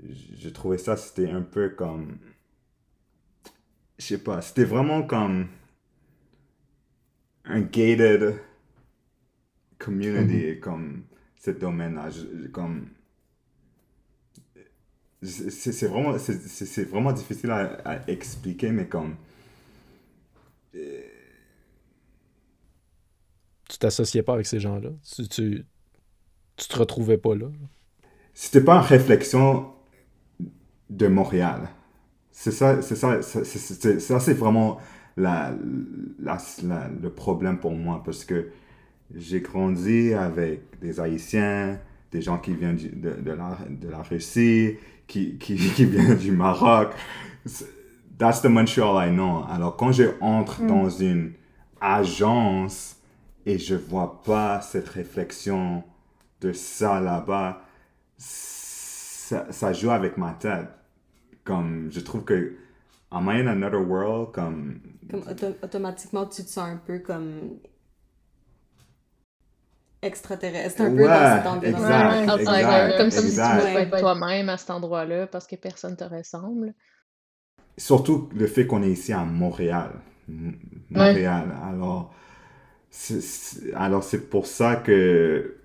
je 0.03 0.49
trouvais 0.49 0.79
ça 0.79 0.97
c'était 0.97 1.31
un 1.31 1.43
peu 1.43 1.71
comme 1.71 2.17
je 3.99 4.07
sais 4.07 4.19
pas 4.19 4.41
c'était 4.41 4.65
vraiment 4.65 5.03
comme 5.03 5.49
un 7.45 7.61
gated 7.61 8.41
community, 9.85 10.53
mhm. 10.53 10.61
comme 10.61 11.05
ce 11.37 11.51
domaine-là. 11.51 12.09
Comme 12.53 12.89
c'est 15.25 15.87
vraiment 15.87 16.17
c'est 16.19 16.85
vraiment 16.85 17.13
difficile 17.13 17.51
à, 17.51 18.01
expliquer 18.09 18.71
mais 18.71 18.87
comme 18.87 19.15
euh, 20.75 21.01
tu 23.69 23.79
t'associais 23.79 24.23
pas 24.23 24.35
avec 24.35 24.47
ces 24.47 24.61
gens-là? 24.61 24.91
Tu, 25.15 25.29
tu, 25.29 25.65
tu 26.57 26.69
te 26.69 26.79
retrouvais 26.79 27.19
pas 27.19 27.35
là? 27.35 27.47
C'était 28.35 28.61
pas 28.61 28.77
une 28.77 28.87
réflexion 28.87 29.73
de 30.91 31.07
Montréal. 31.07 31.69
C'est 32.31 32.53
ça 32.53 32.83
c'est 32.83 32.97
ça 32.97 33.23
c'est 33.23 34.01
ça 34.01 34.21
c'est 34.21 34.35
vraiment 34.35 34.79
la, 35.17 35.55
la, 36.19 36.39
le 37.01 37.11
problème 37.11 37.59
pour 37.59 37.73
moi 37.73 38.03
parce 38.05 38.25
que 38.25 38.51
j'ai 39.15 39.41
grandi 39.41 40.13
avec 40.13 40.81
des 40.81 40.99
Haïtiens, 41.01 41.79
des 42.11 42.21
gens 42.21 42.39
qui 42.39 42.55
viennent 42.55 42.77
de, 42.77 43.21
de, 43.21 43.31
la, 43.33 43.59
de 43.69 43.89
la 43.89 44.03
Russie, 44.03 44.77
qui, 45.07 45.39
qui, 45.39 45.57
qui 45.75 45.85
viennent 45.85 46.17
du 46.17 46.33
Maroc. 46.33 46.95
That's 48.19 48.43
the 48.43 48.47
Montreal 48.47 48.97
I 48.97 49.11
know. 49.11 49.45
Alors, 49.49 49.77
quand 49.77 49.93
je 49.93 50.05
entre 50.21 50.63
mm. 50.63 50.67
dans 50.67 50.89
une 50.89 51.33
agence 51.81 52.97
et 53.45 53.59
je 53.59 53.75
vois 53.75 54.23
pas 54.23 54.61
cette 54.61 54.89
réflexion 54.89 55.83
de 56.41 56.53
ça 56.53 57.01
là-bas, 57.01 57.63
ça, 58.17 59.47
ça, 59.51 59.73
joue 59.73 59.91
avec 59.91 60.17
ma 60.17 60.33
tête. 60.33 60.69
Comme, 61.45 61.91
je 61.91 62.01
trouve 62.01 62.25
que 62.25 62.57
Am 63.15 63.29
I 63.29 63.39
in 63.39 63.47
another 63.47 63.81
world? 63.81 64.33
Comme, 64.33 64.81
comme 65.09 65.23
automatiquement, 65.63 66.27
tu 66.27 66.43
te 66.43 66.49
sens 66.49 66.69
un 66.69 66.77
peu 66.77 66.99
comme 66.99 67.59
extraterrestre, 70.05 70.83
un 70.83 70.95
peu 70.95 71.07
dans 71.07 71.37
cet 71.37 71.47
environnement. 71.47 72.97
Comme 72.97 73.11
si 73.11 73.35
tu 73.35 73.41
pouvais 73.41 73.83
être 73.83 73.99
toi-même 73.99 74.49
à 74.49 74.57
cet 74.57 74.71
endroit-là 74.71 75.27
parce 75.27 75.47
que 75.47 75.57
personne 75.57 75.97
te 75.97 76.05
ressemble. 76.05 76.75
Surtout 77.77 78.29
le 78.35 78.47
fait 78.47 78.67
qu'on 78.67 78.83
est 78.83 78.91
ici 78.91 79.13
à 79.13 79.25
Montréal. 79.25 79.91
Montréal. 80.91 81.55
Alors, 81.63 82.15
c'est, 82.91 83.75
alors 83.75 84.05
c'est 84.05 84.31
pour 84.31 84.47
ça 84.47 84.77
que 84.77 85.57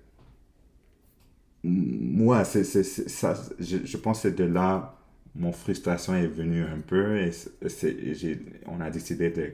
moi, 1.62 2.44
c'est, 2.44 2.64
ça, 2.64 3.34
je, 3.58 3.78
je, 3.84 3.96
pense 3.96 4.22
que 4.22 4.28
c'est 4.28 4.34
de 4.34 4.44
là 4.44 4.96
mon 5.34 5.52
frustration 5.52 6.14
est 6.14 6.26
venue 6.26 6.64
un 6.64 6.80
peu 6.80 7.18
et 7.18 7.30
c'est, 7.32 8.38
on 8.66 8.80
a 8.80 8.90
décidé 8.90 9.30
de, 9.30 9.52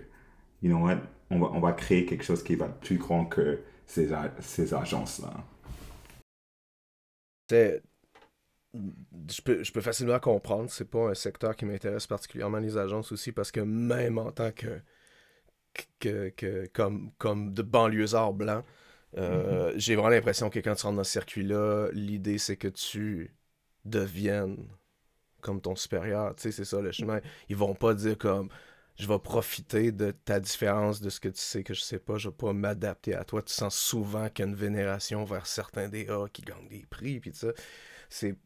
you 0.62 0.70
know 0.70 0.79
what, 0.79 0.99
on 1.31 1.38
va, 1.38 1.51
on 1.53 1.61
va 1.61 1.72
créer 1.72 2.07
quelque 2.07 2.25
chose 2.25 2.42
qui 2.42 2.55
va 2.55 2.66
être 2.66 2.79
plus 2.79 2.96
grand 2.96 3.27
que 3.27 3.61
ces, 3.87 4.11
ces 4.40 4.75
agences-là. 4.75 5.33
Je 7.51 9.40
peux, 9.42 9.62
je 9.64 9.72
peux 9.72 9.81
facilement 9.81 10.18
comprendre, 10.18 10.70
c'est 10.70 10.90
pas 10.90 11.11
un 11.11 11.14
secteur 11.14 11.57
qui 11.57 11.64
m'intéresse 11.64 12.07
particulièrement 12.07 12.59
les 12.59 12.77
agences 12.77 13.12
aussi 13.12 13.33
parce 13.33 13.51
que 13.51 13.61
même 13.61 14.18
en 14.18 14.33
tant 14.33 14.53
que, 14.53 14.81
que, 16.01 16.29
que 16.31 16.66
comme, 16.75 17.12
comme 17.16 17.55
de 17.55 17.62
banlieusard 17.62 18.35
blanc, 18.35 18.64
euh, 19.16 19.70
mm-hmm. 19.72 19.79
j'ai 19.79 19.94
vraiment 19.94 20.11
l'impression 20.11 20.51
que 20.51 20.59
quand 20.59 20.75
tu 20.75 20.85
rentres 20.85 20.96
dans 20.96 21.05
ce 21.05 21.12
circuit-là, 21.12 21.88
l'idée 21.92 22.38
c'est 22.38 22.57
que 22.57 22.68
tu 22.68 23.35
deviennes 23.85 24.68
comme 25.40 25.61
ton 25.61 25.77
supérieur. 25.77 26.35
Tu 26.35 26.42
sais, 26.42 26.53
c'est 26.53 26.64
ça 26.64 26.81
le 26.81 26.92
chemin. 26.92 27.20
Ils 27.49 27.57
vont 27.57 27.75
pas 27.75 27.94
dire 27.94 28.18
comme 28.18 28.49
je 28.99 29.07
vais 29.07 29.19
profiter 29.19 29.93
de 29.93 30.11
ta 30.11 30.41
différence, 30.41 31.01
de 31.01 31.11
ce 31.11 31.21
que 31.21 31.29
tu 31.29 31.40
sais 31.40 31.63
que 31.63 31.75
je 31.75 31.83
sais 31.83 31.99
pas, 31.99 32.17
je 32.17 32.29
vais 32.29 32.35
pas 32.35 32.53
m'adapter 32.53 33.15
à 33.15 33.25
toi. 33.25 33.42
Tu 33.42 33.53
sens 33.53 33.77
souvent 33.77 34.29
qu'il 34.31 34.44
y 34.44 34.49
a 34.49 34.51
une 34.51 34.57
vénération 34.57 35.25
vers 35.25 35.47
certains 35.47 35.88
DA 35.88 36.25
qui 36.33 36.42
gagnent 36.42 36.69
des 36.69 36.87
prix, 36.88 37.21
puis 37.21 37.33
ça. 37.35 37.49
C'est. 38.09 38.37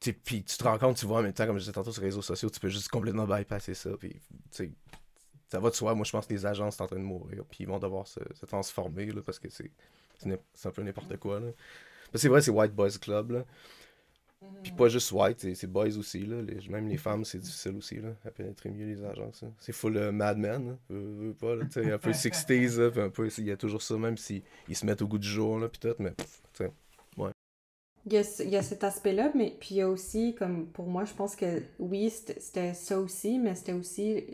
Puis 0.00 0.42
tu 0.44 0.56
te 0.56 0.64
rends 0.64 0.78
compte, 0.78 0.96
tu 0.96 1.06
vois 1.06 1.20
en 1.20 1.22
même 1.22 1.32
temps, 1.32 1.46
comme 1.46 1.56
je 1.56 1.62
disais 1.62 1.72
tantôt 1.72 1.92
sur 1.92 2.02
les 2.02 2.08
réseaux 2.08 2.22
sociaux, 2.22 2.50
tu 2.50 2.60
peux 2.60 2.68
juste 2.68 2.88
complètement 2.88 3.26
bypasser 3.26 3.74
ça, 3.74 3.90
puis 3.98 4.20
ça 4.50 5.60
va 5.60 5.70
de 5.70 5.74
soi. 5.74 5.94
Moi, 5.94 6.04
je 6.04 6.10
pense 6.12 6.26
que 6.26 6.32
les 6.32 6.44
agences 6.44 6.76
sont 6.76 6.84
en 6.84 6.86
train 6.86 6.98
de 6.98 7.02
mourir, 7.02 7.44
puis 7.48 7.58
ils 7.60 7.68
vont 7.68 7.78
devoir 7.78 8.06
se, 8.06 8.20
transformer, 8.46 9.06
là, 9.06 9.22
parce 9.22 9.38
que 9.38 9.48
c'est 9.48 9.70
un 10.64 10.70
peu 10.70 10.82
n'importe 10.82 11.16
quoi. 11.18 11.40
C'est 12.14 12.28
vrai, 12.28 12.42
c'est 12.42 12.50
White 12.50 12.74
Boys 12.74 12.98
Club, 13.00 13.30
là. 13.30 13.44
Puis 14.62 14.72
pas 14.72 14.88
juste 14.88 15.12
white, 15.12 15.54
c'est 15.54 15.66
boys 15.66 15.96
aussi. 15.98 16.24
Là. 16.24 16.36
même 16.70 16.88
les 16.88 16.96
femmes, 16.96 17.24
c'est 17.24 17.38
difficile 17.38 17.76
aussi 17.76 17.96
là, 17.96 18.10
à 18.24 18.30
pénétrer 18.30 18.70
mieux 18.70 18.86
les 18.86 19.04
agences. 19.04 19.44
C'est 19.58 19.72
full 19.72 19.96
uh, 19.96 20.12
Mad 20.12 20.38
Men. 20.38 20.78
Hein. 20.90 21.32
pas, 21.38 21.54
là, 21.54 21.64
un 21.64 21.98
peu 21.98 22.10
60s. 22.10 23.00
un 23.00 23.10
peu, 23.10 23.28
il 23.36 23.46
y 23.46 23.50
a 23.50 23.56
toujours 23.56 23.82
ça, 23.82 23.96
même 23.96 24.16
s'ils 24.16 24.42
se 24.72 24.86
mettent 24.86 25.02
au 25.02 25.08
goût 25.08 25.18
du 25.18 25.28
jour. 25.28 25.58
Là, 25.58 25.68
puis 25.68 25.80
tout, 25.80 25.94
mais 25.98 26.12
ouais. 27.18 27.30
Il 28.06 28.14
y, 28.14 28.16
a, 28.16 28.42
il 28.42 28.50
y 28.50 28.56
a 28.56 28.62
cet 28.62 28.82
aspect-là, 28.82 29.30
mais 29.34 29.56
puis 29.60 29.74
il 29.74 29.76
y 29.76 29.82
a 29.82 29.88
aussi, 29.88 30.34
comme 30.34 30.66
pour 30.68 30.86
moi, 30.86 31.04
je 31.04 31.12
pense 31.12 31.36
que 31.36 31.62
oui, 31.78 32.10
c'était 32.10 32.72
ça 32.72 32.98
aussi, 32.98 33.38
mais 33.38 33.54
c'était 33.54 33.74
aussi 33.74 34.24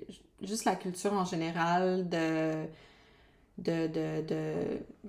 juste 0.40 0.64
la 0.64 0.76
culture 0.76 1.12
en 1.12 1.24
général 1.24 2.08
de 2.08 2.66
de, 3.58 3.86
de, 3.86 4.26
de 4.26 4.54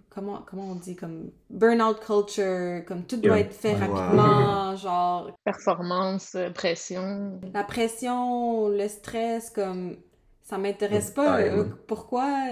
comment, 0.10 0.44
comment 0.46 0.72
on 0.72 0.76
dit, 0.76 0.96
comme 0.96 1.32
burnout 1.50 2.00
culture, 2.00 2.84
comme 2.86 3.04
tout 3.04 3.18
doit 3.18 3.40
être 3.40 3.54
fait 3.54 3.74
rapidement, 3.74 4.76
genre... 4.78 5.32
Performance, 5.44 6.36
euh, 6.36 6.50
pression. 6.50 7.40
La 7.54 7.64
pression, 7.64 8.70
le 8.70 8.88
stress, 8.88 9.50
comme 9.50 9.98
ça 10.44 10.58
m'intéresse 10.58 11.12
pas. 11.12 11.42
Euh, 11.42 11.66
pourquoi, 11.88 12.52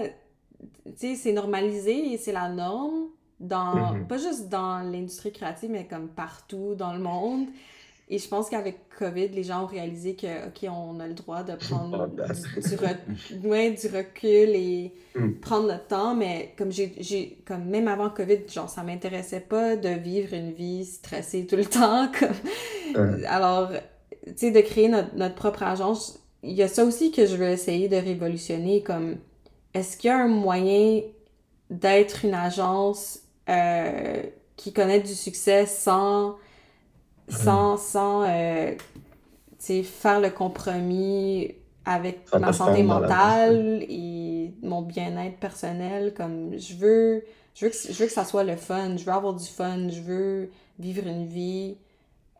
tu 0.84 0.92
sais, 0.96 1.14
c'est 1.14 1.32
normalisé 1.32 2.12
et 2.12 2.18
c'est 2.18 2.32
la 2.32 2.48
norme 2.48 3.08
dans, 3.40 3.94
mm-hmm. 3.94 4.06
pas 4.06 4.18
juste 4.18 4.48
dans 4.48 4.80
l'industrie 4.80 5.32
créative, 5.32 5.70
mais 5.70 5.86
comme 5.86 6.08
partout 6.08 6.74
dans 6.74 6.92
le 6.92 6.98
monde. 6.98 7.46
Et 8.08 8.18
je 8.18 8.28
pense 8.28 8.48
qu'avec 8.48 8.88
COVID, 8.98 9.28
les 9.28 9.42
gens 9.42 9.64
ont 9.64 9.66
réalisé 9.66 10.14
que, 10.14 10.46
OK, 10.46 10.70
on 10.70 11.00
a 11.00 11.08
le 11.08 11.14
droit 11.14 11.42
de 11.42 11.54
prendre 11.68 12.06
du, 12.06 13.38
du, 13.38 13.96
recul 13.96 14.50
et 14.54 14.92
hmm. 15.16 15.32
prendre 15.40 15.66
notre 15.66 15.88
temps, 15.88 16.14
mais 16.14 16.54
comme 16.56 16.70
j'ai, 16.70 17.38
comme 17.44 17.64
même 17.64 17.88
avant 17.88 18.10
COVID, 18.10 18.48
genre, 18.48 18.70
ça 18.70 18.84
m'intéressait 18.84 19.40
pas 19.40 19.74
de 19.76 19.88
vivre 19.88 20.34
une 20.34 20.52
vie 20.52 20.84
stressée 20.84 21.46
tout 21.46 21.56
le 21.56 21.64
temps. 21.66 22.08
Comme... 22.18 23.24
Alors, 23.26 23.70
tu 24.24 24.32
sais, 24.36 24.50
de 24.52 24.60
créer 24.60 24.88
notre, 24.88 25.14
notre, 25.16 25.34
propre 25.34 25.64
agence, 25.64 26.20
il 26.44 26.52
y 26.52 26.62
a 26.62 26.68
ça 26.68 26.84
aussi 26.84 27.10
que 27.10 27.26
je 27.26 27.34
veux 27.34 27.48
essayer 27.48 27.88
de 27.88 27.96
révolutionner, 27.96 28.82
comme, 28.82 29.16
est-ce 29.74 29.96
qu'il 29.96 30.08
y 30.08 30.12
a 30.12 30.18
un 30.18 30.28
moyen 30.28 31.02
d'être 31.70 32.24
une 32.24 32.34
agence 32.34 33.20
euh, 33.48 34.22
qui 34.56 34.72
connaît 34.72 35.00
du 35.00 35.14
succès 35.14 35.66
sans 35.66 36.36
sans, 37.28 37.76
sans 37.76 38.22
euh, 38.22 38.74
faire 39.58 40.20
le 40.20 40.30
compromis 40.30 41.54
avec 41.84 42.26
ma 42.38 42.52
santé 42.52 42.82
mentale 42.82 43.84
et 43.88 44.52
mon 44.62 44.82
bien-être 44.82 45.38
personnel. 45.38 46.14
Comme 46.14 46.58
je 46.58 46.74
veux, 46.74 47.24
je 47.54 47.66
veux, 47.66 47.70
que, 47.70 47.76
je 47.76 47.92
veux 47.92 48.06
que 48.06 48.12
ça 48.12 48.24
soit 48.24 48.44
le 48.44 48.56
fun, 48.56 48.96
je 48.96 49.04
veux 49.04 49.12
avoir 49.12 49.34
du 49.34 49.46
fun, 49.46 49.88
je 49.88 50.00
veux 50.00 50.50
vivre 50.78 51.06
une 51.06 51.26
vie 51.26 51.76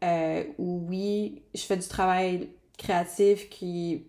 euh, 0.04 0.44
où 0.58 0.84
oui, 0.88 1.42
je 1.54 1.62
fais 1.62 1.76
du 1.76 1.86
travail 1.86 2.50
créatif 2.76 3.48
qui 3.48 4.04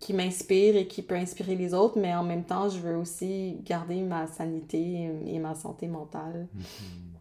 qui 0.00 0.14
m'inspire 0.14 0.74
et 0.74 0.88
qui 0.88 1.00
peut 1.00 1.14
inspirer 1.14 1.54
les 1.54 1.74
autres, 1.74 1.96
mais 1.96 2.12
en 2.12 2.24
même 2.24 2.42
temps, 2.42 2.68
je 2.68 2.78
veux 2.78 2.96
aussi 2.96 3.58
garder 3.62 4.00
ma 4.00 4.26
sanité 4.26 5.08
et 5.26 5.38
ma 5.38 5.54
santé 5.54 5.86
mentale. 5.86 6.48
Mm-hmm. 6.56 7.11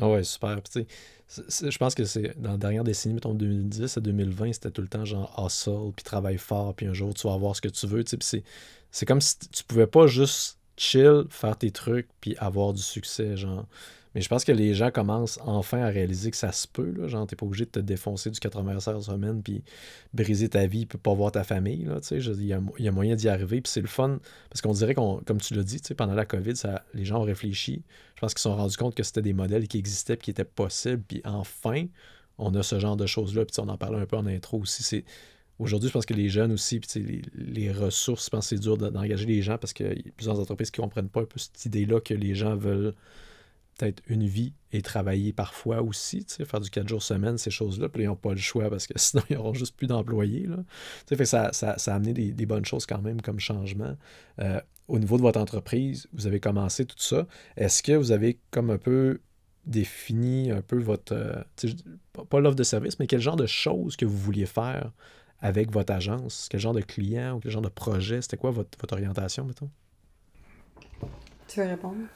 Ah 0.00 0.08
ouais, 0.08 0.24
super. 0.24 0.62
Tu 0.62 0.86
je 1.28 1.78
pense 1.78 1.94
que 1.94 2.04
c'est 2.04 2.40
dans 2.40 2.52
la 2.52 2.56
dernière 2.56 2.84
décennie, 2.84 3.14
mettons 3.14 3.34
2010 3.34 3.96
à 3.96 4.00
2020, 4.00 4.52
c'était 4.52 4.70
tout 4.70 4.82
le 4.82 4.88
temps 4.88 5.04
genre 5.04 5.34
hustle, 5.44 5.92
puis 5.96 6.04
travaille 6.04 6.38
fort, 6.38 6.74
puis 6.74 6.86
un 6.86 6.92
jour 6.92 7.14
tu 7.14 7.26
vas 7.26 7.34
avoir 7.34 7.56
ce 7.56 7.60
que 7.60 7.68
tu 7.68 7.86
veux. 7.86 8.04
C'est 8.90 9.06
comme 9.06 9.20
si 9.20 9.38
tu 9.50 9.64
pouvais 9.64 9.88
pas 9.88 10.06
juste 10.06 10.58
chill, 10.76 11.24
faire 11.30 11.56
tes 11.58 11.70
trucs, 11.72 12.08
puis 12.20 12.36
avoir 12.38 12.72
du 12.74 12.82
succès. 12.82 13.36
genre 13.36 13.66
mais 14.16 14.22
je 14.22 14.30
pense 14.30 14.46
que 14.46 14.52
les 14.52 14.72
gens 14.72 14.90
commencent 14.90 15.38
enfin 15.44 15.82
à 15.82 15.88
réaliser 15.88 16.30
que 16.30 16.38
ça 16.38 16.50
se 16.50 16.66
peut. 16.66 16.90
Là. 16.90 17.06
Genre, 17.06 17.26
t'es 17.26 17.36
pas 17.36 17.44
obligé 17.44 17.66
de 17.66 17.70
te 17.70 17.80
défoncer 17.80 18.30
du 18.30 18.40
80 18.40 18.88
heures 18.88 19.02
semaine 19.02 19.42
puis 19.42 19.62
briser 20.14 20.48
ta 20.48 20.66
vie 20.66 20.86
puis 20.86 20.96
pas 20.96 21.12
voir 21.12 21.32
ta 21.32 21.44
famille. 21.44 21.84
Là, 21.84 22.00
il, 22.10 22.46
y 22.46 22.54
a, 22.54 22.62
il 22.78 22.84
y 22.86 22.88
a 22.88 22.92
moyen 22.92 23.14
d'y 23.14 23.28
arriver. 23.28 23.60
Puis 23.60 23.70
c'est 23.70 23.82
le 23.82 23.88
fun. 23.88 24.18
Parce 24.48 24.62
qu'on 24.62 24.72
dirait 24.72 24.94
qu'on, 24.94 25.20
comme 25.26 25.38
tu 25.38 25.52
l'as 25.52 25.64
dit, 25.64 25.82
pendant 25.94 26.14
la 26.14 26.24
COVID, 26.24 26.54
les 26.94 27.04
gens 27.04 27.18
ont 27.20 27.24
réfléchi. 27.24 27.82
Je 28.14 28.20
pense 28.22 28.32
qu'ils 28.32 28.38
se 28.38 28.44
sont 28.44 28.56
rendus 28.56 28.78
compte 28.78 28.94
que 28.94 29.02
c'était 29.02 29.20
des 29.20 29.34
modèles 29.34 29.68
qui 29.68 29.76
existaient 29.76 30.14
et 30.14 30.16
qui 30.16 30.30
étaient 30.30 30.44
possibles. 30.46 31.02
Puis 31.06 31.20
enfin, 31.26 31.84
on 32.38 32.54
a 32.54 32.62
ce 32.62 32.78
genre 32.78 32.96
de 32.96 33.04
choses-là. 33.04 33.44
Puis 33.44 33.60
on 33.60 33.68
en 33.68 33.76
parlait 33.76 33.98
un 33.98 34.06
peu 34.06 34.16
en 34.16 34.24
intro 34.24 34.60
aussi. 34.60 35.04
Aujourd'hui, 35.58 35.88
je 35.90 35.92
pense 35.92 36.06
que 36.06 36.14
les 36.14 36.30
jeunes 36.30 36.52
aussi, 36.52 36.80
puis 36.80 37.02
les, 37.02 37.22
les 37.34 37.70
ressources, 37.70 38.24
je 38.24 38.30
pense 38.30 38.48
que 38.48 38.56
c'est 38.56 38.62
dur 38.62 38.78
d'engager 38.78 39.26
les 39.26 39.42
gens 39.42 39.58
parce 39.58 39.74
qu'il 39.74 39.86
y 39.86 40.08
a 40.08 40.12
plusieurs 40.16 40.40
entreprises 40.40 40.70
qui 40.70 40.80
ne 40.80 40.86
comprennent 40.86 41.10
pas 41.10 41.20
un 41.20 41.26
peu 41.26 41.38
cette 41.38 41.66
idée-là 41.66 42.00
que 42.00 42.14
les 42.14 42.34
gens 42.34 42.56
veulent 42.56 42.94
peut-être 43.76 44.02
une 44.08 44.26
vie 44.26 44.54
et 44.72 44.82
travailler 44.82 45.32
parfois 45.32 45.82
aussi, 45.82 46.24
tu 46.24 46.34
sais, 46.34 46.44
faire 46.44 46.60
du 46.60 46.70
4 46.70 46.88
jours 46.88 47.02
semaine, 47.02 47.38
ces 47.38 47.50
choses-là, 47.50 47.88
puis 47.88 48.02
ils 48.02 48.06
n'ont 48.06 48.16
pas 48.16 48.32
le 48.32 48.38
choix 48.38 48.70
parce 48.70 48.86
que 48.86 48.94
sinon 48.96 49.22
ils 49.30 49.36
n'auront 49.36 49.54
juste 49.54 49.76
plus 49.76 49.86
d'employés. 49.86 50.48
Tu 51.06 51.16
sais, 51.16 51.24
ça, 51.24 51.52
ça, 51.52 51.78
ça, 51.78 51.92
a 51.92 51.96
amené 51.96 52.12
des, 52.12 52.46
bonnes 52.46 52.64
choses 52.64 52.86
quand 52.86 53.00
même 53.00 53.20
comme 53.20 53.40
changement. 53.40 53.96
Euh, 54.40 54.60
au 54.88 54.98
niveau 54.98 55.16
de 55.16 55.22
votre 55.22 55.40
entreprise, 55.40 56.08
vous 56.12 56.26
avez 56.26 56.40
commencé 56.40 56.86
tout 56.86 56.98
ça. 56.98 57.26
Est-ce 57.56 57.82
que 57.82 57.92
vous 57.92 58.12
avez 58.12 58.38
comme 58.50 58.70
un 58.70 58.78
peu 58.78 59.20
défini 59.66 60.52
un 60.52 60.62
peu 60.62 60.78
votre, 60.78 61.12
euh, 61.12 61.42
pas 62.28 62.40
l'offre 62.40 62.56
de 62.56 62.62
service, 62.62 62.98
mais 62.98 63.06
quel 63.06 63.20
genre 63.20 63.36
de 63.36 63.46
choses 63.46 63.96
que 63.96 64.04
vous 64.04 64.16
vouliez 64.16 64.46
faire 64.46 64.92
avec 65.40 65.72
votre 65.72 65.92
agence? 65.92 66.48
Quel 66.50 66.60
genre 66.60 66.72
de 66.72 66.80
client 66.80 67.36
ou 67.36 67.40
quel 67.40 67.50
genre 67.50 67.62
de 67.62 67.68
projet? 67.68 68.22
C'était 68.22 68.36
quoi 68.36 68.52
votre, 68.52 68.78
votre 68.80 68.94
orientation, 68.94 69.44
mettons? 69.44 69.70
Tu 71.48 71.60
veux 71.60 71.66
répondre? 71.66 72.06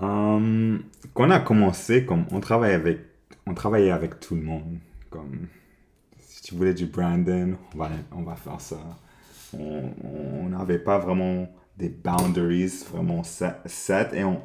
Um, 0.00 0.82
quand 1.14 1.26
on 1.26 1.30
a 1.30 1.40
commencé, 1.40 2.04
comme 2.04 2.24
on 2.30 2.40
travaillait 2.40 2.74
avec, 2.74 2.98
on 3.46 3.54
travaillait 3.54 3.90
avec 3.90 4.20
tout 4.20 4.34
le 4.34 4.42
monde. 4.42 4.78
Comme 5.10 5.48
si 6.18 6.42
tu 6.42 6.54
voulais 6.54 6.74
du 6.74 6.86
Brandon, 6.86 7.56
on 7.74 7.78
va, 7.78 7.90
on 8.12 8.22
va 8.22 8.36
faire 8.36 8.60
ça. 8.60 8.78
On 9.54 10.48
n'avait 10.48 10.78
pas 10.78 10.98
vraiment 10.98 11.48
des 11.78 11.88
boundaries 11.88 12.84
vraiment 12.90 13.22
set, 13.22 14.12
et 14.12 14.24
on 14.24 14.40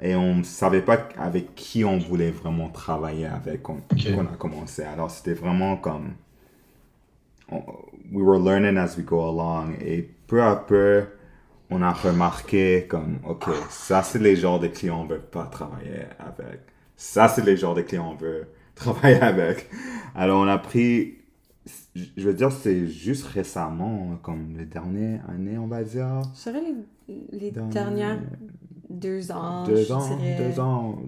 et 0.00 0.14
on 0.14 0.44
savait 0.44 0.82
pas 0.82 1.08
avec 1.18 1.56
qui 1.56 1.84
on 1.84 1.98
voulait 1.98 2.30
vraiment 2.30 2.68
travailler 2.68 3.26
avec 3.26 3.62
quand, 3.64 3.80
on 4.16 4.20
a 4.20 4.36
commencé. 4.38 4.84
Alors 4.84 5.10
c'était 5.10 5.34
vraiment 5.34 5.76
comme 5.76 6.12
we 7.50 8.22
were 8.24 8.38
learning 8.38 8.76
as 8.76 8.96
we 8.96 9.04
go 9.04 9.20
along 9.28 9.74
et 9.80 10.08
peu 10.28 10.40
à 10.40 10.54
peu 10.54 11.04
on 11.70 11.82
a 11.82 11.92
remarqué 11.92 12.86
comme, 12.88 13.18
OK, 13.26 13.44
ça 13.70 14.02
c'est 14.02 14.18
les 14.18 14.36
genres 14.36 14.60
de 14.60 14.68
clients 14.68 15.02
qu'on 15.02 15.14
veut 15.14 15.20
pas 15.20 15.46
travailler 15.46 16.06
avec. 16.18 16.60
Ça 16.96 17.28
c'est 17.28 17.44
les 17.44 17.56
genres 17.56 17.74
de 17.74 17.82
clients 17.82 18.10
qu'on 18.10 18.24
veut 18.24 18.48
travailler 18.74 19.20
avec. 19.20 19.68
Alors 20.14 20.40
on 20.40 20.48
a 20.48 20.58
pris, 20.58 21.18
je 21.94 22.22
veux 22.26 22.34
dire, 22.34 22.52
c'est 22.52 22.86
juste 22.86 23.26
récemment, 23.26 24.18
comme 24.22 24.56
les 24.56 24.64
dernières 24.64 25.28
années, 25.28 25.58
on 25.58 25.66
va 25.66 25.82
dire. 25.82 26.22
Je 26.34 26.50
dirais 26.50 26.62
les, 27.32 27.50
dernières 27.50 28.20
deux 28.90 29.30
ans. 29.30 29.64
Deux 29.64 29.92
ans, 29.92 30.18
deux 30.38 30.60
ans. 30.60 30.98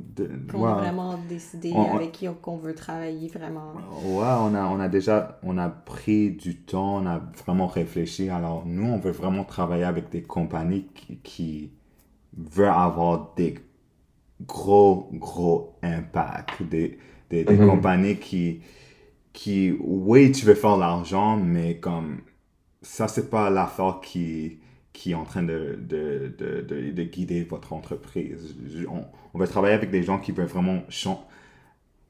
qu'on 0.51 0.65
a 0.67 0.75
vraiment 0.75 1.19
décidé 1.29 1.73
avec 1.73 2.13
qui 2.13 2.29
on 2.29 2.57
veut 2.57 2.75
travailler 2.75 3.29
vraiment. 3.29 3.73
Ouais, 4.05 4.35
on 4.41 4.55
a, 4.55 4.67
on 4.67 4.81
a 4.81 4.89
déjà, 4.89 5.39
on 5.43 5.57
a 5.59 5.69
pris 5.69 6.31
du 6.31 6.57
temps, 6.57 6.97
on 6.97 7.07
a 7.07 7.21
vraiment 7.45 7.67
réfléchi. 7.67 8.29
Alors, 8.29 8.65
nous, 8.67 8.87
on 8.87 8.99
veut 8.99 9.13
vraiment 9.13 9.45
travailler 9.45 9.85
avec 9.85 10.11
des 10.11 10.23
compagnies 10.23 10.87
qui, 10.95 11.19
qui 11.19 11.71
veulent 12.37 12.69
avoir 12.69 13.33
des 13.37 13.55
gros, 14.47 15.09
gros 15.15 15.77
impacts. 15.83 16.63
Des, 16.63 16.99
des, 17.31 17.45
des 17.45 17.57
mhm. 17.57 17.69
compagnies 17.69 18.17
qui, 18.17 18.61
qui, 19.33 19.75
oui, 19.81 20.33
tu 20.33 20.45
veux 20.45 20.55
faire 20.55 20.77
l'argent, 20.77 21.37
mais 21.37 21.79
comme, 21.79 22.21
ça, 22.83 23.09
c'est 23.09 23.31
pas 23.31 23.51
l'affaire 23.51 24.01
qui 24.03 24.60
qui 25.01 25.13
est 25.13 25.15
en 25.15 25.25
train 25.25 25.43
de, 25.43 25.79
de, 25.81 26.31
de, 26.39 26.91
de 26.91 27.03
guider 27.05 27.43
votre 27.45 27.73
entreprise. 27.73 28.55
On, 28.87 29.01
on, 29.33 29.39
va 29.39 29.47
travailler 29.47 29.73
avec 29.73 29.91
des 29.91 30.03
gens 30.03 30.19
qui 30.19 30.31
veulent 30.31 30.45
vraiment 30.45 30.83
changer, 30.91 31.23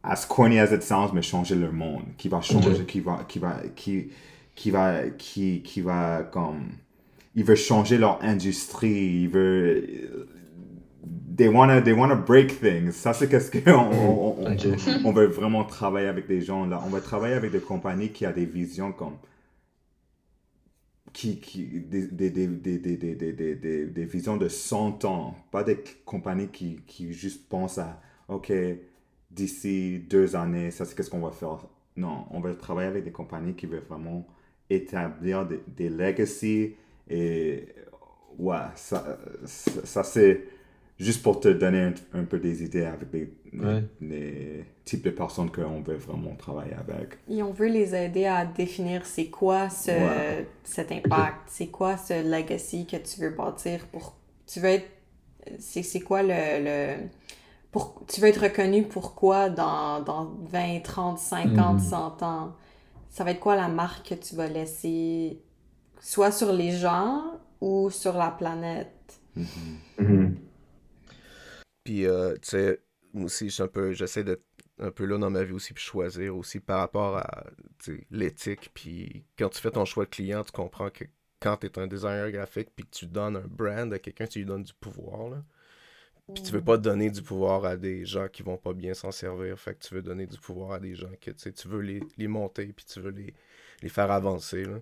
as 0.03 0.26
corny 0.26 0.59
as 0.59 0.72
it 0.72 0.82
sounds, 0.82 1.12
mais 1.14 1.22
changer 1.22 1.55
le 1.55 1.70
monde, 1.70 2.03
qui 2.18 2.28
va 2.28 2.41
changer, 2.41 2.84
qui 2.86 2.99
va, 2.99 3.24
qui 3.28 3.38
va, 3.38 3.61
qui, 3.76 4.09
qui 4.57 4.72
va, 4.72 5.09
qui, 5.16 5.62
qui 5.62 5.80
va 5.82 6.24
comme, 6.32 6.70
ils 7.36 7.45
veulent 7.45 7.57
changer 7.57 7.97
leur 7.97 8.18
industrie, 8.24 9.22
ils 9.22 9.28
veulent, 9.28 9.86
they 11.36 11.47
wanna, 11.47 11.80
they 11.80 11.93
wanna 11.93 12.16
break 12.16 12.61
things. 12.61 12.91
Ça, 12.91 13.12
c'est 13.12 13.28
qu'est-ce 13.28 13.53
qu'on 13.53 13.70
on, 13.70 14.36
on, 14.41 15.05
on, 15.05 15.12
veut 15.12 15.26
vraiment 15.26 15.62
travailler 15.62 16.09
avec 16.09 16.26
des 16.26 16.41
gens 16.41 16.66
là. 16.66 16.82
On 16.84 16.88
va 16.88 17.01
travailler 17.01 17.36
avec 17.36 17.53
des 17.53 17.61
compagnies 17.61 18.09
qui 18.09 18.26
ont 18.26 18.32
des 18.32 18.47
visions 18.47 18.91
comme 18.91 19.14
qui, 21.13 21.41
qui, 21.41 21.65
des, 21.65 22.07
des, 22.07 22.31
des, 22.31 23.87
des, 23.87 24.05
visions 24.05 24.37
de 24.37 24.49
100 24.49 25.05
ans, 25.05 25.35
pas 25.51 25.65
des 25.65 25.83
compagnies 26.05 26.49
qui, 26.49 26.81
qui 26.87 27.13
juste 27.13 27.49
pensent 27.49 27.79
à, 27.79 28.01
OK, 28.29 28.53
d'ici 29.31 29.99
deux 30.09 30.37
années, 30.37 30.71
ça 30.71 30.85
c'est 30.85 30.95
qu'est-ce 30.95 31.11
qu'on 31.11 31.21
va 31.21 31.33
faire. 31.33 31.59
Non, 31.97 32.27
on 32.31 32.41
va 32.41 32.55
travailler 32.55 32.89
avec 32.89 33.05
des 33.05 33.13
compagnies 33.13 33.55
qui 33.55 33.67
veulent 33.67 33.85
vraiment 33.89 34.27
établir 34.69 35.47
des, 35.47 35.89
legacies 35.89 36.77
et 37.09 37.69
ouais, 38.39 38.57
ça, 38.77 39.19
ça 39.45 40.05
c'est 40.05 40.45
juste 41.01 41.23
pour 41.23 41.41
te 41.41 41.49
donner 41.49 41.93
un, 42.13 42.25
peu 42.25 42.39
des 42.39 42.63
idées 42.63 42.85
avec 42.85 43.09
les, 43.13 44.65
types 44.85 45.03
de 45.03 45.11
personnes 45.11 45.51
qu'on 45.51 45.81
veut 45.81 45.97
vraiment 45.97 46.35
travailler 46.37 46.75
avec. 46.75 47.19
Et 47.29 47.43
on 47.43 47.53
veut 47.53 47.69
les 47.69 47.95
aider 47.95 48.27
à 48.27 48.45
définir 48.45 49.07
c'est 49.07 49.29
quoi 49.29 49.71
ce, 49.71 49.93
cet 50.63 50.93
impact, 50.93 51.39
c'est 51.47 51.69
quoi 51.69 51.97
ce 51.97 52.29
legacy 52.29 52.87
que 52.87 52.97
tu 52.97 53.21
veux 53.21 53.31
bâtir 53.31 53.87
pour... 53.87 54.17
Tu 54.47 54.61
veux 54.61 54.69
être... 54.69 54.89
C'est 55.59 56.01
quoi 56.01 56.23
le, 56.23 56.65
le 56.65 57.09
pour, 57.73 58.03
tu 58.09 58.21
veux 58.21 58.29
être 58.29 58.43
reconnu 58.43 58.83
pourquoi 58.83 59.49
dans, 59.49 60.03
dans 60.03 60.25
20, 60.51 60.81
30, 60.83 61.19
50, 61.19 61.81
100 61.81 62.23
ans? 62.23 62.53
Ça 63.09 63.25
va 63.25 63.31
être 63.31 63.41
quoi 63.41 63.57
la 63.57 63.69
marque 63.69 64.11
que 64.11 64.15
tu 64.15 64.35
vas 64.35 64.49
laisser, 64.49 65.41
soit 66.01 66.33
sur 66.33 66.53
les 66.53 66.73
gens 66.73 67.23
ou 67.61 67.91
sur 67.91 68.17
la 68.17 68.31
planète? 68.31 69.21
Mhm. 69.37 69.47
Mhm. 69.99 70.37
Puis, 71.91 72.07
euh, 72.07 72.34
tu 72.34 72.51
sais, 72.51 72.80
moi 73.12 73.24
aussi, 73.24 73.53
un 73.59 73.66
peu, 73.66 73.93
j'essaie 73.95 74.22
d'être 74.22 74.45
un 74.78 74.93
peu 74.93 75.07
là 75.07 75.18
dans 75.18 75.28
ma 75.28 75.43
vie 75.43 75.55
aussi, 75.55 75.74
puis 75.74 75.82
choisir 75.82 76.36
aussi 76.36 76.61
par 76.61 76.78
rapport 76.78 77.16
à 77.16 77.47
l'éthique. 78.12 78.70
Puis, 78.72 79.24
quand 79.36 79.49
tu 79.49 79.61
fais 79.61 79.72
ton 79.72 79.84
choix 79.84 80.05
de 80.05 80.11
client, 80.11 80.45
tu 80.45 80.53
comprends 80.53 80.88
que 80.91 81.03
quand 81.41 81.57
tu 81.57 81.66
es 81.66 81.78
un 81.80 81.88
designer 81.88 82.30
graphique, 82.30 82.68
puis 82.76 82.84
que 82.84 82.91
tu 82.93 83.07
donnes 83.09 83.38
un 83.38 83.45
brand 83.49 83.93
à 83.93 83.99
quelqu'un, 83.99 84.28
tu 84.28 84.38
lui 84.38 84.47
donnes 84.47 84.62
du 84.62 84.72
pouvoir. 84.72 85.30
Là. 85.30 85.43
Puis 86.32 86.45
tu 86.45 86.53
veux 86.53 86.62
pas 86.62 86.76
donner 86.78 87.11
du 87.11 87.22
pouvoir 87.22 87.64
à 87.64 87.76
des 87.76 88.05
gens 88.05 88.28
qui 88.28 88.45
vont 88.45 88.57
pas 88.57 88.72
bien 88.72 88.95
s'en 88.95 89.11
servir. 89.11 89.59
Fait 89.59 89.74
que 89.74 89.84
tu 89.84 89.93
veux 89.97 90.03
donner 90.03 90.28
du 90.28 90.38
pouvoir 90.38 90.74
à 90.74 90.78
des 90.78 90.95
gens 90.95 91.11
que 91.20 91.32
tu 91.32 91.68
veux 91.68 91.80
les, 91.80 92.01
les 92.18 92.28
monter 92.28 92.66
puis 92.66 92.84
tu 92.84 93.01
veux 93.01 93.11
les, 93.11 93.34
les 93.82 93.88
faire 93.88 94.12
avancer. 94.12 94.64
Là. 94.64 94.78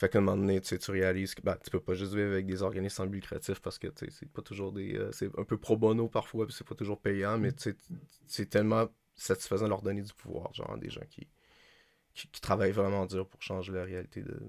Fait 0.00 0.08
qu'à 0.08 0.18
un 0.18 0.22
moment 0.22 0.38
donné, 0.38 0.60
tu 0.62 0.90
réalises 0.90 1.34
que 1.34 1.42
bah, 1.42 1.58
tu 1.62 1.70
peux 1.70 1.80
pas 1.80 1.92
juste 1.94 2.14
vivre 2.14 2.32
avec 2.32 2.46
des 2.46 2.62
organismes 2.62 2.96
sans 2.96 3.06
but 3.06 3.16
lucratif 3.16 3.60
parce 3.60 3.78
que 3.78 3.88
c'est 4.08 4.32
pas 4.32 4.40
toujours 4.40 4.72
des. 4.72 4.96
Euh, 4.96 5.12
c'est 5.12 5.26
un 5.38 5.44
peu 5.44 5.58
pro 5.58 5.76
bono 5.76 6.08
parfois, 6.08 6.46
puis 6.46 6.54
c'est 6.56 6.66
pas 6.66 6.74
toujours 6.74 6.98
payant, 6.98 7.36
mais 7.38 7.50
c'est 8.26 8.48
tellement 8.48 8.88
satisfaisant 9.14 9.66
de 9.66 9.70
leur 9.70 9.82
donner 9.82 10.00
du 10.00 10.14
pouvoir, 10.14 10.54
genre 10.54 10.78
des 10.78 10.88
gens 10.88 11.04
qui, 11.10 11.28
qui, 12.14 12.28
qui 12.28 12.40
travaillent 12.40 12.72
vraiment 12.72 13.04
dur 13.04 13.28
pour 13.28 13.42
changer 13.42 13.72
la 13.72 13.84
réalité 13.84 14.22
de, 14.22 14.40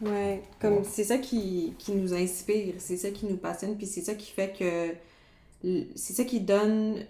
Ouais, 0.00 0.42
comme 0.58 0.82
c'est 0.82 1.04
ça 1.04 1.18
qui, 1.18 1.74
qui 1.78 1.92
nous 1.92 2.14
inspire, 2.14 2.76
c'est 2.78 2.96
ça 2.96 3.10
qui 3.10 3.26
nous 3.26 3.36
passionne, 3.36 3.76
puis 3.76 3.86
c'est 3.86 4.00
ça 4.00 4.14
qui 4.14 4.30
fait 4.30 4.56
que. 4.58 4.94
C'est 5.94 6.14
ça 6.14 6.24
qui 6.24 6.40
donne 6.40 7.04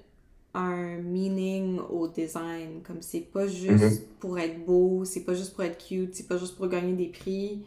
un 0.55 0.97
meaning 0.99 1.79
au 1.91 2.09
design. 2.09 2.83
Comme 2.85 3.03
c'est 3.03 3.21
pas 3.21 3.47
juste 3.47 4.03
Mhm. 4.03 4.07
pour 4.19 4.39
être 4.39 4.65
beau, 4.65 5.05
c'est 5.05 5.25
pas 5.25 5.35
juste 5.35 5.55
pour 5.55 5.65
être 5.65 5.79
cute, 5.85 6.15
c'est 6.15 6.27
pas 6.29 6.39
juste 6.39 6.57
pour 6.57 6.69
gagner 6.69 6.95
des 6.95 7.09
prix. 7.09 7.63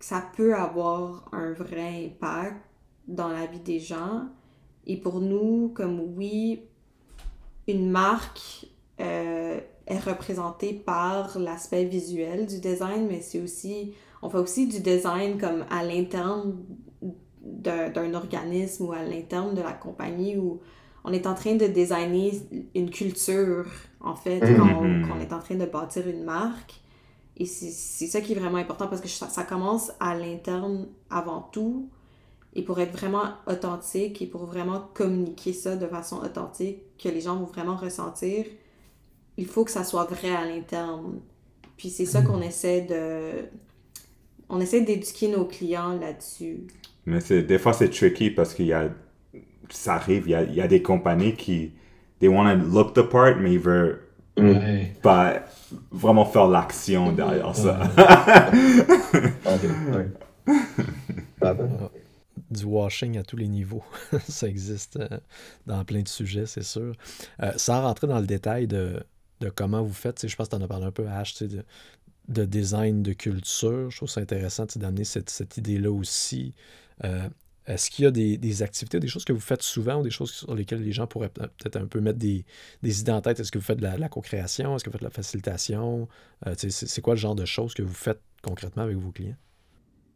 Ça 0.00 0.24
peut 0.36 0.54
avoir 0.54 1.28
un 1.32 1.52
vrai 1.52 2.06
impact 2.06 2.56
dans 3.08 3.28
la 3.28 3.46
vie 3.46 3.60
des 3.60 3.78
gens. 3.80 4.26
Et 4.86 4.96
pour 4.96 5.20
nous, 5.20 5.72
comme 5.74 6.00
oui, 6.16 6.60
une 7.66 7.90
marque 7.90 8.66
euh, 9.00 9.60
est 9.86 9.98
représentée 9.98 10.72
par 10.72 11.38
l'aspect 11.38 11.84
visuel 11.84 12.46
du 12.46 12.60
design, 12.60 13.06
mais 13.08 13.20
c'est 13.20 13.40
aussi, 13.40 13.92
on 14.22 14.30
fait 14.30 14.38
aussi 14.38 14.66
du 14.68 14.80
design 14.80 15.38
comme 15.38 15.64
à 15.70 15.82
l'interne 15.82 16.56
d'un 17.42 18.14
organisme 18.14 18.86
ou 18.86 18.92
à 18.92 19.02
l'interne 19.02 19.54
de 19.54 19.62
la 19.62 19.72
compagnie 19.72 20.36
où 20.36 20.60
on 21.06 21.12
est 21.12 21.26
en 21.26 21.34
train 21.34 21.54
de 21.54 21.66
designer 21.66 22.32
une 22.74 22.90
culture, 22.90 23.64
en 24.00 24.16
fait, 24.16 24.40
Mhm. 24.40 24.56
quand 24.58 25.14
on, 25.16 25.20
est 25.20 25.32
en 25.32 25.38
train 25.38 25.54
de 25.54 25.64
bâtir 25.64 26.06
une 26.08 26.24
marque. 26.24 26.74
Et 27.36 27.46
c'est 27.46 28.06
ça 28.06 28.20
qui 28.20 28.32
est 28.32 28.34
vraiment 28.34 28.58
important 28.58 28.88
parce 28.88 29.00
que 29.00 29.08
ça, 29.08 29.28
ça 29.28 29.44
commence 29.44 29.92
à 30.00 30.16
l'interne 30.16 30.88
avant 31.08 31.42
tout. 31.52 31.88
Et 32.54 32.62
pour 32.62 32.80
être 32.80 32.92
vraiment 32.96 33.34
authentique 33.46 34.20
et 34.20 34.26
pour 34.26 34.46
vraiment 34.46 34.88
communiquer 34.94 35.52
ça 35.52 35.76
de 35.76 35.86
façon 35.86 36.16
authentique, 36.16 36.78
que 36.98 37.08
les 37.08 37.20
gens 37.20 37.36
vont 37.36 37.44
vraiment 37.44 37.76
ressentir, 37.76 38.46
il 39.36 39.46
faut 39.46 39.64
que 39.64 39.70
ça 39.70 39.84
soit 39.84 40.04
vrai 40.04 40.34
à 40.34 40.44
l'interne. 40.46 41.20
Puis 41.76 41.90
c'est 41.90 42.06
ça 42.06 42.22
qu'on 42.22 42.40
essaie 42.40 42.80
de... 42.80 43.46
On 44.48 44.60
essaie 44.60 44.80
d'éduquer 44.80 45.28
nos 45.28 45.44
clients 45.44 45.98
là-dessus. 45.98 46.66
Mais 47.04 47.20
c'est, 47.20 47.42
des 47.42 47.58
fois, 47.58 47.72
c'est 47.74 47.90
tricky 47.90 48.30
parce 48.30 48.54
qu'il 48.54 48.66
y 48.66 48.72
a, 48.72 48.88
ça 49.70 49.94
arrive, 49.94 50.24
il 50.26 50.30
y 50.30 50.34
a, 50.34 50.42
il 50.42 50.54
y 50.54 50.60
a 50.60 50.68
des 50.68 50.82
compagnies 50.82 51.34
qui, 51.34 51.72
they 52.20 52.28
want 52.28 52.44
to 52.58 52.64
look 52.66 52.94
the 52.94 53.02
part, 53.02 53.36
mais 53.36 53.52
ils 53.54 53.60
veulent 53.60 54.00
Ouais. 54.38 54.92
pas 55.02 55.46
vraiment 55.90 56.26
faire 56.26 56.46
l'action 56.46 57.10
derrière 57.10 57.56
ça. 57.56 57.80
Du 62.50 62.64
washing 62.64 63.18
à 63.18 63.24
tous 63.24 63.36
les 63.36 63.48
niveaux. 63.48 63.82
ça 64.28 64.46
existe 64.46 64.96
euh, 64.98 65.08
dans 65.66 65.84
plein 65.84 66.02
de 66.02 66.08
sujets, 66.08 66.46
c'est 66.46 66.62
sûr. 66.62 66.94
Euh, 67.42 67.52
sans 67.56 67.82
rentrer 67.82 68.06
dans 68.06 68.20
le 68.20 68.26
détail 68.26 68.68
de, 68.68 69.02
de 69.40 69.48
comment 69.48 69.82
vous 69.82 69.92
faites, 69.92 70.26
je 70.28 70.36
pense 70.36 70.48
que 70.48 70.54
tu 70.56 70.62
en 70.62 70.64
as 70.64 70.68
parlé 70.68 70.86
un 70.86 70.92
peu, 70.92 71.08
Ash, 71.08 71.32
tu 71.34 71.38
sais, 71.38 71.48
de, 71.48 71.64
de 72.28 72.44
design 72.44 73.02
de 73.02 73.12
culture. 73.14 73.90
Je 73.90 73.96
trouve 73.96 74.08
ça 74.08 74.20
intéressant 74.20 74.66
d'amener 74.76 75.02
cette, 75.04 75.30
cette 75.30 75.56
idée-là 75.56 75.90
aussi. 75.90 76.54
Euh, 77.04 77.28
Est-ce 77.66 77.90
qu'il 77.90 78.04
y 78.04 78.08
a 78.08 78.10
des, 78.10 78.62
activités, 78.62 79.00
des 79.00 79.08
choses 79.08 79.24
que 79.24 79.32
vous 79.32 79.40
faites 79.40 79.62
souvent 79.62 80.00
ou 80.00 80.02
des 80.02 80.10
choses 80.10 80.30
sur 80.32 80.54
lesquelles 80.54 80.82
les 80.82 80.92
gens 80.92 81.06
pourraient 81.06 81.28
peut- 81.28 81.48
peut-être 81.58 81.76
un 81.76 81.86
peu 81.86 82.00
mettre 82.00 82.18
des, 82.18 82.44
idées 82.82 83.12
en 83.12 83.20
tête? 83.20 83.40
Est-ce 83.40 83.50
que 83.52 83.58
vous 83.58 83.64
faites 83.64 83.78
de 83.78 83.86
la, 83.86 84.08
co-création? 84.08 84.76
Est-ce 84.76 84.84
que 84.84 84.90
vous 84.90 84.94
faites 84.94 85.02
de 85.02 85.06
la 85.06 85.10
facilitation? 85.10 86.08
Euh, 86.46 86.54
c'est 86.56 87.00
quoi 87.02 87.14
le 87.14 87.20
genre 87.20 87.34
de 87.34 87.44
choses 87.44 87.74
que 87.74 87.82
vous 87.82 87.94
faites 87.94 88.20
concrètement 88.42 88.84
avec 88.84 88.96
vos 88.96 89.10
clients? 89.10 89.36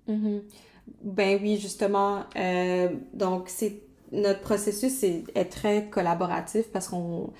Mhm. 0.09 0.42
Ben 1.03 1.38
oui, 1.42 1.59
justement. 1.59 2.24
euh, 2.36 2.88
donc, 3.14 3.48
c'est 3.48 3.82
notre 4.12 4.40
processus 4.40 5.03
est, 5.05 5.24
très 5.51 5.88
collaboratif 5.88 6.70
parce 6.72 6.88
qu'on, 6.88 7.32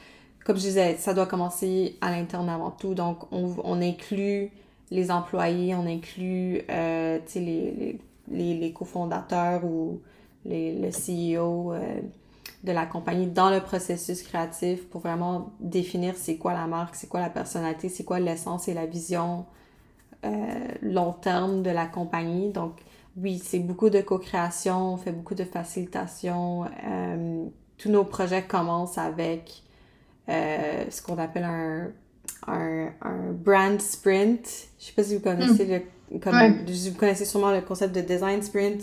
comme 0.45 0.57
je 0.57 0.63
disais, 0.63 0.97
ça 0.99 1.15
doit 1.15 1.27
commencer 1.27 1.97
à 2.01 2.11
l'interne 2.13 2.49
avant 2.49 2.71
tout. 2.71 2.95
Donc, 2.95 3.31
on, 3.33 3.55
on 3.65 3.83
inclut 3.83 4.51
les 4.91 5.11
employés, 5.11 5.75
on 5.75 5.87
inclut 5.87 6.63
euh, 6.71 7.19
les, 7.35 7.41
les, 7.41 8.01
les, 8.31 8.57
les 8.57 8.73
cofondateurs 8.73 9.65
ou 9.65 10.01
les, 10.45 10.75
le 10.79 10.89
CEO 10.89 11.73
euh, 11.73 12.01
de 12.65 12.73
la 12.73 12.87
compagnie 12.87 13.27
dans 13.27 13.51
le 13.51 13.61
processus 13.61 14.23
créatif 14.23 14.89
pour 14.89 15.01
vraiment 15.01 15.53
définir 15.61 16.15
c'est 16.17 16.37
quoi 16.37 16.53
la 16.53 16.67
marque, 16.67 16.95
c'est 16.95 17.09
quoi 17.09 17.21
la 17.21 17.31
personnalité, 17.31 17.89
c'est 17.89 18.05
quoi 18.05 18.21
l'essence 18.21 18.69
et 18.69 18.75
la 18.75 18.87
vision 18.87 19.47
euh, 20.25 20.29
long 20.83 21.13
terme 21.13 21.63
de 21.63 21.71
la 21.71 21.87
compagnie. 21.87 22.51
Donc, 22.51 22.81
oui, 23.17 23.41
c'est 23.43 23.59
beaucoup 23.59 23.91
de 23.91 24.01
co-création, 24.01 24.95
on 24.95 24.97
fait 24.97 25.13
beaucoup 25.13 25.35
de 25.35 25.45
facilitation. 25.45 26.67
Euh, 26.87 27.45
tous 27.79 27.89
nos 27.91 28.05
projets 28.05 28.43
commencent 28.43 28.99
avec 28.99 29.63
ce 30.29 31.03
qu'on 31.03 31.19
appelle 31.19 31.43
un, 31.43 31.89
un, 32.47 32.93
un 33.03 33.33
brand 33.33 33.81
sprint. 33.81 34.47
Je 34.79 34.85
sais 34.85 34.93
pas 34.93 35.03
si 35.03 35.17
vous 35.17 35.23
connaissez 35.23 35.65
le 35.65 35.83
comme 36.23 36.35
Ouais. 36.35 36.51
vous 36.67 36.95
connaissez 36.99 37.25
sûrement 37.25 37.53
le 37.53 37.61
concept 37.61 37.95
de 37.95 38.01
design 38.01 38.43
sprint. 38.43 38.83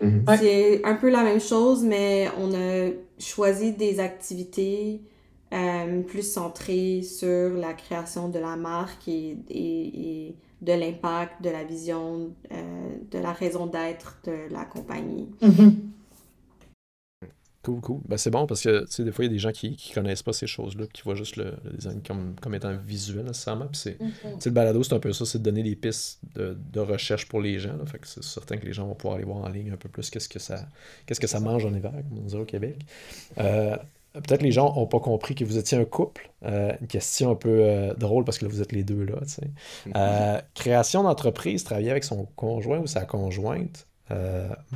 Mhm. 0.00 0.24
Ouais. 0.26 0.36
C'est 0.38 0.84
un 0.84 0.94
peu 0.94 1.10
la 1.10 1.22
même 1.22 1.40
chose, 1.40 1.82
mais 1.84 2.28
on 2.38 2.52
a 2.54 2.90
choisi 3.18 3.72
des 3.72 4.00
activités 4.00 5.00
euh, 5.52 6.00
plus 6.02 6.22
centrées 6.22 7.02
sur 7.02 7.50
la 7.54 7.74
création 7.74 8.28
de 8.28 8.38
la 8.38 8.56
marque 8.56 9.08
et, 9.08 9.36
et, 9.50 10.26
et 10.28 10.34
de 10.62 10.72
l'impact, 10.72 11.42
de 11.42 11.50
la 11.50 11.64
vision, 11.64 12.30
euh, 12.52 12.56
de 13.10 13.18
la 13.18 13.32
raison 13.32 13.66
d'être 13.66 14.20
de 14.24 14.52
la 14.52 14.64
compagnie. 14.64 15.28
Cool, 17.62 17.80
cool. 17.82 18.00
Ben, 18.08 18.16
c'est 18.16 18.30
bon 18.30 18.46
parce 18.46 18.62
que, 18.62 18.86
tu 18.86 18.92
sais, 18.92 19.04
des 19.04 19.12
fois, 19.12 19.24
il 19.24 19.28
y 19.28 19.30
a 19.30 19.34
des 19.34 19.38
gens 19.38 19.52
qui, 19.52 19.76
qui 19.76 19.92
connaissent 19.92 20.22
pas 20.22 20.32
ces 20.32 20.46
choses-là, 20.46 20.86
qui 20.92 21.02
voient 21.02 21.14
juste 21.14 21.36
le, 21.36 21.52
le 21.64 21.72
design 21.76 22.00
comme, 22.06 22.34
comme 22.40 22.54
étant 22.54 22.74
visuel 22.74 23.26
nécessairement. 23.26 23.68
C'est, 23.74 23.98
le 24.00 24.50
balado, 24.50 24.82
c'est 24.82 24.94
un 24.94 24.98
peu 24.98 25.12
ça, 25.12 25.26
c'est 25.26 25.38
de 25.38 25.42
donner 25.44 25.62
des 25.62 25.76
pistes 25.76 26.20
de, 26.34 26.56
de 26.72 26.80
recherche 26.80 27.28
pour 27.28 27.40
les 27.40 27.58
gens. 27.58 27.76
Là. 27.76 27.84
Fait 27.84 27.98
que 27.98 28.08
c'est 28.08 28.24
certain 28.24 28.56
que 28.56 28.64
les 28.64 28.72
gens 28.72 28.86
vont 28.86 28.94
pouvoir 28.94 29.16
aller 29.16 29.24
voir 29.26 29.38
en 29.44 29.48
ligne 29.50 29.72
un 29.72 29.76
peu 29.76 29.90
plus 29.90 30.08
qu'est-ce 30.08 30.28
que 30.28 30.38
ça, 30.38 30.66
qu'est-ce 31.04 31.20
que 31.20 31.26
ça 31.26 31.38
mange 31.38 31.66
en 31.66 31.74
hiver, 31.74 31.92
comme 31.92 32.18
on 32.18 32.26
dirait 32.26 32.42
au 32.42 32.46
Québec. 32.46 32.78
Euh, 33.38 33.76
Peut-être 34.12 34.42
les 34.42 34.50
gens 34.50 34.74
n'ont 34.74 34.88
pas 34.88 34.98
compris 34.98 35.36
que 35.36 35.44
vous 35.44 35.56
étiez 35.56 35.78
un 35.78 35.84
couple. 35.84 36.30
Euh, 36.44 36.72
une 36.80 36.88
question 36.88 37.30
un 37.30 37.36
peu 37.36 37.60
euh, 37.62 37.94
drôle 37.94 38.24
parce 38.24 38.38
que 38.38 38.44
là, 38.44 38.50
vous 38.50 38.60
êtes 38.60 38.72
les 38.72 38.82
deux 38.82 39.04
là. 39.04 39.20
tu 39.22 39.28
sais. 39.28 39.50
Euh, 39.94 40.40
création 40.54 41.04
d'entreprise, 41.04 41.62
travailler 41.62 41.92
avec 41.92 42.02
son 42.02 42.24
conjoint 42.34 42.78
ou 42.80 42.88
sa 42.88 43.04
conjointe, 43.04 43.86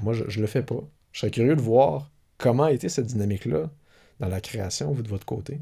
moi, 0.03 0.12
je, 0.12 0.22
je 0.28 0.41
le 0.41 0.47
fais 0.47 0.62
pas. 0.62 0.80
Je 1.11 1.20
serais 1.20 1.32
curieux 1.32 1.57
de 1.57 1.61
voir 1.61 2.11
comment 2.39 2.64
a 2.64 2.72
été 2.72 2.89
cette 2.89 3.07
dynamique-là 3.07 3.70
dans 4.20 4.28
la 4.28 4.41
création, 4.41 4.93
vous, 4.93 5.03
de 5.03 5.09
votre 5.09 5.26
côté? 5.26 5.61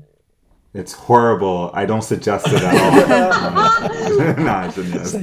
It's 0.74 0.94
horrible. 1.08 1.70
I 1.74 1.84
don't 1.86 2.02
suggest 2.02 2.46
it 2.48 2.62
at 2.62 2.74
all. 2.74 4.34
non, 4.38 4.70
je. 4.70 5.18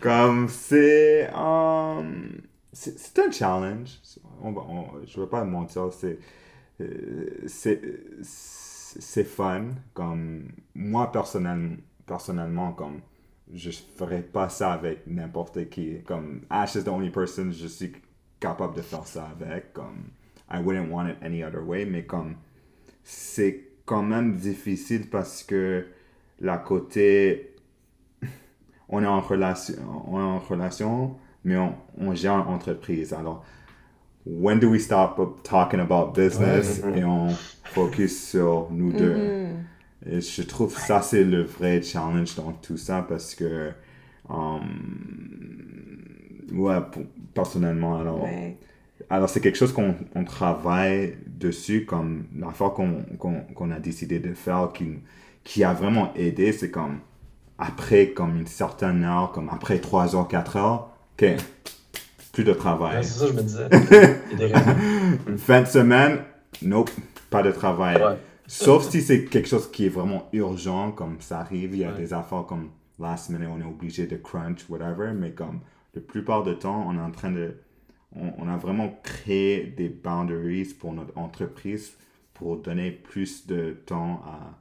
Comme 0.00 0.48
c'est, 0.48 1.30
um, 1.34 2.42
c'est 2.72 2.98
c'est 2.98 3.18
un 3.20 3.30
challenge. 3.30 3.98
On, 4.42 4.52
va- 4.52 4.62
on- 4.68 5.06
je 5.06 5.20
veux 5.20 5.28
pas 5.28 5.44
mentir, 5.44 5.90
c'est 5.92 6.18
euh, 6.80 7.44
c'est 7.46 7.80
c'est 8.22 9.24
fun. 9.24 9.68
Comme 9.94 10.48
moi 10.74 11.10
personnellement, 11.12 11.76
personnellement 12.04 12.72
comme 12.72 13.00
je 13.54 13.70
ferais 13.70 14.22
pas 14.22 14.48
ça 14.50 14.72
avec 14.72 15.06
n'importe 15.06 15.70
qui. 15.70 16.02
Comme 16.02 16.42
Ash 16.50 16.74
is 16.74 16.84
the 16.84 16.88
only 16.88 17.10
person 17.10 17.52
je 17.52 17.68
suis 17.68 17.92
capable 18.38 18.74
de 18.76 18.82
faire 18.82 19.06
ça 19.06 19.28
avec. 19.40 19.72
Comme 19.72 20.10
I 20.52 20.60
wouldn't 20.60 20.90
want 20.90 21.08
it 21.08 21.16
any 21.22 21.42
other 21.42 21.62
way. 21.62 21.84
Mais 21.86 22.04
comme 22.04 22.36
c'est 23.04 23.64
quand 23.86 24.02
même 24.02 24.36
difficile 24.36 25.08
parce 25.10 25.42
que 25.42 25.86
la 26.40 26.58
côté 26.58 27.54
on 28.88 29.02
est 29.02 29.06
en 29.06 29.20
relation 29.20 29.74
on 30.08 30.18
est 30.20 30.22
en 30.22 30.38
relation 30.38 31.16
mais 31.44 31.56
on, 31.56 31.74
on 31.98 32.14
gère 32.14 32.34
une 32.34 32.54
entreprise 32.54 33.12
alors 33.12 33.44
when 34.26 34.60
do 34.60 34.70
we 34.70 34.80
stop 34.80 35.42
talking 35.42 35.80
about 35.80 36.12
business 36.14 36.80
et 36.94 37.04
on 37.04 37.28
focus 37.64 38.28
sur 38.30 38.68
nous 38.70 38.92
deux? 38.92 39.14
Mhm. 39.16 39.64
Et 40.06 40.20
je 40.20 40.42
trouve 40.42 40.74
que 40.74 40.80
ça, 40.80 41.00
c'est 41.00 41.24
le 41.24 41.42
vrai 41.42 41.80
challenge 41.82 42.34
dans 42.34 42.52
tout 42.52 42.76
ça 42.76 43.04
parce 43.08 43.34
que, 43.36 43.70
um, 44.28 44.62
ouais, 46.52 46.80
pour- 46.90 47.04
personnellement, 47.34 47.98
alors, 47.98 48.24
Ouais. 48.24 48.56
Alors 49.12 49.28
c'est 49.28 49.40
quelque 49.40 49.58
chose 49.58 49.72
qu'on 49.72 49.94
on 50.14 50.24
travaille 50.24 51.16
dessus, 51.26 51.84
comme 51.84 52.24
l'affaire 52.36 52.72
qu'on 52.72 53.70
a 53.70 53.78
décidé 53.78 54.18
de 54.20 54.32
faire 54.34 54.70
qui, 54.74 54.98
qui 55.44 55.64
a 55.64 55.74
vraiment 55.74 56.12
aidé, 56.14 56.52
c'est 56.52 56.70
comme 56.70 56.98
après 57.58 58.08
comme 58.10 58.36
une 58.38 58.46
certaine 58.46 59.04
heure, 59.04 59.30
comme 59.32 59.48
après 59.50 59.78
3 59.80 60.16
heures, 60.16 60.28
4 60.28 60.56
heures, 60.56 60.90
ok, 61.20 61.26
plus 62.32 62.44
de 62.44 62.54
travail. 62.54 62.96
Ouais, 62.96 63.02
c'est 63.02 63.18
ça, 63.20 63.26
je 63.26 63.32
me 63.34 63.42
disais. 63.42 63.68
Fin 65.36 65.60
de 65.62 65.66
semaine, 65.66 66.20
nope, 66.62 66.90
pas 67.30 67.42
de 67.42 67.50
travail. 67.52 67.96
Ouais. 68.02 68.16
Sauf 68.46 68.88
si 68.88 69.02
c'est 69.02 69.24
quelque 69.26 69.48
chose 69.48 69.70
qui 69.70 69.86
est 69.86 69.90
vraiment 69.90 70.28
urgent, 70.32 70.90
comme 70.92 71.16
ça 71.20 71.40
arrive, 71.40 71.74
il 71.74 71.80
y 71.80 71.84
a 71.84 71.92
Ouais. 71.92 71.98
des 71.98 72.12
affaires 72.14 72.44
comme 72.46 72.70
last 72.98 73.30
minute, 73.30 73.48
on 73.54 73.60
est 73.60 73.64
obligé 73.64 74.06
de 74.06 74.16
crunch, 74.16 74.64
whatever, 74.70 75.12
mais 75.14 75.32
comme 75.32 75.60
la 75.94 76.00
plupart 76.00 76.42
du 76.44 76.56
temps, 76.56 76.86
on 76.88 76.96
est 76.96 77.00
en 77.00 77.10
train 77.10 77.30
de. 77.30 77.56
On, 78.16 78.32
on 78.38 78.48
a 78.48 78.56
vraiment 78.56 78.98
créé 79.02 79.64
des 79.64 79.88
boundaries 79.88 80.74
pour 80.78 80.92
notre 80.92 81.16
entreprise 81.18 81.92
pour 82.34 82.56
donner 82.58 82.90
plus 82.90 83.46
de 83.46 83.72
temps 83.86 84.22
à 84.26 84.58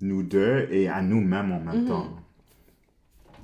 nous 0.00 0.22
deux 0.24 0.66
et 0.72 0.88
à 0.88 1.02
nous-mêmes 1.02 1.52
en 1.52 1.60
même 1.60 1.78
Mhm. 1.78 1.84
temps. 1.84 2.16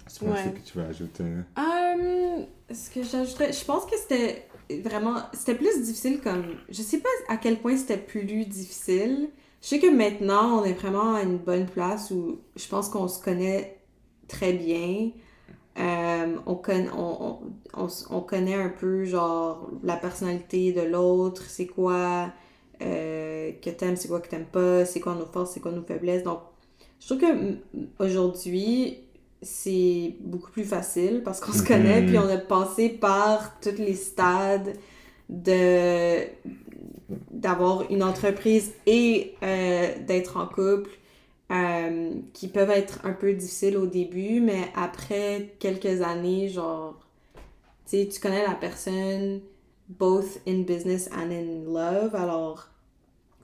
Je 0.08 0.18
pense 0.20 0.42
Ouais. 0.42 0.52
que 0.54 0.60
tu 0.60 0.78
veux 0.78 0.84
ajouter? 0.84 1.24
Hum, 1.56 2.46
ce 2.72 2.90
que 2.90 3.02
j'ajouterais, 3.04 3.52
je 3.52 3.64
pense 3.64 3.86
que 3.86 3.96
c'était 3.96 4.48
vraiment, 4.82 5.16
c'était 5.32 5.54
plus 5.54 5.82
difficile 5.82 6.20
comme, 6.20 6.58
je 6.68 6.82
sais 6.82 6.98
pas 7.00 7.08
à 7.28 7.36
quel 7.36 7.60
point 7.60 7.76
c'était 7.76 7.98
plus 7.98 8.24
difficile. 8.46 9.30
Je 9.62 9.68
sais 9.68 9.78
que 9.80 9.88
maintenant, 9.94 10.60
on 10.60 10.64
est 10.64 10.72
vraiment 10.74 11.14
à 11.14 11.22
une 11.22 11.38
bonne 11.38 11.66
place 11.66 12.10
où 12.10 12.40
je 12.56 12.66
pense 12.68 12.88
qu'on 12.88 13.08
se 13.08 13.22
connaît 13.22 13.78
très 14.28 14.52
bien. 14.52 15.10
Euh, 15.78 16.36
on, 16.46 16.60
on, 16.96 17.38
on, 17.74 17.88
on, 18.10 18.20
connaît 18.20 18.54
un 18.54 18.68
peu, 18.68 19.04
genre, 19.04 19.68
la 19.82 19.96
personnalité 19.96 20.72
de 20.72 20.82
l'autre, 20.82 21.42
c'est 21.48 21.66
quoi 21.66 22.32
euh, 22.82 23.50
que 23.60 23.70
t'aimes, 23.70 23.96
c'est 23.96 24.08
quoi 24.08 24.20
que 24.20 24.28
t'aimes 24.28 24.46
pas, 24.46 24.84
c'est 24.84 25.00
quoi 25.00 25.14
nos 25.14 25.26
forces, 25.26 25.52
c'est 25.54 25.60
quoi 25.60 25.72
nos 25.72 25.82
faiblesses. 25.82 26.22
Donc, 26.22 26.38
je 27.00 27.06
trouve 27.06 27.18
que 27.18 27.56
aujourd'hui, 27.98 28.98
c'est 29.42 30.14
beaucoup 30.20 30.50
plus 30.52 30.64
facile 30.64 31.22
parce 31.24 31.40
qu'on 31.40 31.52
se 31.52 31.62
connaît, 31.64 32.00
Mhm. 32.02 32.06
puis 32.08 32.18
on 32.18 32.28
a 32.28 32.38
passé 32.38 32.88
par 32.88 33.58
tous 33.60 33.76
les 33.78 33.94
stades 33.94 34.74
de 35.28 36.22
d'avoir 37.30 37.90
une 37.90 38.02
entreprise 38.02 38.72
et 38.86 39.34
euh, 39.42 39.88
d'être 40.06 40.36
en 40.38 40.46
couple 40.46 40.90
euh, 41.52 42.14
qui 42.32 42.48
peuvent 42.48 42.70
être 42.70 43.00
un 43.04 43.12
peu 43.12 43.32
difficiles 43.34 43.76
au 43.76 43.86
début, 43.86 44.40
mais 44.40 44.72
après 44.74 45.54
quelques 45.58 46.02
années, 46.02 46.48
genre, 46.48 46.98
tu 47.86 47.98
sais, 47.98 48.08
tu 48.08 48.20
connais 48.20 48.46
la 48.46 48.54
personne 48.54 49.40
both 49.88 50.40
in 50.46 50.62
business 50.62 51.10
and 51.12 51.30
in 51.30 51.70
love, 51.70 52.14
alors 52.14 52.68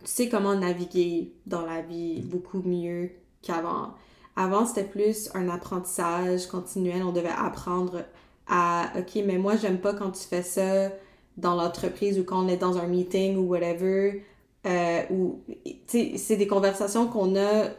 tu 0.01 0.11
sais 0.11 0.29
comment 0.29 0.55
naviguer 0.55 1.35
dans 1.47 1.67
la 1.67 1.83
vie 1.83 2.23
beaucoup 2.23 2.63
mieux 2.63 3.11
qu'avant. 3.43 3.95
Avant, 4.37 4.65
c'était 4.65 4.85
plus 4.85 5.29
un 5.35 5.49
apprentissage 5.51 6.47
continuel. 6.47 7.03
On 7.03 7.13
devait 7.13 7.29
apprendre 7.29 8.05
à, 8.47 8.91
OK, 8.99 9.23
mais 9.27 9.37
moi, 9.37 9.57
j'aime 9.57 9.79
pas 9.79 9.93
quand 9.93 10.13
tu 10.13 10.23
fais 10.23 10.43
ça 10.43 10.91
dans 11.37 11.55
l'entreprise 11.55 12.19
ou 12.19 12.25
quand 12.25 12.45
on 12.45 12.49
est 12.49 12.57
dans 12.57 12.79
un 12.79 12.87
meeting 12.87 13.37
ou 13.37 13.43
whatever. 13.43 14.25
Euh, 14.67 15.03
ou, 15.11 15.41
c'est 15.87 16.37
des 16.37 16.47
conversations 16.47 17.07
qu'on 17.07 17.37
a 17.37 17.71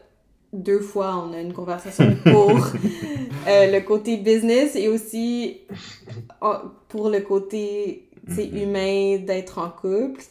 deux 0.53 0.79
fois. 0.79 1.25
On 1.27 1.33
a 1.33 1.41
une 1.41 1.53
conversation 1.53 2.15
pour 2.23 2.51
euh, 3.47 3.71
le 3.71 3.79
côté 3.81 4.17
business 4.17 4.75
et 4.75 4.87
aussi 4.87 5.61
euh, 6.43 6.57
pour 6.89 7.09
le 7.09 7.21
côté, 7.21 8.07
Mhm. 8.27 8.57
humain 8.57 9.17
d'être 9.17 9.57
en 9.57 9.69
couple. 9.69 10.21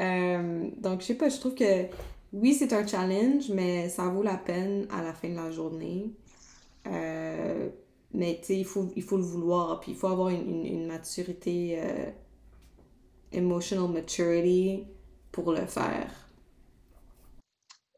Euh, 0.00 0.68
donc, 0.78 1.00
je 1.00 1.06
sais 1.06 1.14
pas, 1.14 1.28
je 1.28 1.38
trouve 1.38 1.54
que 1.54 1.86
oui, 2.32 2.54
c'est 2.54 2.72
un 2.72 2.86
challenge, 2.86 3.50
mais 3.50 3.88
ça 3.88 4.04
vaut 4.04 4.22
la 4.22 4.36
peine 4.36 4.86
à 4.90 5.02
la 5.02 5.12
fin 5.12 5.28
de 5.28 5.34
la 5.34 5.50
journée. 5.50 6.10
Euh, 6.86 7.68
mais 8.14 8.38
tu 8.40 8.46
sais, 8.46 8.58
il 8.58 8.64
faut, 8.64 8.88
il 8.96 9.02
faut 9.02 9.16
le 9.16 9.22
vouloir, 9.22 9.80
puis 9.80 9.92
il 9.92 9.96
faut 9.98 10.06
avoir 10.06 10.28
une, 10.30 10.48
une, 10.48 10.66
une 10.66 10.86
maturité, 10.86 11.78
euh, 11.78 12.06
emotional 13.32 13.88
maturity 13.88 14.84
pour 15.32 15.52
le 15.52 15.66
faire. 15.66 16.29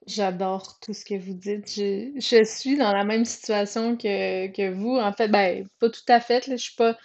J'adore 0.07 0.79
tout 0.81 0.93
ce 0.95 1.05
que 1.05 1.15
vous 1.15 1.35
dites. 1.35 1.71
Je, 1.71 2.13
je 2.17 2.45
suis 2.45 2.77
dans 2.77 2.93
la 2.93 3.05
même 3.05 3.25
situation 3.25 3.97
que, 3.97 4.49
que 4.49 4.71
vous. 4.73 4.97
En 4.97 5.13
fait, 5.13 5.29
ben, 5.29 5.69
pas 5.79 5.91
tout 5.91 6.01
à 6.09 6.21
fait. 6.21 6.47
Là, 6.49 6.57
je 6.57 6.63
suis 6.63 6.77
pas 6.77 6.97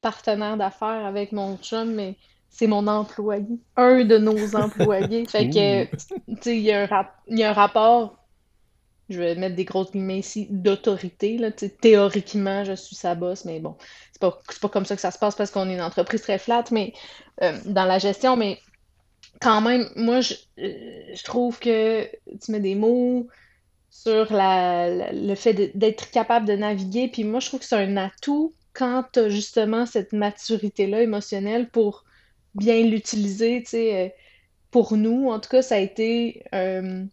partenaire 0.00 0.56
d'affaires 0.56 1.04
avec 1.04 1.32
mon 1.32 1.58
chum, 1.58 1.94
mais 1.94 2.16
c'est 2.48 2.66
mon 2.66 2.86
employé. 2.86 3.46
Un 3.76 4.04
de 4.04 4.16
nos 4.18 4.56
employés. 4.56 5.26
Fait 5.26 5.48
que, 5.50 5.84
tu 5.84 5.92
sais, 6.40 6.56
il 6.56 6.62
y 6.62 6.72
a 6.72 6.82
un 6.82 6.86
rap- 6.86 7.16
il 7.26 7.38
y 7.38 7.42
a 7.44 7.50
un 7.50 7.52
rapport, 7.52 8.18
je 9.08 9.18
vais 9.20 9.34
mettre 9.36 9.54
des 9.54 9.64
grosses 9.64 9.92
guillemets 9.92 10.18
ici, 10.18 10.48
d'autorité, 10.50 11.38
là. 11.38 11.52
Théoriquement, 11.52 12.64
je 12.64 12.72
suis 12.72 12.96
sa 12.96 13.14
boss, 13.14 13.44
mais 13.44 13.60
bon, 13.60 13.76
c'est 14.12 14.20
pas, 14.20 14.40
pas 14.60 14.68
comme 14.68 14.84
ça 14.86 14.96
que 14.96 15.02
ça 15.02 15.10
se 15.12 15.18
passe 15.18 15.36
parce 15.36 15.50
qu'on 15.50 15.68
est 15.68 15.74
une 15.74 15.82
entreprise 15.82 16.22
très 16.22 16.38
flat, 16.38 16.64
mais 16.72 16.92
euh, 17.42 17.58
dans 17.66 17.84
la 17.84 17.98
gestion, 17.98 18.36
mais 18.36 18.58
quand 19.40 19.60
même, 19.60 19.88
moi, 19.96 20.20
je, 20.20 20.34
euh, 20.58 21.14
je 21.14 21.22
trouve 21.24 21.58
que 21.58 22.04
tu 22.04 22.52
mets 22.52 22.60
des 22.60 22.74
mots 22.74 23.28
sur 23.90 24.28
le 24.30 25.34
fait 25.34 25.76
d'être 25.76 26.10
capable 26.10 26.46
de 26.46 26.52
naviguer, 26.54 27.08
puis 27.08 27.24
moi, 27.24 27.40
je 27.40 27.48
trouve 27.48 27.60
que 27.60 27.66
c'est 27.66 27.76
un 27.76 27.96
atout 27.96 28.54
quand 28.72 29.04
tu 29.12 29.20
as 29.20 29.28
justement 29.30 29.86
cette 29.86 30.12
maturité-là 30.12 31.02
émotionnelle 31.02 31.70
pour 31.70 32.04
bien 32.54 32.82
l'utiliser, 32.82 33.62
tu 33.62 33.70
sais, 33.70 34.06
euh, 34.06 34.08
pour 34.70 34.96
nous, 34.96 35.28
en 35.30 35.40
tout 35.40 35.48
cas, 35.48 35.62
ça 35.62 35.76
a 35.76 35.78
été 35.78 36.44
euh, 36.54 37.04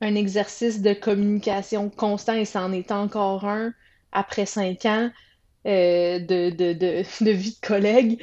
un 0.00 0.14
exercice 0.14 0.82
de 0.82 0.92
communication 0.94 1.90
constant 1.90 2.34
et 2.34 2.44
ça 2.44 2.62
en 2.62 2.72
est 2.72 2.90
encore 2.90 3.44
un 3.44 3.72
après 4.10 4.46
cinq 4.46 4.86
ans 4.86 5.10
de, 5.64 7.30
vie 7.30 7.58
de 7.60 7.66
collègue. 7.66 8.18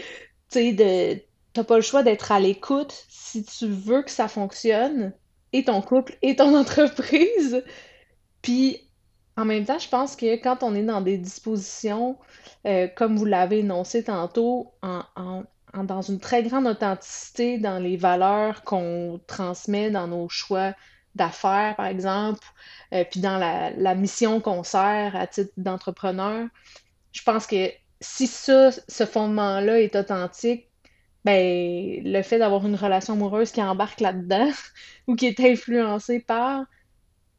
Tu 0.51 0.75
sais, 0.75 1.25
t'as 1.53 1.63
pas 1.63 1.77
le 1.77 1.81
choix 1.81 2.03
d'être 2.03 2.31
à 2.31 2.39
l'écoute 2.39 3.05
si 3.35 3.43
tu 3.43 3.67
veux 3.67 4.01
que 4.01 4.11
ça 4.11 4.27
fonctionne, 4.27 5.11
et 5.51 5.65
ton 5.65 5.81
couple, 5.81 6.17
et 6.21 6.35
ton 6.35 6.55
entreprise. 6.59 7.63
Puis, 8.41 8.79
en 9.37 9.45
même 9.45 9.65
temps, 9.65 9.79
je 9.79 9.89
pense 9.89 10.15
que 10.15 10.35
quand 10.35 10.63
on 10.63 10.75
est 10.75 10.83
dans 10.83 11.01
des 11.01 11.17
dispositions, 11.17 12.17
euh, 12.65 12.87
comme 12.95 13.17
vous 13.17 13.25
l'avez 13.25 13.59
énoncé 13.59 14.03
tantôt, 14.03 14.73
en, 14.81 15.43
dans 15.83 16.01
une 16.01 16.19
très 16.19 16.43
grande 16.43 16.67
authenticité 16.67 17.57
dans 17.57 17.79
les 17.79 17.97
valeurs 17.97 18.63
qu'on 18.63 19.19
transmet 19.27 19.91
dans 19.91 20.07
nos 20.07 20.29
choix 20.29 20.73
d'affaires, 21.15 21.75
par 21.75 21.87
exemple, 21.87 22.45
euh, 22.93 23.03
puis 23.09 23.19
dans 23.19 23.37
la, 23.37 23.71
la 23.71 23.95
mission 23.95 24.39
qu'on 24.39 24.63
sert 24.63 25.15
à 25.15 25.27
titre 25.27 25.51
d'entrepreneur, 25.57 26.47
je 27.11 27.23
pense 27.23 27.47
que 27.47 27.69
si 28.01 28.27
ça, 28.27 28.71
ce 28.71 29.05
fondement-là 29.05 29.81
est 29.81 29.95
authentique, 29.95 30.69
ben, 31.25 32.03
le 32.05 32.23
fait 32.23 32.39
d'avoir 32.39 32.65
une 32.67 32.75
relation 32.75 33.13
amoureuse 33.15 33.51
qui 33.51 33.61
embarque 33.63 34.01
là-dedans 34.01 34.51
ou 35.07 35.15
qui 35.15 35.27
est 35.27 35.39
influencée 35.41 36.21
par, 36.21 36.65